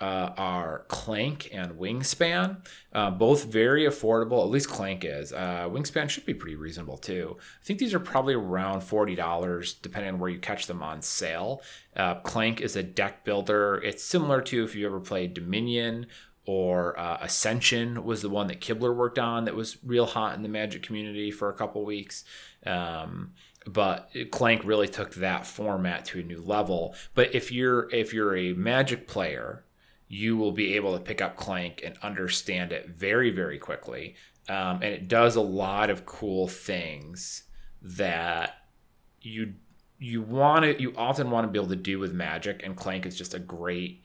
[0.00, 2.66] uh, are Clank and Wingspan.
[2.92, 4.42] Uh, both very affordable.
[4.42, 5.32] At least Clank is.
[5.32, 7.36] Uh, Wingspan should be pretty reasonable too.
[7.38, 11.02] I think these are probably around forty dollars, depending on where you catch them on
[11.02, 11.62] sale.
[11.94, 13.80] Uh, Clank is a deck builder.
[13.84, 16.06] It's similar to if you ever played Dominion
[16.46, 20.42] or uh, Ascension was the one that Kibler worked on that was real hot in
[20.42, 22.24] the Magic community for a couple weeks.
[22.64, 23.32] Um,
[23.66, 26.94] but Clank really took that format to a new level.
[27.14, 29.64] But if you're if you're a Magic player
[30.12, 34.16] you will be able to pick up Clank and understand it very, very quickly.
[34.48, 37.44] Um, and it does a lot of cool things
[37.80, 38.56] that
[39.22, 39.54] you
[40.00, 43.06] you want to you often want to be able to do with Magic, and Clank
[43.06, 44.02] is just a great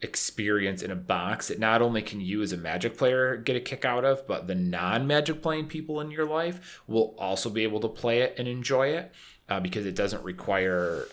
[0.00, 3.60] experience in a box that not only can you as a Magic player get a
[3.60, 7.80] kick out of, but the non-Magic playing people in your life will also be able
[7.80, 9.12] to play it and enjoy it
[9.48, 11.06] uh, because it doesn't require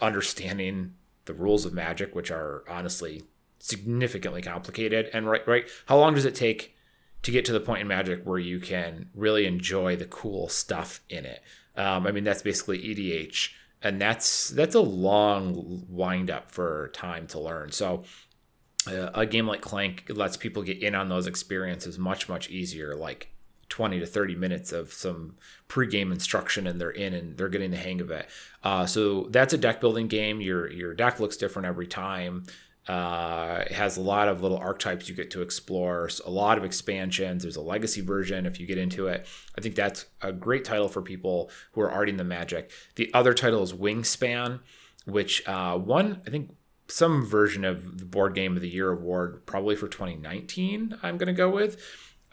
[0.00, 0.94] understanding
[1.26, 3.22] the rules of Magic, which are honestly
[3.64, 5.08] significantly complicated.
[5.14, 6.76] And right, right, how long does it take
[7.22, 11.00] to get to the point in Magic where you can really enjoy the cool stuff
[11.08, 11.42] in it?
[11.74, 13.50] Um, I mean, that's basically EDH,
[13.82, 17.72] and that's that's a long wind up for time to learn.
[17.72, 18.04] So.
[18.86, 22.94] Uh, a game like Clank lets people get in on those experiences much much easier.
[22.94, 23.34] Like
[23.70, 25.36] 20 to 30 minutes of some
[25.68, 28.28] pre-game instruction and they're in and they're getting the hang of it.
[28.62, 30.40] Uh, so that's a deck building game.
[30.40, 32.44] Your your deck looks different every time.
[32.86, 36.64] Uh, it has a lot of little archetypes you get to explore, a lot of
[36.64, 37.42] expansions.
[37.42, 39.26] There's a legacy version if you get into it.
[39.56, 42.70] I think that's a great title for people who are already in the magic.
[42.96, 44.60] The other title is Wingspan,
[45.06, 46.54] which uh, won, I think,
[46.88, 50.98] some version of the Board Game of the Year award, probably for 2019.
[51.02, 51.80] I'm going to go with.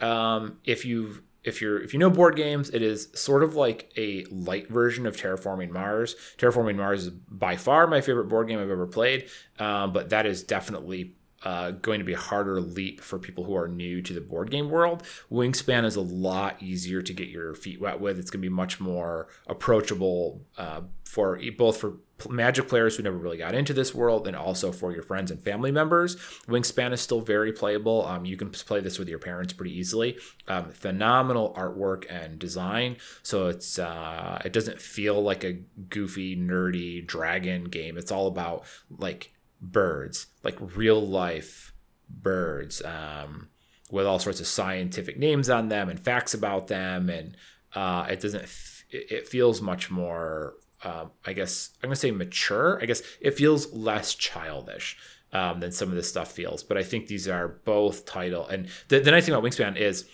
[0.01, 3.91] Um, if you've if you're if you know board games, it is sort of like
[3.97, 6.15] a light version of Terraforming Mars.
[6.37, 10.25] Terraforming Mars is by far my favorite board game I've ever played, um, but that
[10.25, 14.13] is definitely uh, going to be a harder leap for people who are new to
[14.13, 15.03] the board game world.
[15.31, 18.19] Wingspan is a lot easier to get your feet wet with.
[18.19, 21.97] It's going to be much more approachable uh, for both for
[22.29, 25.41] Magic players who never really got into this world, and also for your friends and
[25.41, 26.15] family members.
[26.47, 28.05] Wingspan is still very playable.
[28.05, 30.17] Um, you can play this with your parents pretty easily.
[30.47, 35.53] Um, phenomenal artwork and design, so it's uh, it doesn't feel like a
[35.89, 37.97] goofy, nerdy dragon game.
[37.97, 41.73] It's all about like birds, like real life
[42.09, 43.49] birds, um,
[43.89, 47.37] with all sorts of scientific names on them and facts about them, and
[47.75, 48.43] uh, it doesn't.
[48.43, 50.55] F- it feels much more.
[50.83, 52.79] Uh, I guess I'm gonna say mature.
[52.81, 54.97] I guess it feels less childish.
[55.33, 58.45] Um, than some of this stuff feels, but I think these are both title.
[58.47, 60.05] And the, the nice thing about Wingspan is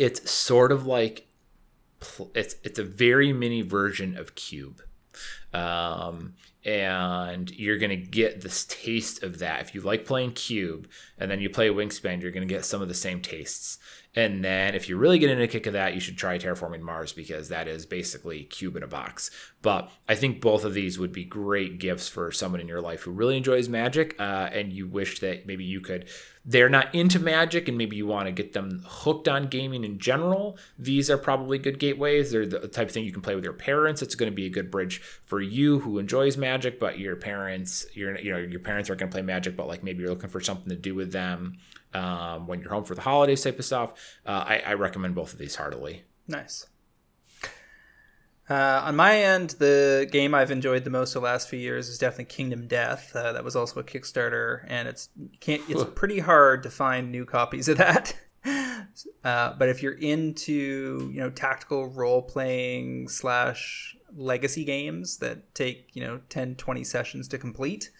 [0.00, 1.28] it's sort of like
[2.34, 4.82] it's it's a very mini version of Cube.
[5.52, 6.34] Um,
[6.64, 9.60] and you're going to get this taste of that.
[9.60, 12.82] If you like playing Cube and then you play Wingspan, you're going to get some
[12.82, 13.78] of the same tastes.
[14.14, 16.82] And then if you really get into a kick of that, you should try Terraforming
[16.82, 19.30] Mars because that is basically Cube in a box.
[19.62, 23.02] But I think both of these would be great gifts for someone in your life
[23.02, 26.08] who really enjoys Magic uh, and you wish that maybe you could
[26.44, 29.98] they're not into magic and maybe you want to get them hooked on gaming in
[29.98, 32.32] general, these are probably good gateways.
[32.32, 34.02] They're the type of thing you can play with your parents.
[34.02, 37.86] It's going to be a good bridge for you who enjoys magic, but your parents,
[37.94, 40.40] you know, your parents aren't going to play magic, but like maybe you're looking for
[40.40, 41.58] something to do with them
[41.94, 43.92] um, when you're home for the holidays type of stuff.
[44.26, 46.04] Uh, I, I recommend both of these heartily.
[46.28, 46.66] Nice.
[48.50, 51.96] Uh, on my end, the game I've enjoyed the most the last few years is
[51.98, 53.12] definitely Kingdom Death.
[53.14, 55.08] Uh, that was also a Kickstarter, and it's
[55.40, 58.14] can't it's pretty hard to find new copies of that.
[59.24, 65.88] uh, but if you're into you know tactical role playing slash legacy games that take
[65.94, 67.90] you know 10 20 sessions to complete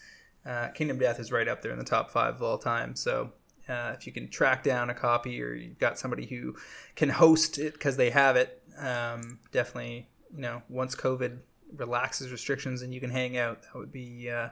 [0.45, 3.33] uh, kingdom death is right up there in the top five of all time so
[3.69, 6.55] Uh, if you can track down a copy or you've got somebody who
[6.97, 11.39] can host it because they have it, um, definitely, you know, once COVID
[11.77, 14.49] relaxes restrictions and you can hang out, that would be uh,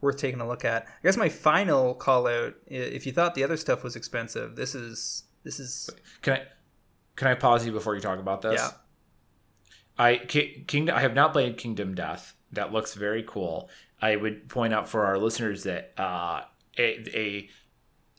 [0.00, 0.86] worth taking a look at.
[0.86, 4.74] I guess my final call out, if you thought the other stuff was expensive, this
[4.74, 5.90] is this is.
[6.22, 6.42] Can I
[7.16, 8.60] can I pause you before you talk about this?
[8.60, 8.70] Yeah.
[9.98, 10.96] I Kingdom.
[10.96, 12.34] I have not played Kingdom Death.
[12.52, 13.68] That looks very cool.
[14.00, 16.42] I would point out for our listeners that uh,
[16.78, 17.48] a, a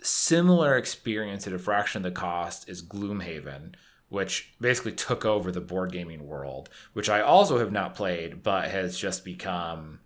[0.05, 3.75] similar experience at a fraction of the cost is Gloomhaven,
[4.09, 8.69] which basically took over the board gaming world, which I also have not played, but
[8.69, 9.99] has just become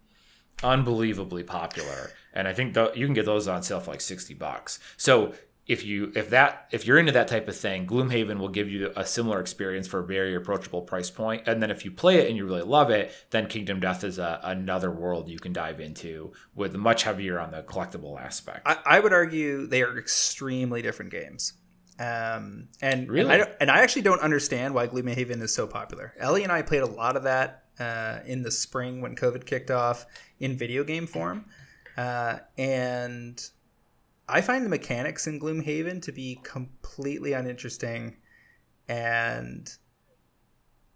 [0.63, 2.11] unbelievably popular.
[2.33, 4.79] And I think th- you can get those on sale for like sixty bucks.
[4.97, 5.33] So
[5.69, 8.91] if you if that if you're into that type of thing, Gloomhaven will give you
[8.97, 11.43] a similar experience for a very approachable price point.
[11.45, 14.17] And then if you play it and you really love it, then Kingdom Death is
[14.17, 18.61] a, another world you can dive into with much heavier on the collectible aspect.
[18.65, 21.53] I, I would argue they are extremely different games.
[21.99, 26.15] Um, and really, and I, and I, actually don't understand why Gloomhaven is so popular.
[26.17, 29.69] Ellie and I played a lot of that uh, in the spring when COVID kicked
[29.69, 30.05] off
[30.39, 31.45] in video game form,
[31.97, 33.39] uh, and
[34.29, 38.17] I find the mechanics in Gloomhaven to be completely uninteresting,
[38.87, 39.71] and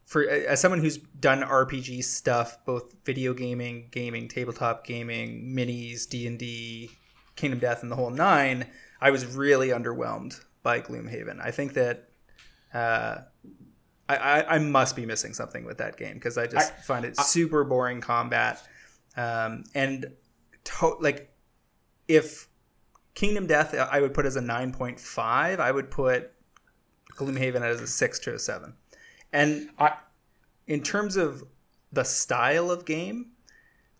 [0.05, 6.27] for as someone who's done RPG stuff, both video gaming, gaming, tabletop gaming, minis, D
[6.27, 6.91] and D,
[7.35, 8.68] Kingdom Death, and the whole nine,
[9.01, 11.41] I was really underwhelmed by Gloomhaven.
[11.41, 12.10] I think that
[12.73, 13.18] uh,
[14.07, 17.05] I, I, I must be missing something with that game because I just I, find
[17.05, 18.61] it super boring combat,
[19.18, 20.11] um, and
[20.65, 21.34] to- like
[22.07, 22.47] if
[23.15, 25.60] Kingdom Death, I would put as a 9.5.
[25.60, 26.31] I would put
[27.15, 28.73] Gloomhaven as a 6 to a 7.
[29.31, 29.98] And I,
[30.68, 31.44] in terms of
[31.91, 33.31] the style of game,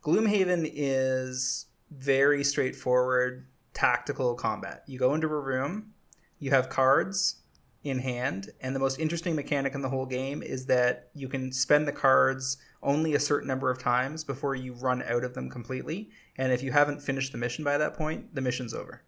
[0.03, 4.84] Gloomhaven is very straightforward tactical combat.
[4.88, 5.94] You go into a room,
[6.40, 7.38] you have cards
[7.84, 11.52] in hand, and the most interesting mechanic in the whole game is that you can
[11.52, 15.49] spend the cards only a certain number of times before you run out of them
[15.49, 16.10] completely.
[16.38, 19.03] And if you haven't finished the mission by that point, the mission's over.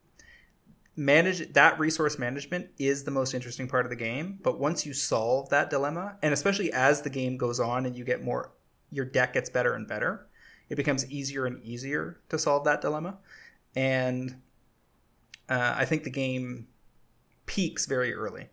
[0.95, 4.39] Manage that resource management is the most interesting part of the game.
[4.41, 8.06] But once you solve that dilemma, and especially as the game goes on and you
[8.06, 8.52] get more,
[8.91, 10.27] your deck gets better and better,
[10.69, 13.18] it becomes easier and easier to solve that dilemma.
[13.76, 14.41] And
[15.49, 16.68] uh, I think the game
[17.45, 18.47] peaks very early.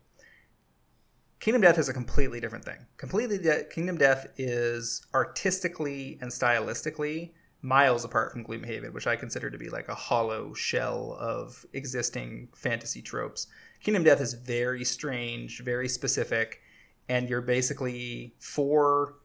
[1.42, 2.86] Kingdom Death is a completely different thing.
[2.98, 7.32] Completely, De- Kingdom Death is artistically and stylistically
[7.62, 12.48] miles apart from Gloomhaven, which I consider to be like a hollow shell of existing
[12.54, 13.48] fantasy tropes.
[13.82, 16.60] Kingdom Death is very strange, very specific,
[17.08, 19.16] and you're basically four.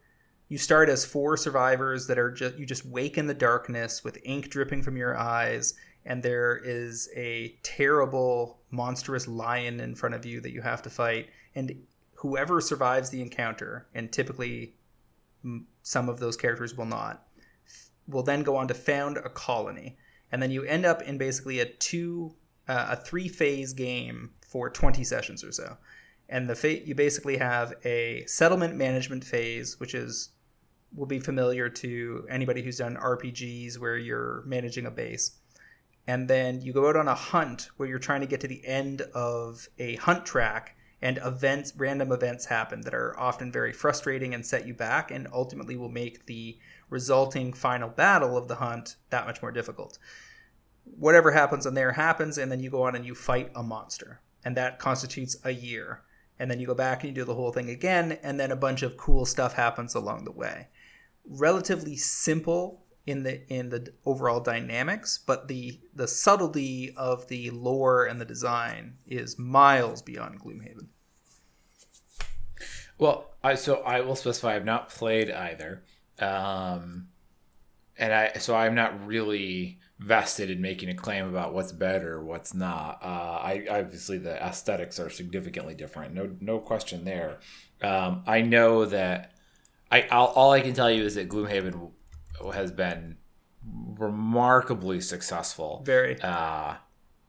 [0.48, 4.18] You start as four survivors that are just you just wake in the darkness with
[4.24, 5.74] ink dripping from your eyes,
[6.04, 10.90] and there is a terrible, monstrous lion in front of you that you have to
[10.90, 11.80] fight, and
[12.18, 14.74] whoever survives the encounter, and typically
[15.82, 17.26] some of those characters will not,
[18.08, 19.96] will then go on to found a colony,
[20.32, 22.34] and then you end up in basically a two,
[22.66, 25.76] uh, a three phase game for twenty sessions or so,
[26.28, 30.30] and the fa- you basically have a settlement management phase, which is
[30.94, 35.32] will be familiar to anybody who's done RPGs where you're managing a base.
[36.06, 38.66] And then you go out on a hunt where you're trying to get to the
[38.66, 44.34] end of a hunt track and events random events happen that are often very frustrating
[44.34, 46.58] and set you back and ultimately will make the
[46.90, 49.98] resulting final battle of the hunt that much more difficult.
[50.84, 54.20] Whatever happens on there happens and then you go on and you fight a monster
[54.44, 56.02] and that constitutes a year.
[56.40, 58.56] And then you go back and you do the whole thing again and then a
[58.56, 60.68] bunch of cool stuff happens along the way.
[61.24, 68.04] Relatively simple in the in the overall dynamics, but the the subtlety of the lore
[68.04, 70.88] and the design is miles beyond Gloomhaven.
[72.98, 75.84] Well, I so I will specify I've not played either,
[76.18, 77.08] um,
[77.96, 82.52] and I so I'm not really vested in making a claim about what's better, what's
[82.52, 82.98] not.
[83.02, 87.38] Uh, I obviously the aesthetics are significantly different, no no question there.
[87.80, 89.32] Um, I know that
[89.90, 91.92] I I'll, all I can tell you is that Gloomhaven
[92.54, 93.16] has been
[93.64, 95.82] remarkably successful.
[95.84, 96.20] Very.
[96.20, 96.74] Uh,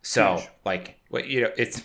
[0.01, 0.49] so Huge.
[0.65, 1.83] like what you know it's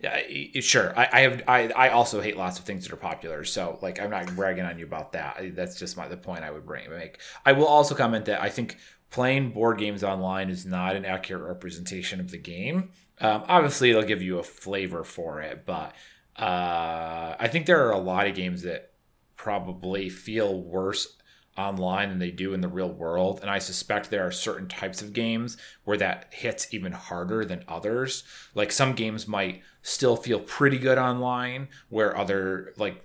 [0.00, 2.96] yeah it, sure I, I have I, I also hate lots of things that are
[2.96, 6.44] popular so like i'm not bragging on you about that that's just my the point
[6.44, 8.78] i would bring make i will also comment that i think
[9.10, 14.02] playing board games online is not an accurate representation of the game um, obviously it'll
[14.02, 15.94] give you a flavor for it but
[16.36, 18.92] uh, i think there are a lot of games that
[19.36, 21.16] probably feel worse
[21.56, 23.38] online than they do in the real world.
[23.40, 27.64] And I suspect there are certain types of games where that hits even harder than
[27.68, 28.24] others.
[28.54, 33.04] Like some games might still feel pretty good online, where other like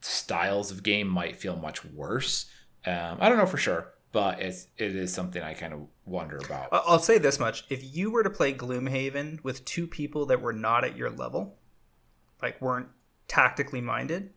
[0.00, 2.46] styles of game might feel much worse.
[2.86, 6.38] Um, I don't know for sure, but it's it is something I kind of wonder
[6.38, 6.68] about.
[6.72, 10.52] I'll say this much: if you were to play Gloomhaven with two people that were
[10.52, 11.58] not at your level,
[12.40, 12.88] like weren't
[13.26, 14.30] tactically minded,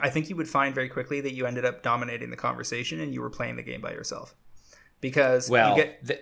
[0.00, 3.14] I think you would find very quickly that you ended up dominating the conversation and
[3.14, 4.34] you were playing the game by yourself.
[5.00, 6.20] Because well, you get, the,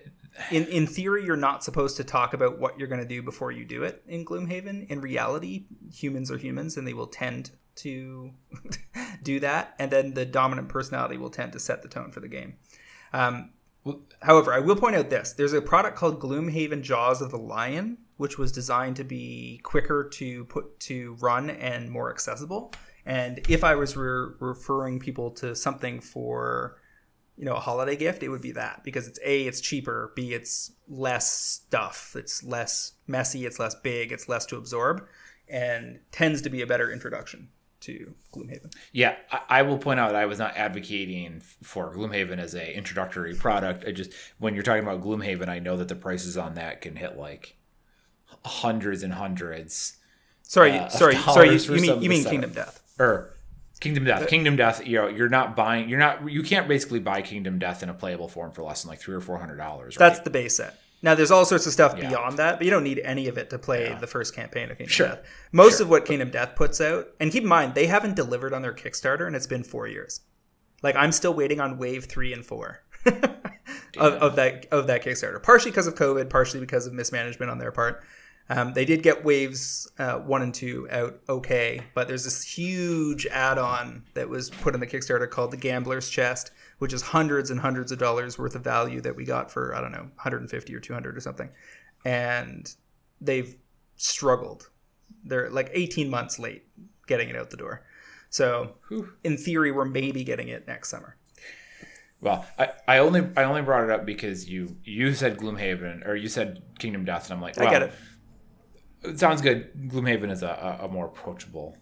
[0.51, 3.51] in in theory, you're not supposed to talk about what you're going to do before
[3.51, 4.89] you do it in Gloomhaven.
[4.89, 8.31] In reality, humans are humans, and they will tend to
[9.23, 12.28] do that, and then the dominant personality will tend to set the tone for the
[12.28, 12.55] game.
[13.12, 13.51] Um,
[14.20, 17.99] however, I will point out this: there's a product called Gloomhaven Jaws of the Lion,
[18.16, 22.73] which was designed to be quicker to put to run and more accessible.
[23.09, 26.76] And if I was re- referring people to something for,
[27.39, 30.12] you know, a holiday gift, it would be that because it's a, it's cheaper.
[30.14, 32.14] B, it's less stuff.
[32.14, 33.47] It's less messy.
[33.47, 34.12] It's less big.
[34.12, 35.06] It's less to absorb,
[35.48, 37.48] and tends to be a better introduction
[37.80, 38.74] to Gloomhaven.
[38.93, 42.76] Yeah, I, I, will point out that I was not advocating for Gloomhaven as a
[42.76, 43.86] introductory product.
[43.86, 46.94] I just when you're talking about Gloomhaven, I know that the prices on that can
[46.94, 47.56] hit like
[48.44, 49.97] hundreds and hundreds.
[50.43, 51.55] Sorry, uh, sorry, sorry.
[51.55, 52.82] You, you mean you mean Kingdom Death?
[52.99, 53.35] Or
[53.81, 54.29] Kingdom Death.
[54.29, 57.83] Kingdom Death, you know, you're not buying, you're not, you can't basically buy Kingdom Death
[57.83, 59.97] in a playable form for less than like three or four hundred dollars.
[59.97, 60.09] Right?
[60.09, 60.79] That's the base set.
[61.01, 62.09] Now, there's all sorts of stuff yeah.
[62.09, 63.99] beyond that, but you don't need any of it to play yeah.
[63.99, 65.09] the first campaign of Kingdom sure.
[65.09, 65.20] Death.
[65.53, 65.85] Most sure.
[65.85, 68.73] of what Kingdom Death puts out, and keep in mind, they haven't delivered on their
[68.73, 70.23] Kickstarter, and it's been four years.
[70.83, 73.15] Like I'm still waiting on Wave three and four of,
[73.97, 77.73] of that of that Kickstarter, partially because of COVID, partially because of mismanagement on their
[77.73, 78.05] part.
[78.51, 83.27] Um, they did get waves uh, one and two out okay, but there's this huge
[83.27, 87.61] add-on that was put in the Kickstarter called the Gambler's Chest, which is hundreds and
[87.61, 90.81] hundreds of dollars worth of value that we got for I don't know 150 or
[90.81, 91.51] 200 or something,
[92.05, 92.75] and
[93.20, 93.55] they've
[93.97, 94.70] struggled.
[95.25, 96.65] They're like 18 months late
[97.07, 97.85] getting it out the door.
[98.31, 98.77] So
[99.25, 101.16] in theory, we're maybe getting it next summer.
[102.20, 106.16] Well, I, I only I only brought it up because you you said Gloomhaven or
[106.16, 107.93] you said Kingdom Death, and I'm like, well, I get it
[109.03, 109.73] it sounds good.
[109.89, 111.77] Gloomhaven is a, a, more approachable,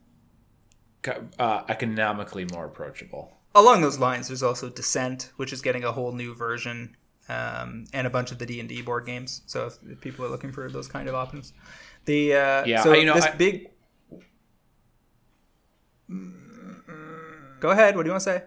[1.39, 3.33] uh, economically more approachable.
[3.55, 6.97] Along those lines, there's also Descent, which is getting a whole new version,
[7.29, 9.43] um, and a bunch of the D and D board games.
[9.47, 11.53] So if, if, people are looking for those kind of options,
[12.05, 13.71] the uh, yeah, so you know, this I, big.
[17.61, 17.97] Go ahead.
[17.97, 18.43] What do you want to say?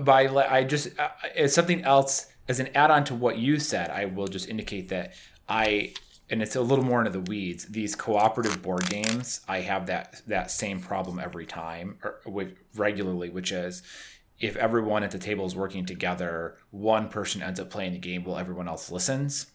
[0.00, 3.90] By I just uh, it's something else as an add-on to what you said.
[3.90, 5.14] I will just indicate that
[5.48, 5.94] I
[6.28, 7.66] and it's a little more into the weeds.
[7.66, 13.30] These cooperative board games, I have that that same problem every time, or with regularly,
[13.30, 13.82] which is
[14.38, 18.24] if everyone at the table is working together, one person ends up playing the game
[18.24, 19.46] while everyone else listens.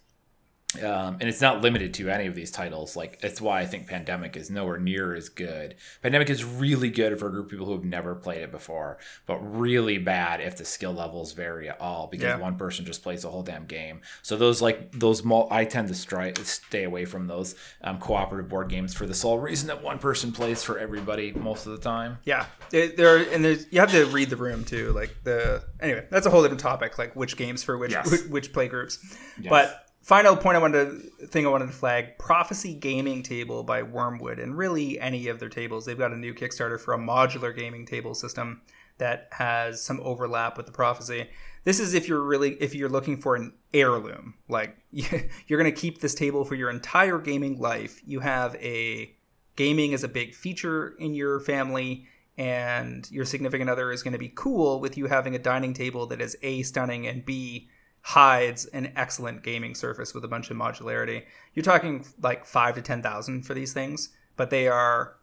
[0.78, 2.96] Um, and it's not limited to any of these titles.
[2.96, 5.76] Like that's why I think Pandemic is nowhere near as good.
[6.02, 8.98] Pandemic is really good for a group of people who have never played it before,
[9.26, 12.38] but really bad if the skill levels vary at all because yeah.
[12.38, 14.00] one person just plays the whole damn game.
[14.22, 18.50] So those like those mul- I tend to stri- stay away from those um, cooperative
[18.50, 21.80] board games for the sole reason that one person plays for everybody most of the
[21.80, 22.20] time.
[22.24, 24.94] Yeah, there and there's you have to read the room too.
[24.94, 26.98] Like the anyway, that's a whole different topic.
[26.98, 28.10] Like which games for which yes.
[28.10, 29.00] which, which play groups,
[29.38, 29.50] yes.
[29.50, 33.82] but final point I wanted to thing I wanted to flag Prophecy Gaming Table by
[33.82, 35.86] Wyrmwood and really any of their tables.
[35.86, 38.62] They've got a new Kickstarter for a modular gaming table system
[38.98, 41.30] that has some overlap with the Prophecy.
[41.64, 45.72] This is if you're really if you're looking for an heirloom, like you're going to
[45.72, 48.02] keep this table for your entire gaming life.
[48.06, 49.16] You have a
[49.56, 52.06] gaming is a big feature in your family
[52.38, 56.06] and your significant other is going to be cool with you having a dining table
[56.08, 57.70] that is a stunning and b
[58.02, 61.24] hides an excellent gaming surface with a bunch of modularity.
[61.54, 65.16] You're talking like five to ten thousand for these things, but they are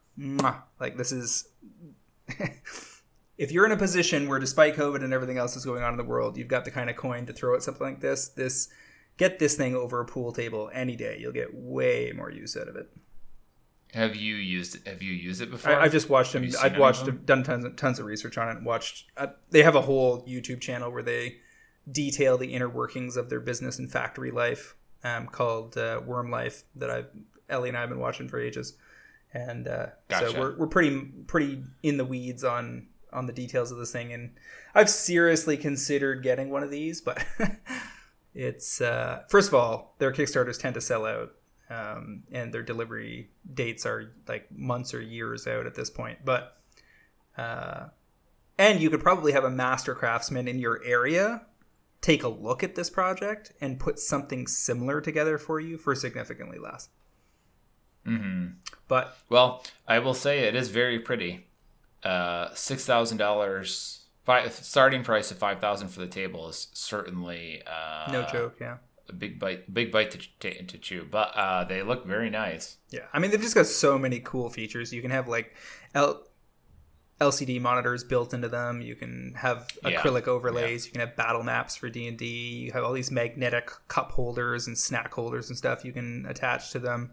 [0.81, 1.49] like this is.
[3.39, 5.97] if you're in a position where, despite COVID and everything else that's going on in
[5.97, 8.69] the world, you've got the kind of coin to throw at something like this, this
[9.17, 11.17] get this thing over a pool table any day.
[11.21, 12.91] You'll get way more use out of it.
[13.95, 14.87] Have you used it?
[14.87, 15.73] Have you used it before?
[15.73, 16.49] I, have just watched them.
[16.61, 18.57] I've watched them, done tons, of, tons of research on it.
[18.59, 19.07] And watched.
[19.17, 21.37] Uh, they have a whole YouTube channel where they
[21.91, 26.65] detail the inner workings of their business and factory life um, called uh, Worm Life
[26.77, 27.09] that I've
[27.49, 28.75] Ellie and I have been watching for ages,
[29.33, 30.31] and uh, gotcha.
[30.31, 34.13] so we're we're pretty pretty in the weeds on on the details of this thing,
[34.13, 34.35] and
[34.75, 37.25] I've seriously considered getting one of these, but
[38.35, 41.33] it's uh, first of all their Kickstarters tend to sell out.
[41.71, 46.19] Um, and their delivery dates are like months or years out at this point.
[46.25, 46.57] But
[47.37, 47.89] uh,
[48.59, 51.43] And you could probably have a master craftsman in your area
[52.01, 56.59] take a look at this project and put something similar together for you for significantly
[56.59, 56.89] less.
[58.07, 58.47] Mm-hmm.
[58.87, 61.47] But Well, I will say it is very pretty.
[62.03, 64.07] Uh, six thousand dollars,
[64.51, 68.77] starting price of five thousand for the table is certainly uh, no joke, yeah.
[69.09, 71.07] a big bite, big bite to, to, to chew.
[71.11, 72.77] But uh, they look very nice.
[72.91, 74.93] Yeah, I mean they've just got so many cool features.
[74.93, 75.55] You can have like
[75.95, 76.23] L-
[77.21, 78.81] LCD monitors built into them.
[78.81, 80.01] You can have Yeah.
[80.01, 80.87] acrylic overlays.
[80.87, 82.27] You can have battle maps for D and D.
[82.67, 86.71] You have all these magnetic cup holders and snack holders and stuff you can attach
[86.73, 87.11] to them.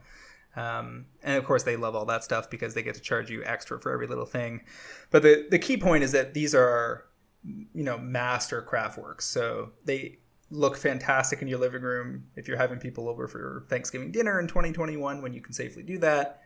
[0.56, 3.44] Um, and of course, they love all that stuff because they get to charge you
[3.44, 4.62] extra for every little thing.
[5.10, 7.06] But the the key point is that these are,
[7.44, 9.26] you know, master craft works.
[9.26, 10.20] So they
[10.52, 14.48] look fantastic in your living room if you're having people over for Thanksgiving dinner in
[14.48, 16.42] 2021 when you can safely do that.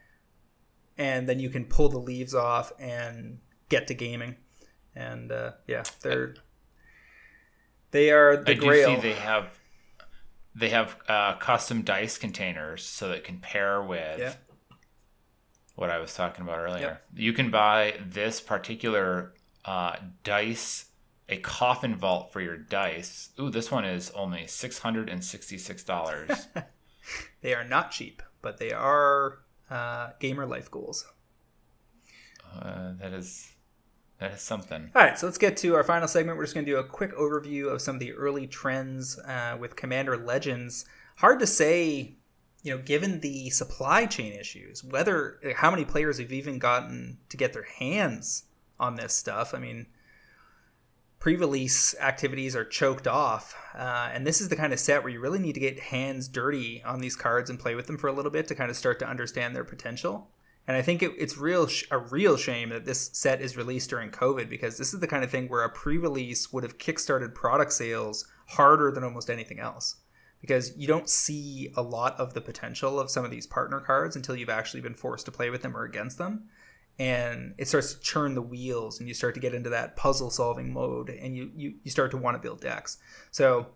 [0.98, 3.40] And then you can pull the leaves off and
[3.70, 4.36] get to gaming.
[4.96, 6.36] And uh, yeah, they're
[7.91, 8.96] they are the I do grail.
[8.96, 9.60] see they have
[10.56, 14.34] they have uh, custom dice containers so that can pair with Yeah.
[15.76, 17.00] what I was talking about earlier.
[17.16, 19.34] You can buy this particular
[19.66, 20.86] uh, dice,
[21.30, 23.30] a coffin vault for your dice.
[23.40, 26.48] Ooh, this one is only six hundred and sixty-six dollars.
[27.41, 29.40] They are not cheap, but they are
[29.72, 31.08] uh, gamer life goals.
[32.54, 33.52] uh, that is
[34.20, 34.91] that is something.
[34.94, 36.38] All right, so let's get to our final segment.
[36.38, 39.58] We're just going to do a quick overview of some of the early trends uh,
[39.60, 40.86] with Commander Legends.
[41.18, 42.16] Hard to say,
[42.64, 47.38] you know, given the supply chain issues, whether how many players have even gotten to
[47.38, 48.44] get their hands
[48.80, 49.54] on this stuff.
[49.54, 49.88] I mean,
[51.20, 55.20] pre-release activities are choked off, uh, and this is the kind of set where you
[55.20, 58.14] really need to get hands dirty on these cards and play with them for a
[58.14, 60.30] little bit to kind of start to understand their potential.
[60.70, 63.90] And I think it, it's real sh- a real shame that this set is released
[63.90, 67.34] during COVID because this is the kind of thing where a pre-release would have kickstarted
[67.34, 69.96] product sales harder than almost anything else.
[70.40, 74.16] Because you don't see a lot of the potential of some of these partner cards
[74.16, 76.50] until you've actually been forced to play with them or against them.
[77.00, 80.30] And it starts to churn the wheels and you start to get into that puzzle
[80.30, 83.00] solving mode and you, you, you start to want to build decks.
[83.32, 83.70] So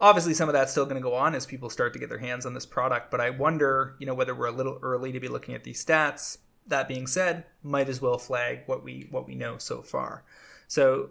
[0.00, 2.18] obviously some of that's still going to go on as people start to get their
[2.18, 5.20] hands on this product but i wonder you know whether we're a little early to
[5.20, 9.26] be looking at these stats that being said might as well flag what we what
[9.26, 10.24] we know so far
[10.66, 11.10] so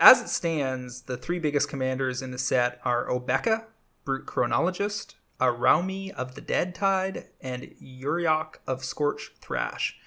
[0.00, 3.64] as it stands the three biggest commanders in the set are obeka
[4.04, 9.98] brute chronologist araumi of the dead tide and uriok of scorch thrash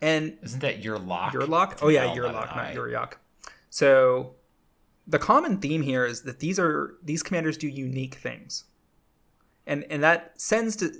[0.00, 1.32] and Isn't that your lock?
[1.32, 1.78] Yurlok?
[1.82, 3.12] Oh yeah, L, Yurlok, not not Yuriok.
[3.70, 4.34] So
[5.06, 8.64] the common theme here is that these are these commanders do unique things.
[9.66, 10.92] And and that sends to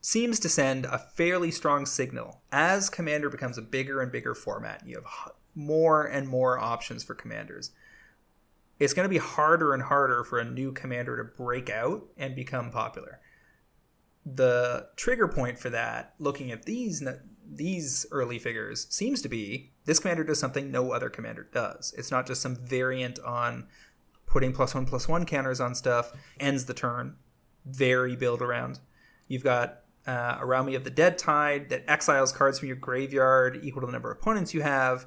[0.00, 4.82] seems to send a fairly strong signal as commander becomes a bigger and bigger format.
[4.86, 7.72] You have more and more options for commanders.
[8.78, 12.36] It's going to be harder and harder for a new commander to break out and
[12.36, 13.20] become popular.
[14.26, 17.02] The trigger point for that, looking at these
[17.48, 21.94] these early figures seems to be this commander does something no other commander does.
[21.96, 23.66] It's not just some variant on
[24.26, 27.16] putting plus one plus one counters on stuff, ends the turn,
[27.64, 28.80] very build around.
[29.28, 33.80] You've got uh, me of the Dead Tide that exiles cards from your graveyard equal
[33.80, 35.06] to the number of opponents you have,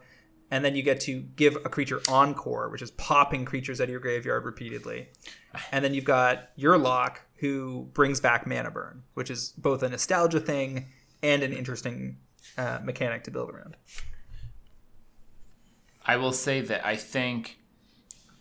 [0.52, 3.90] and then you get to give a creature encore, which is popping creatures out of
[3.90, 5.10] your graveyard repeatedly.
[5.72, 10.40] And then you've got Yurlok, who brings back mana burn, which is both a nostalgia
[10.40, 10.88] thing
[11.22, 12.18] and an interesting
[12.58, 13.76] uh, mechanic to build around.
[16.10, 17.60] I will say that I think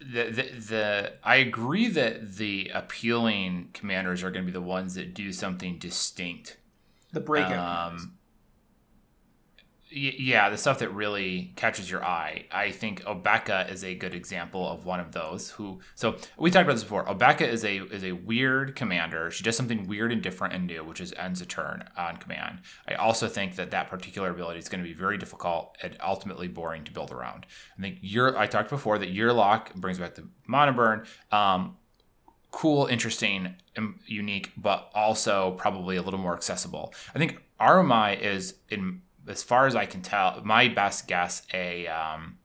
[0.00, 4.94] the, the the I agree that the appealing commanders are going to be the ones
[4.94, 6.56] that do something distinct.
[7.12, 7.92] The breakout.
[7.92, 8.17] Um,
[9.90, 12.44] yeah, the stuff that really catches your eye.
[12.52, 15.50] I think Obeka is a good example of one of those.
[15.50, 17.04] Who so we talked about this before.
[17.04, 19.30] Obeka is a is a weird commander.
[19.30, 22.60] She does something weird and different and new, which is ends a turn on command.
[22.86, 26.48] I also think that that particular ability is going to be very difficult and ultimately
[26.48, 27.46] boring to build around.
[27.78, 31.06] I think your I talked before that Yurlok brings back the mana burn.
[31.32, 31.76] Um,
[32.50, 33.54] cool, interesting,
[34.06, 36.94] unique, but also probably a little more accessible.
[37.14, 41.86] I think Araumi is, in as far as I can tell, my best guess a
[41.86, 42.38] um,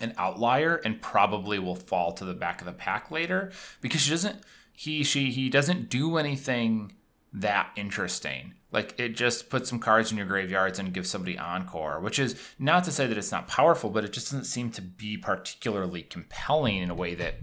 [0.00, 4.10] an outlier and probably will fall to the back of the pack later because she
[4.10, 4.36] doesn't
[4.72, 6.92] he she he doesn't do anything
[7.32, 8.54] that interesting.
[8.70, 12.38] Like it just puts some cards in your graveyards and gives somebody encore, which is
[12.58, 16.02] not to say that it's not powerful, but it just doesn't seem to be particularly
[16.02, 17.36] compelling in a way that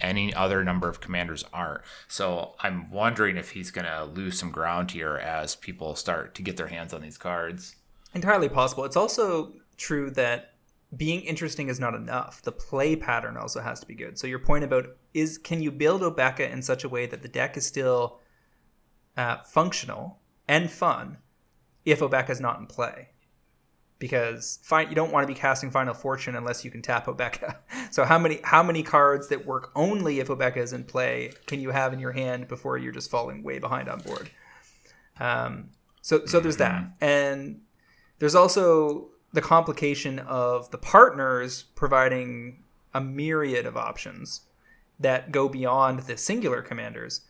[0.00, 1.82] any other number of commanders aren't.
[2.08, 6.42] So I'm wondering if he's going to lose some ground here as people start to
[6.42, 7.76] get their hands on these cards.
[8.14, 8.84] Entirely possible.
[8.84, 10.52] It's also true that
[10.96, 12.42] being interesting is not enough.
[12.42, 14.18] The play pattern also has to be good.
[14.18, 17.28] So your point about is can you build Obeka in such a way that the
[17.28, 18.20] deck is still
[19.16, 20.18] uh, functional
[20.48, 21.18] and fun
[21.84, 23.08] if Obeka is not in play?
[23.98, 27.56] Because fi- you don't want to be casting Final Fortune unless you can tap Obeka.
[27.90, 31.60] so how many how many cards that work only if Obeka is in play can
[31.60, 34.30] you have in your hand before you're just falling way behind on board?
[35.18, 35.70] Um,
[36.02, 37.62] so so there's that, and
[38.22, 42.62] there's also the complication of the partners providing
[42.94, 44.42] a myriad of options
[45.00, 47.22] that go beyond the singular commanders.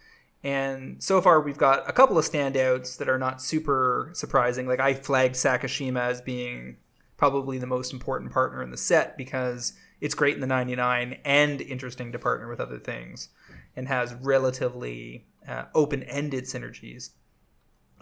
[0.45, 4.67] And so far, we've got a couple of standouts that are not super surprising.
[4.67, 6.77] Like I flagged Sakashima as being
[7.17, 11.63] probably the most important partner in the set because it's great in the 99 and
[11.63, 13.31] interesting to partner with other things
[13.75, 17.13] and has relatively uh, open-ended synergies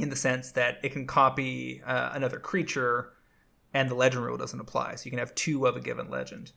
[0.03, 3.13] in the sense that it can copy uh, another creature
[3.73, 4.97] and the legend rule doesn't apply.
[4.97, 6.53] So you can have two of a given legend.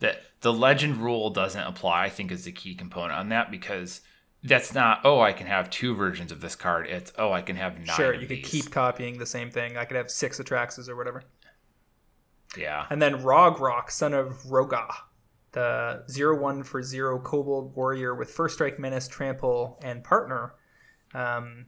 [0.00, 4.02] The the legend rule doesn't apply, I think is the key component on that because
[4.44, 6.86] that's not oh I can have two versions of this card.
[6.86, 7.96] It's oh I can have nine.
[7.96, 9.76] Sure, of you could keep copying the same thing.
[9.76, 11.22] I could have six Atraxes or whatever.
[12.56, 12.86] Yeah.
[12.90, 14.94] And then Rograkh, son of Rohgahh,
[15.52, 20.54] the zero one for zero kobold warrior with first strike menace, trample, and partner.
[21.14, 21.66] Um,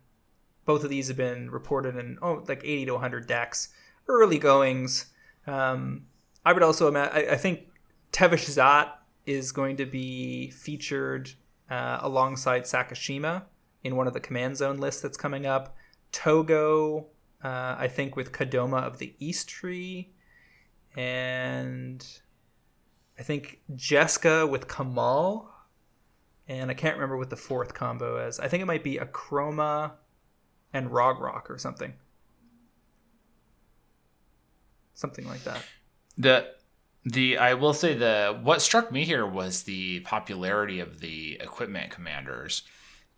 [0.65, 3.69] both of these have been reported in oh like 80 to 100 decks.
[4.09, 5.07] Early goings.
[5.47, 6.07] Um,
[6.45, 7.17] I would also imagine.
[7.17, 7.69] I, I think
[8.13, 11.31] Tevesh Szat is going to be featured
[11.71, 13.45] uh, alongside Sakashima
[13.85, 15.77] in one of the command zone lists that's coming up.
[16.13, 17.07] Toggo,
[17.43, 20.13] uh, I think, with Kodama of the East Tree,
[20.97, 22.05] and
[23.19, 25.47] I think Jeska with Kamahl,
[26.51, 28.41] and I can't remember what the fourth combo is.
[28.41, 29.93] I think it might be a Akroma
[30.73, 31.95] and Rograkh or something.
[34.95, 35.65] Something like that.
[36.19, 36.49] The
[37.05, 41.93] the I will say the what struck me here was the popularity of the equipment
[41.93, 42.65] commanders,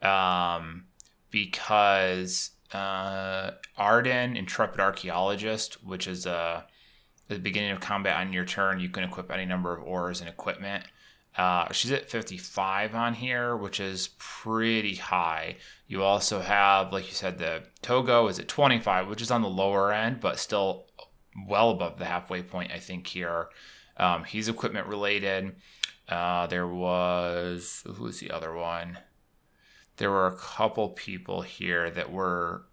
[0.03, 0.85] um,
[1.31, 6.67] because uh, Ardenn, Intrepid Archaeologist, which is a
[7.31, 10.21] at the beginning of combat on your turn, you can equip any number of auras
[10.21, 10.85] and equipment.
[11.37, 15.57] Uh, she's at 55 on here, which is pretty high.
[15.87, 19.49] You also have, like you said, the Toggo is at 25, which is on the
[19.49, 20.87] lower end, but still
[21.49, 23.49] well above the halfway point, I think, here.
[23.97, 25.57] Um, he's equipment related.
[26.09, 28.99] Uh, there was, who was the other one?
[29.97, 32.67] There were a couple people here that were,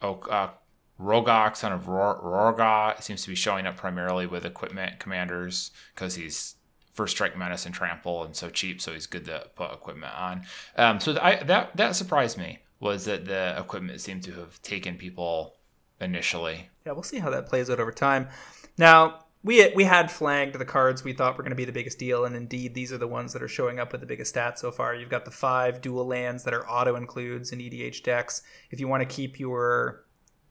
[0.00, 0.50] oh, uh,
[0.98, 6.56] Rograkh, son of Rohgahh, seems to be showing up primarily with equipment commanders because he's
[6.92, 10.42] first strike menace and trample and so cheap, so he's good to put equipment on.
[10.76, 14.96] Um, so I, that that surprised me was that the equipment seemed to have taken
[14.96, 15.56] people
[16.00, 16.68] initially.
[16.84, 18.28] Yeah, we'll see how that plays out over time.
[18.76, 21.98] Now we we had flagged the cards we thought were going to be the biggest
[21.98, 24.58] deal, and indeed these are the ones that are showing up with the biggest stats
[24.58, 24.94] so far.
[24.94, 28.42] You've got the five dual lands that are auto includes in EDH decks.
[28.70, 30.04] If you want to keep your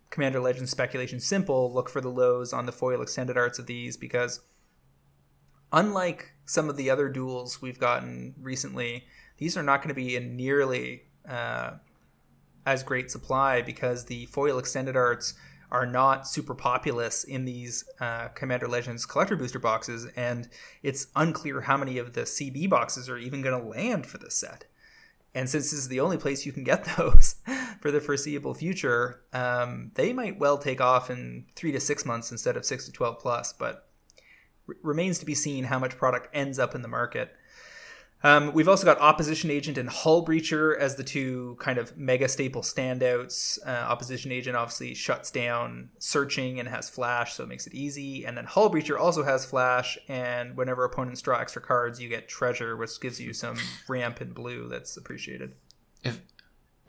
[0.10, 3.96] Commander Legends speculation simple, look for the lows on the foil extended arts of these
[3.96, 4.42] because
[5.72, 9.06] unlike some of the other duels we've gotten recently,
[9.38, 11.72] these are not going to be in nearly uh,
[12.66, 15.34] as great supply because the foil extended arts
[15.72, 20.50] are not super populous in these uh, Commander Legends collector booster boxes, and
[20.84, 24.36] it's unclear how many of the CB boxes are even going to land for this
[24.36, 24.66] set.
[25.34, 27.36] And since this is the only place you can get those
[27.80, 32.32] for the foreseeable future, um, they might well take off in three to six months
[32.32, 33.54] instead of six to 12 plus.
[33.54, 33.88] But
[34.82, 37.36] remains to be seen how much product ends up in the market.
[38.24, 42.28] Um, we've also got Opposition Agent and Hull Breacher as the two kind of mega
[42.28, 43.58] staple standouts.
[43.66, 48.24] Uh, Opposition Agent obviously shuts down searching and has flash, so it makes it easy.
[48.26, 52.28] And then Hull Breacher also has flash, and whenever opponents draw extra cards, you get
[52.30, 53.58] Treasure, which gives you some
[53.88, 55.54] ramp in blue that's appreciated.
[56.04, 56.22] If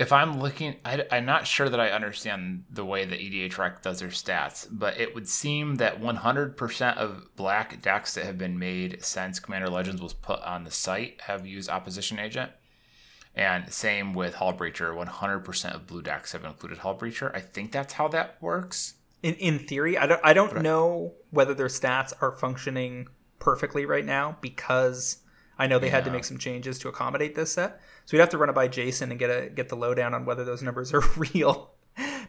[0.03, 4.01] if I'm looking, I, am not sure that I understand the way that EDHREC does
[4.01, 9.05] their stats, but it would seem that 100% of black decks that have been made
[9.05, 12.51] since Commander Legends was put on the site have used Opposition Agent.
[13.37, 17.35] And same with Hull Breacher, 100% of blue decks have included Hull Breacher.
[17.35, 18.95] I think that's how that works.
[19.23, 23.07] In, in theory, I don't, I don't know whether their stats are functioning
[23.39, 25.19] perfectly right now because
[25.59, 25.93] I know they yeah.
[25.93, 27.81] had to make some changes to accommodate this set.
[28.13, 30.27] So we'd have to run it by Jason and get a get the lowdown on
[30.27, 31.71] whether those numbers are real,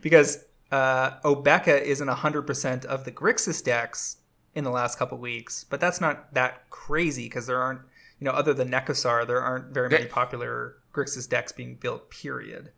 [0.02, 4.16] because uh, Obeka isn't hundred percent of the Grixis decks
[4.56, 7.82] in the last couple weeks, but that's not that crazy because there aren't
[8.18, 12.10] you know other than Nekusar there aren't very many popular Grixis decks being built.
[12.10, 12.72] Period.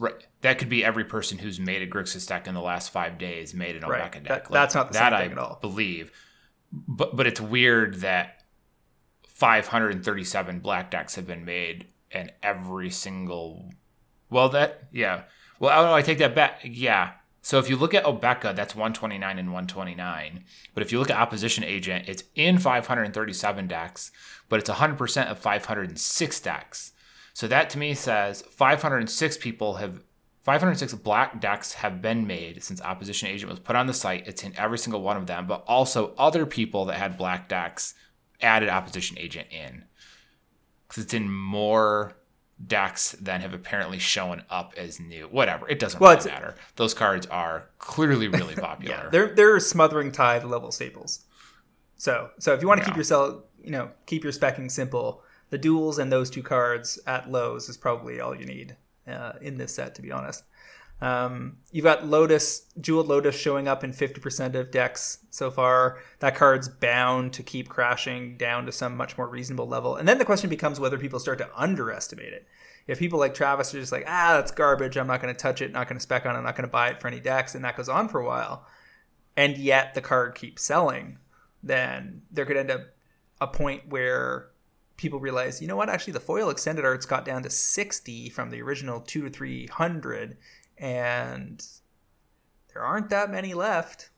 [0.00, 0.26] Right.
[0.40, 3.54] That could be every person who's made a Grixis deck in the last five days
[3.54, 4.12] made an Obeka Right.
[4.12, 4.24] deck.
[4.24, 5.58] That- that's not the that same I at all.
[5.60, 6.10] believe.
[6.72, 8.42] But but it's weird that
[9.28, 13.70] 537 black decks have been made and every single
[14.30, 15.22] well that yeah.
[15.58, 16.60] Well I, I take that back.
[16.64, 17.12] Yeah.
[17.42, 20.44] So if you look at Obeka, that's 129 and 129.
[20.72, 24.12] But if you look at Opposition Agent, it's in 537 decks,
[24.48, 26.92] but it's 100% of 506 decks.
[27.34, 30.02] So that to me says 506 people have
[30.44, 34.26] 506 black decks have been made since Opposition Agent was put on the site.
[34.26, 37.94] It's in every single one of them, but also other people that had black decks
[38.40, 39.84] added Opposition Agent in.
[40.88, 42.14] Because it's in more
[42.66, 45.24] decks than have apparently shown up as new.
[45.26, 45.68] Whatever.
[45.68, 46.54] It doesn't Well, really matter.
[46.76, 48.94] Those cards are clearly really popular.
[49.04, 51.24] Yeah, they're they're smothering tithe level staples.
[51.96, 52.98] So so if you want to keep Yeah.
[52.98, 57.68] yourself, you know, keep your specking simple, the duels and those two cards at lows
[57.68, 58.76] is probably all you need
[59.08, 60.44] uh, in this set, to be honest.
[61.00, 65.98] Um, you've got Lotus, Jeweled Lotus showing up in 50% of decks so far.
[66.20, 69.96] That card's bound to keep crashing down to some much more reasonable level.
[69.96, 72.46] And then the question becomes whether people start to underestimate it.
[72.86, 75.62] If people like Travis are just like, ah, that's garbage, I'm not going to touch
[75.62, 77.20] it, not going to spec on it, I'm not going to buy it for any
[77.20, 78.66] decks, and that goes on for a while,
[79.36, 81.18] and yet the card keeps selling,
[81.62, 82.82] then there could end up
[83.40, 84.50] a point where
[84.96, 88.50] people realize, you know what, actually the foil extended arts got down to 60 from
[88.50, 90.36] the original 2 to 300
[90.78, 91.64] and
[92.72, 94.10] there aren't that many left.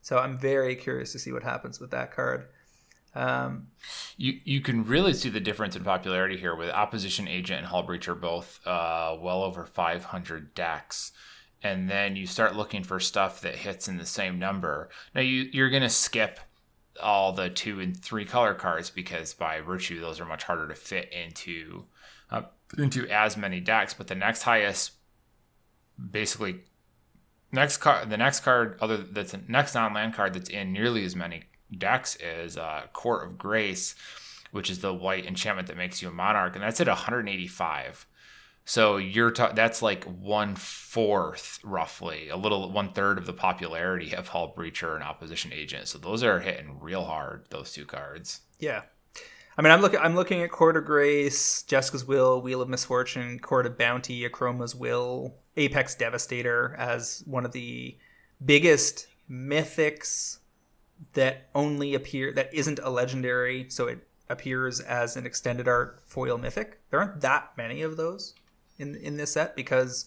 [0.00, 2.46] So I'm very curious to see what happens with that card.
[3.14, 3.68] Um,
[4.16, 7.86] You you can really see the difference in popularity here with Opposition Agent and Hull
[7.86, 11.12] Breacher both uh, well over 500 decks.
[11.62, 14.90] And then you start looking for stuff that hits in the same number.
[15.14, 16.38] Now you you're gonna skip
[17.02, 20.74] all the two and three color cards because by virtue those are much harder to
[20.74, 21.84] fit into
[22.30, 22.42] uh,
[22.78, 23.94] into as many decks.
[23.94, 24.92] But the next highest,
[26.10, 26.60] basically,
[27.52, 31.14] next card the next card other that's next non land card that's in nearly as
[31.16, 31.44] many
[31.76, 33.94] decks is uh, Court of Grace,
[34.50, 38.06] which is the white enchantment that makes you a monarch, and that's at 185.
[38.68, 44.12] So you're ta- that's like one fourth, roughly, a little one third of the popularity
[44.14, 45.86] of Hull Breacher and Opposition Agent.
[45.86, 47.46] So those are hitting real hard.
[47.50, 48.40] Those two cards.
[48.58, 48.82] yeah.
[49.58, 50.00] I mean, I'm looking.
[50.00, 54.74] I'm looking at Court of Grace, Jeska's Will, Wheel of Misfortune, Court of Bounty, Akroma's
[54.74, 57.96] Will, Apex Devastator as one of the
[58.44, 60.38] biggest mythics
[61.14, 66.36] that only appear that isn't a legendary, so it appears as an extended art foil
[66.36, 66.80] mythic.
[66.90, 68.34] There aren't that many of those
[68.78, 70.04] in in this set because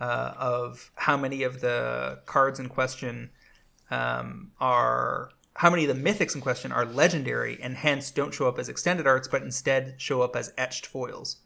[0.00, 3.30] uh, of how many of the cards in question
[3.90, 5.30] um, are
[5.62, 8.68] how many of the mythics in question are legendary and hence don't show up as
[8.68, 11.36] extended arts, but instead show up as etched foils.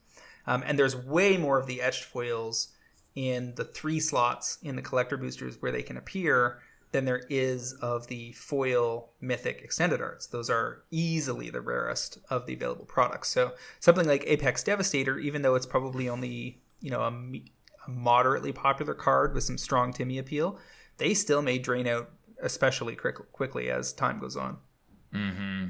[0.47, 2.68] Um, and there's way more of the etched foils
[3.14, 6.62] in the three slots in the collector boosters where they can appear
[6.93, 10.28] than there is of the foil mythic extended arts.
[10.28, 13.28] Those are easily the rarest of the available products.
[13.28, 18.52] So something like Apex Devastator, even though it's probably only you know a, a moderately
[18.52, 20.59] popular card with some strong Timmy appeal,
[20.97, 22.12] they still may drain out
[22.43, 24.59] especially quick- quickly as time goes on.
[25.15, 25.65] Mm-hmm.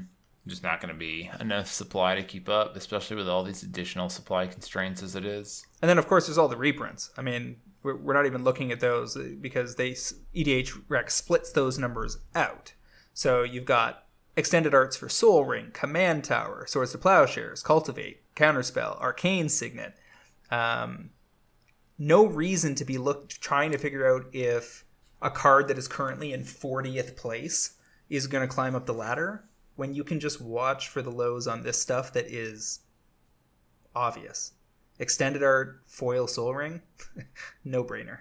[0.47, 4.09] Just not going to be enough supply to keep up, especially with all these additional
[4.09, 5.65] supply constraints as it is.
[5.81, 7.11] And then, of course, there's all the reprints.
[7.17, 11.77] I mean, we're, we're not even looking at those uh, because they EDHREC splits those
[11.77, 12.73] numbers out.
[13.13, 18.99] So you've got extended arts for Sol Ring, Command Tower, Swords to Plowshares, Cultivate, Counterspell,
[19.01, 19.95] Arcane Signet.
[20.51, 21.09] Um,
[21.97, 24.85] no reason to be look trying to figure out if
[25.21, 27.77] a card that is currently in 40th place
[28.09, 29.43] is going to climb up the ladder
[29.75, 32.79] when you can just watch for the lows on this stuff that is
[33.95, 34.53] obvious.
[34.99, 36.81] Extended art, foil sol ring,
[37.63, 38.19] no brainer.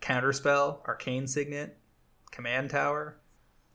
[0.00, 1.78] Counterspell, arcane signet,
[2.30, 3.18] command tower,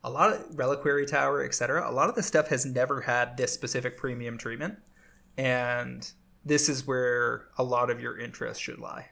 [0.03, 1.89] a lot of reliquary tower, etc.
[1.89, 4.77] A lot of this stuff has never had this specific premium treatment,
[5.37, 6.11] and
[6.43, 9.09] this is where a lot of your interest should lie.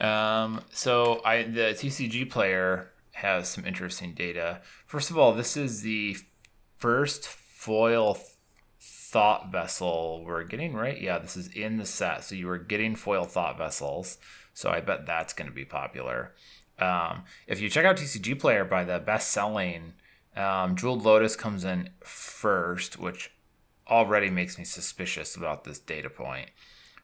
[0.00, 4.60] Um, so I the TCG player has some interesting data.
[4.86, 6.16] First of all, this is the
[6.76, 8.18] first foil
[8.80, 11.00] thought vessel we're getting, right?
[11.00, 12.24] Yeah, this is in the set.
[12.24, 14.18] So you were getting foil thought vessels.
[14.54, 16.34] So I bet that's going to be popular.
[16.78, 19.94] Um, if you check out TCG Player by the best selling,
[20.36, 23.32] um, Jeweled Lotus comes in first, which
[23.88, 26.50] already makes me suspicious about this data point.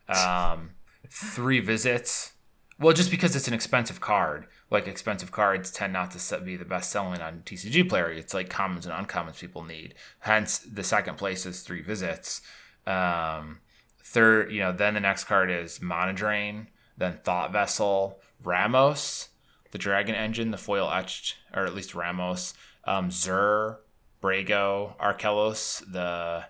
[0.08, 0.70] Um,
[1.08, 2.33] three visits.
[2.78, 6.64] Well, just because it's an expensive card, like expensive cards tend not to be the
[6.64, 8.10] best selling on TCG Player.
[8.10, 9.94] It's like commons and uncommons people need.
[10.20, 12.42] Hence, the second place is three visits.
[12.86, 13.60] Um,
[14.02, 16.68] third, you know, then the next card is Mana Drain,
[16.98, 19.28] then Thought Vessel, Ramos,
[19.70, 23.80] the Dragon Engine, the foil etched, or at least Ramos, um, Zur,
[24.20, 26.44] Brago, Archelos, the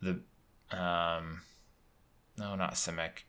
[0.00, 0.20] the
[0.76, 1.42] um,
[2.38, 3.25] no, not Simic.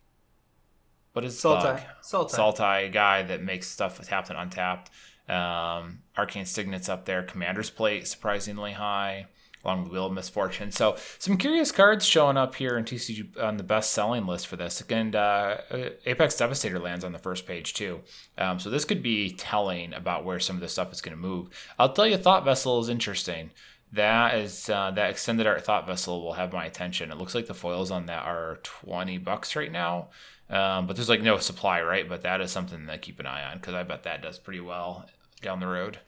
[1.17, 1.63] What is Sultai.
[1.63, 1.81] Bug?
[2.03, 2.35] Sultai.
[2.35, 4.91] Sultai guy that makes stuff tapped and untapped.
[5.27, 7.23] Um, Arcane Signet's up there.
[7.23, 9.25] Commander's Plate surprisingly high,
[9.65, 10.71] along with Wheel of Misfortune.
[10.71, 14.57] So some curious cards showing up here in TCG on the best selling list for
[14.57, 14.83] this.
[14.87, 15.57] And uh,
[16.05, 18.01] Apex Devastator lands on the first page too.
[18.37, 21.19] Um, so this could be telling about where some of this stuff is going to
[21.19, 21.49] move.
[21.79, 23.49] I'll tell you, Thought Vessel is interesting.
[23.93, 27.09] That is uh, that extended art Thought Vessel will have my attention.
[27.09, 30.09] It looks like the foils on that are twenty bucks right now.
[30.49, 32.07] Um, but there's like no supply, right?
[32.07, 34.61] But that is something to keep an eye on because I bet that does pretty
[34.61, 35.05] well
[35.41, 35.99] down the road.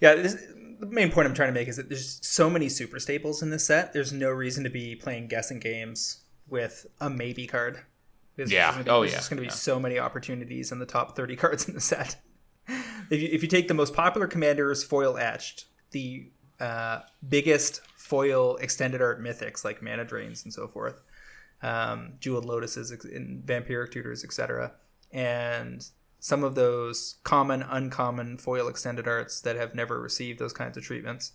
[0.00, 0.34] Yeah, this,
[0.80, 3.50] the main point I'm trying to make is that there's so many super staples in
[3.50, 3.92] this set.
[3.92, 7.80] There's no reason to be playing guessing games with a maybe card.
[8.36, 8.66] There's Yeah.
[8.68, 9.18] Just gonna be, Oh, there's yeah.
[9.18, 9.52] just going to be Yeah.
[9.54, 12.16] so many opportunities in the top 30 cards in the set.
[13.10, 18.56] If you, if you take the most popular commanders foil etched, the uh, biggest foil
[18.56, 21.02] extended art mythics like mana drains and so forth,
[21.62, 24.72] um, jeweled lotuses and vampiric tutors, etc.,
[25.12, 25.86] and
[26.18, 30.84] some of those common, uncommon foil extended arts that have never received those kinds of
[30.84, 31.32] treatments,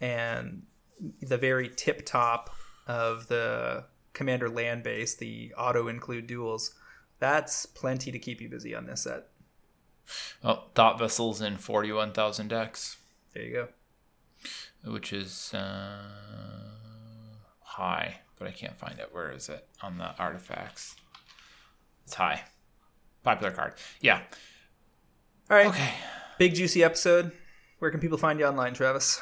[0.00, 0.62] and
[1.22, 2.50] the very tip top
[2.86, 6.74] of the commander land base, the auto include duels.
[7.18, 9.28] That's plenty to keep you busy on this set.
[10.42, 12.98] Oh, Thought Vessel's in forty-one thousand decks,
[13.34, 13.52] There you
[14.84, 14.92] go.
[14.92, 16.02] which is uh,
[17.62, 19.10] high, but I can't find it.
[19.12, 20.96] Where is it on the artifacts?
[22.06, 22.42] It's high.
[23.22, 23.74] Popular card.
[24.00, 24.22] Yeah.
[25.50, 25.66] All right.
[25.66, 25.90] Okay.
[26.38, 27.32] Big juicy episode.
[27.78, 29.20] Where can people find you online, Travis?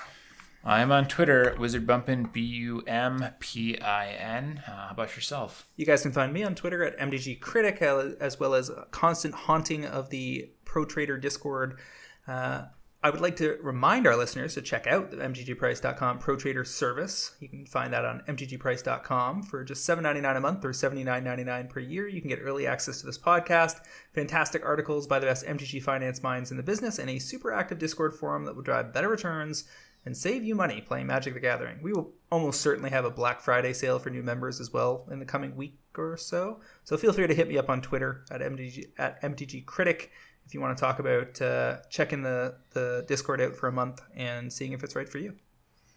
[0.65, 4.62] I'm on Twitter, Wizard Bumpin, B U M P I N.
[4.66, 5.66] Uh, How about yourself?
[5.77, 9.85] You guys can find me on Twitter at MTG Critic, as well as constant haunting
[9.85, 11.78] of the Pro Trader Discord.
[12.27, 12.66] Uh,
[13.01, 17.37] I would like to remind our listeners to check out the mtgprice.com Pro Trader service.
[17.39, 22.09] You can find that on mtgprice.com for just $7.99 a month or $79.99 per year.
[22.09, 23.83] You can get early access to this podcast,
[24.15, 27.79] fantastic articles by the best MTG finance minds in the business, and a super active
[27.79, 29.65] Discord forum that will drive better returns
[30.05, 31.79] and save you money playing Magic the Gathering.
[31.81, 35.20] We will almost certainly have a Black Friday sale for new members as well in
[35.20, 36.61] the coming week or so.
[36.83, 40.11] So feel free to hit me up on Twitter at MTG at MTG Critic
[40.49, 44.01] if you want to talk about uh, checking the the Discord out for a month
[44.16, 45.35] and seeing if it's right for you.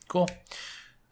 [0.10, 0.30] Cool.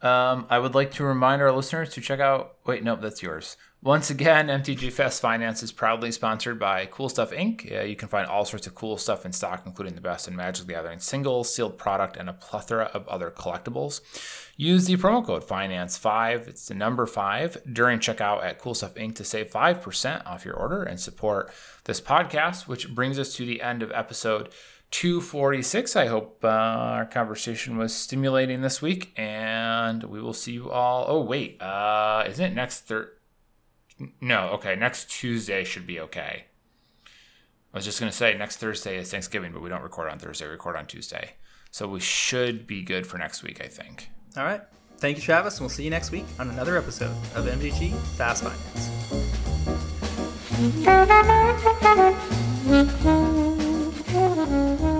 [0.02, 2.56] Um, I would like to remind our listeners to check out.
[2.66, 3.56] Wait, nope, that's yours.
[3.82, 7.72] Once again, MTG Fast Finance is proudly sponsored by Cool Stuff Inc.
[7.74, 10.36] Uh, you can find all sorts of cool stuff in stock, including the best in
[10.36, 14.02] Magic the Gathering singles, sealed product, and a plethora of other collectibles.
[14.58, 19.14] Use the promo code Finance5, it's the number 5, during checkout at Cool Stuff Inc.
[19.14, 21.50] to save 5% off your order and support
[21.84, 24.50] this podcast, which brings us to the end of episode
[24.90, 25.96] 246.
[25.96, 31.06] I hope uh, our conversation was stimulating this week, and we will see you all.
[31.08, 33.14] Oh, wait, uh, isn't it next Thursday?
[34.20, 36.44] No, okay, next Tuesday should be okay.
[37.72, 40.18] I was just going to say next Thursday is Thanksgiving, but we don't record on
[40.18, 41.34] Thursday, we record on Tuesday.
[41.70, 44.10] So we should be good for next week, I think.
[44.36, 44.62] All right.
[44.98, 48.42] Thank you, Travis, and we'll see you next week on another episode of MTG Fast
[48.42, 48.90] Finance.
[52.70, 54.99] Thank you.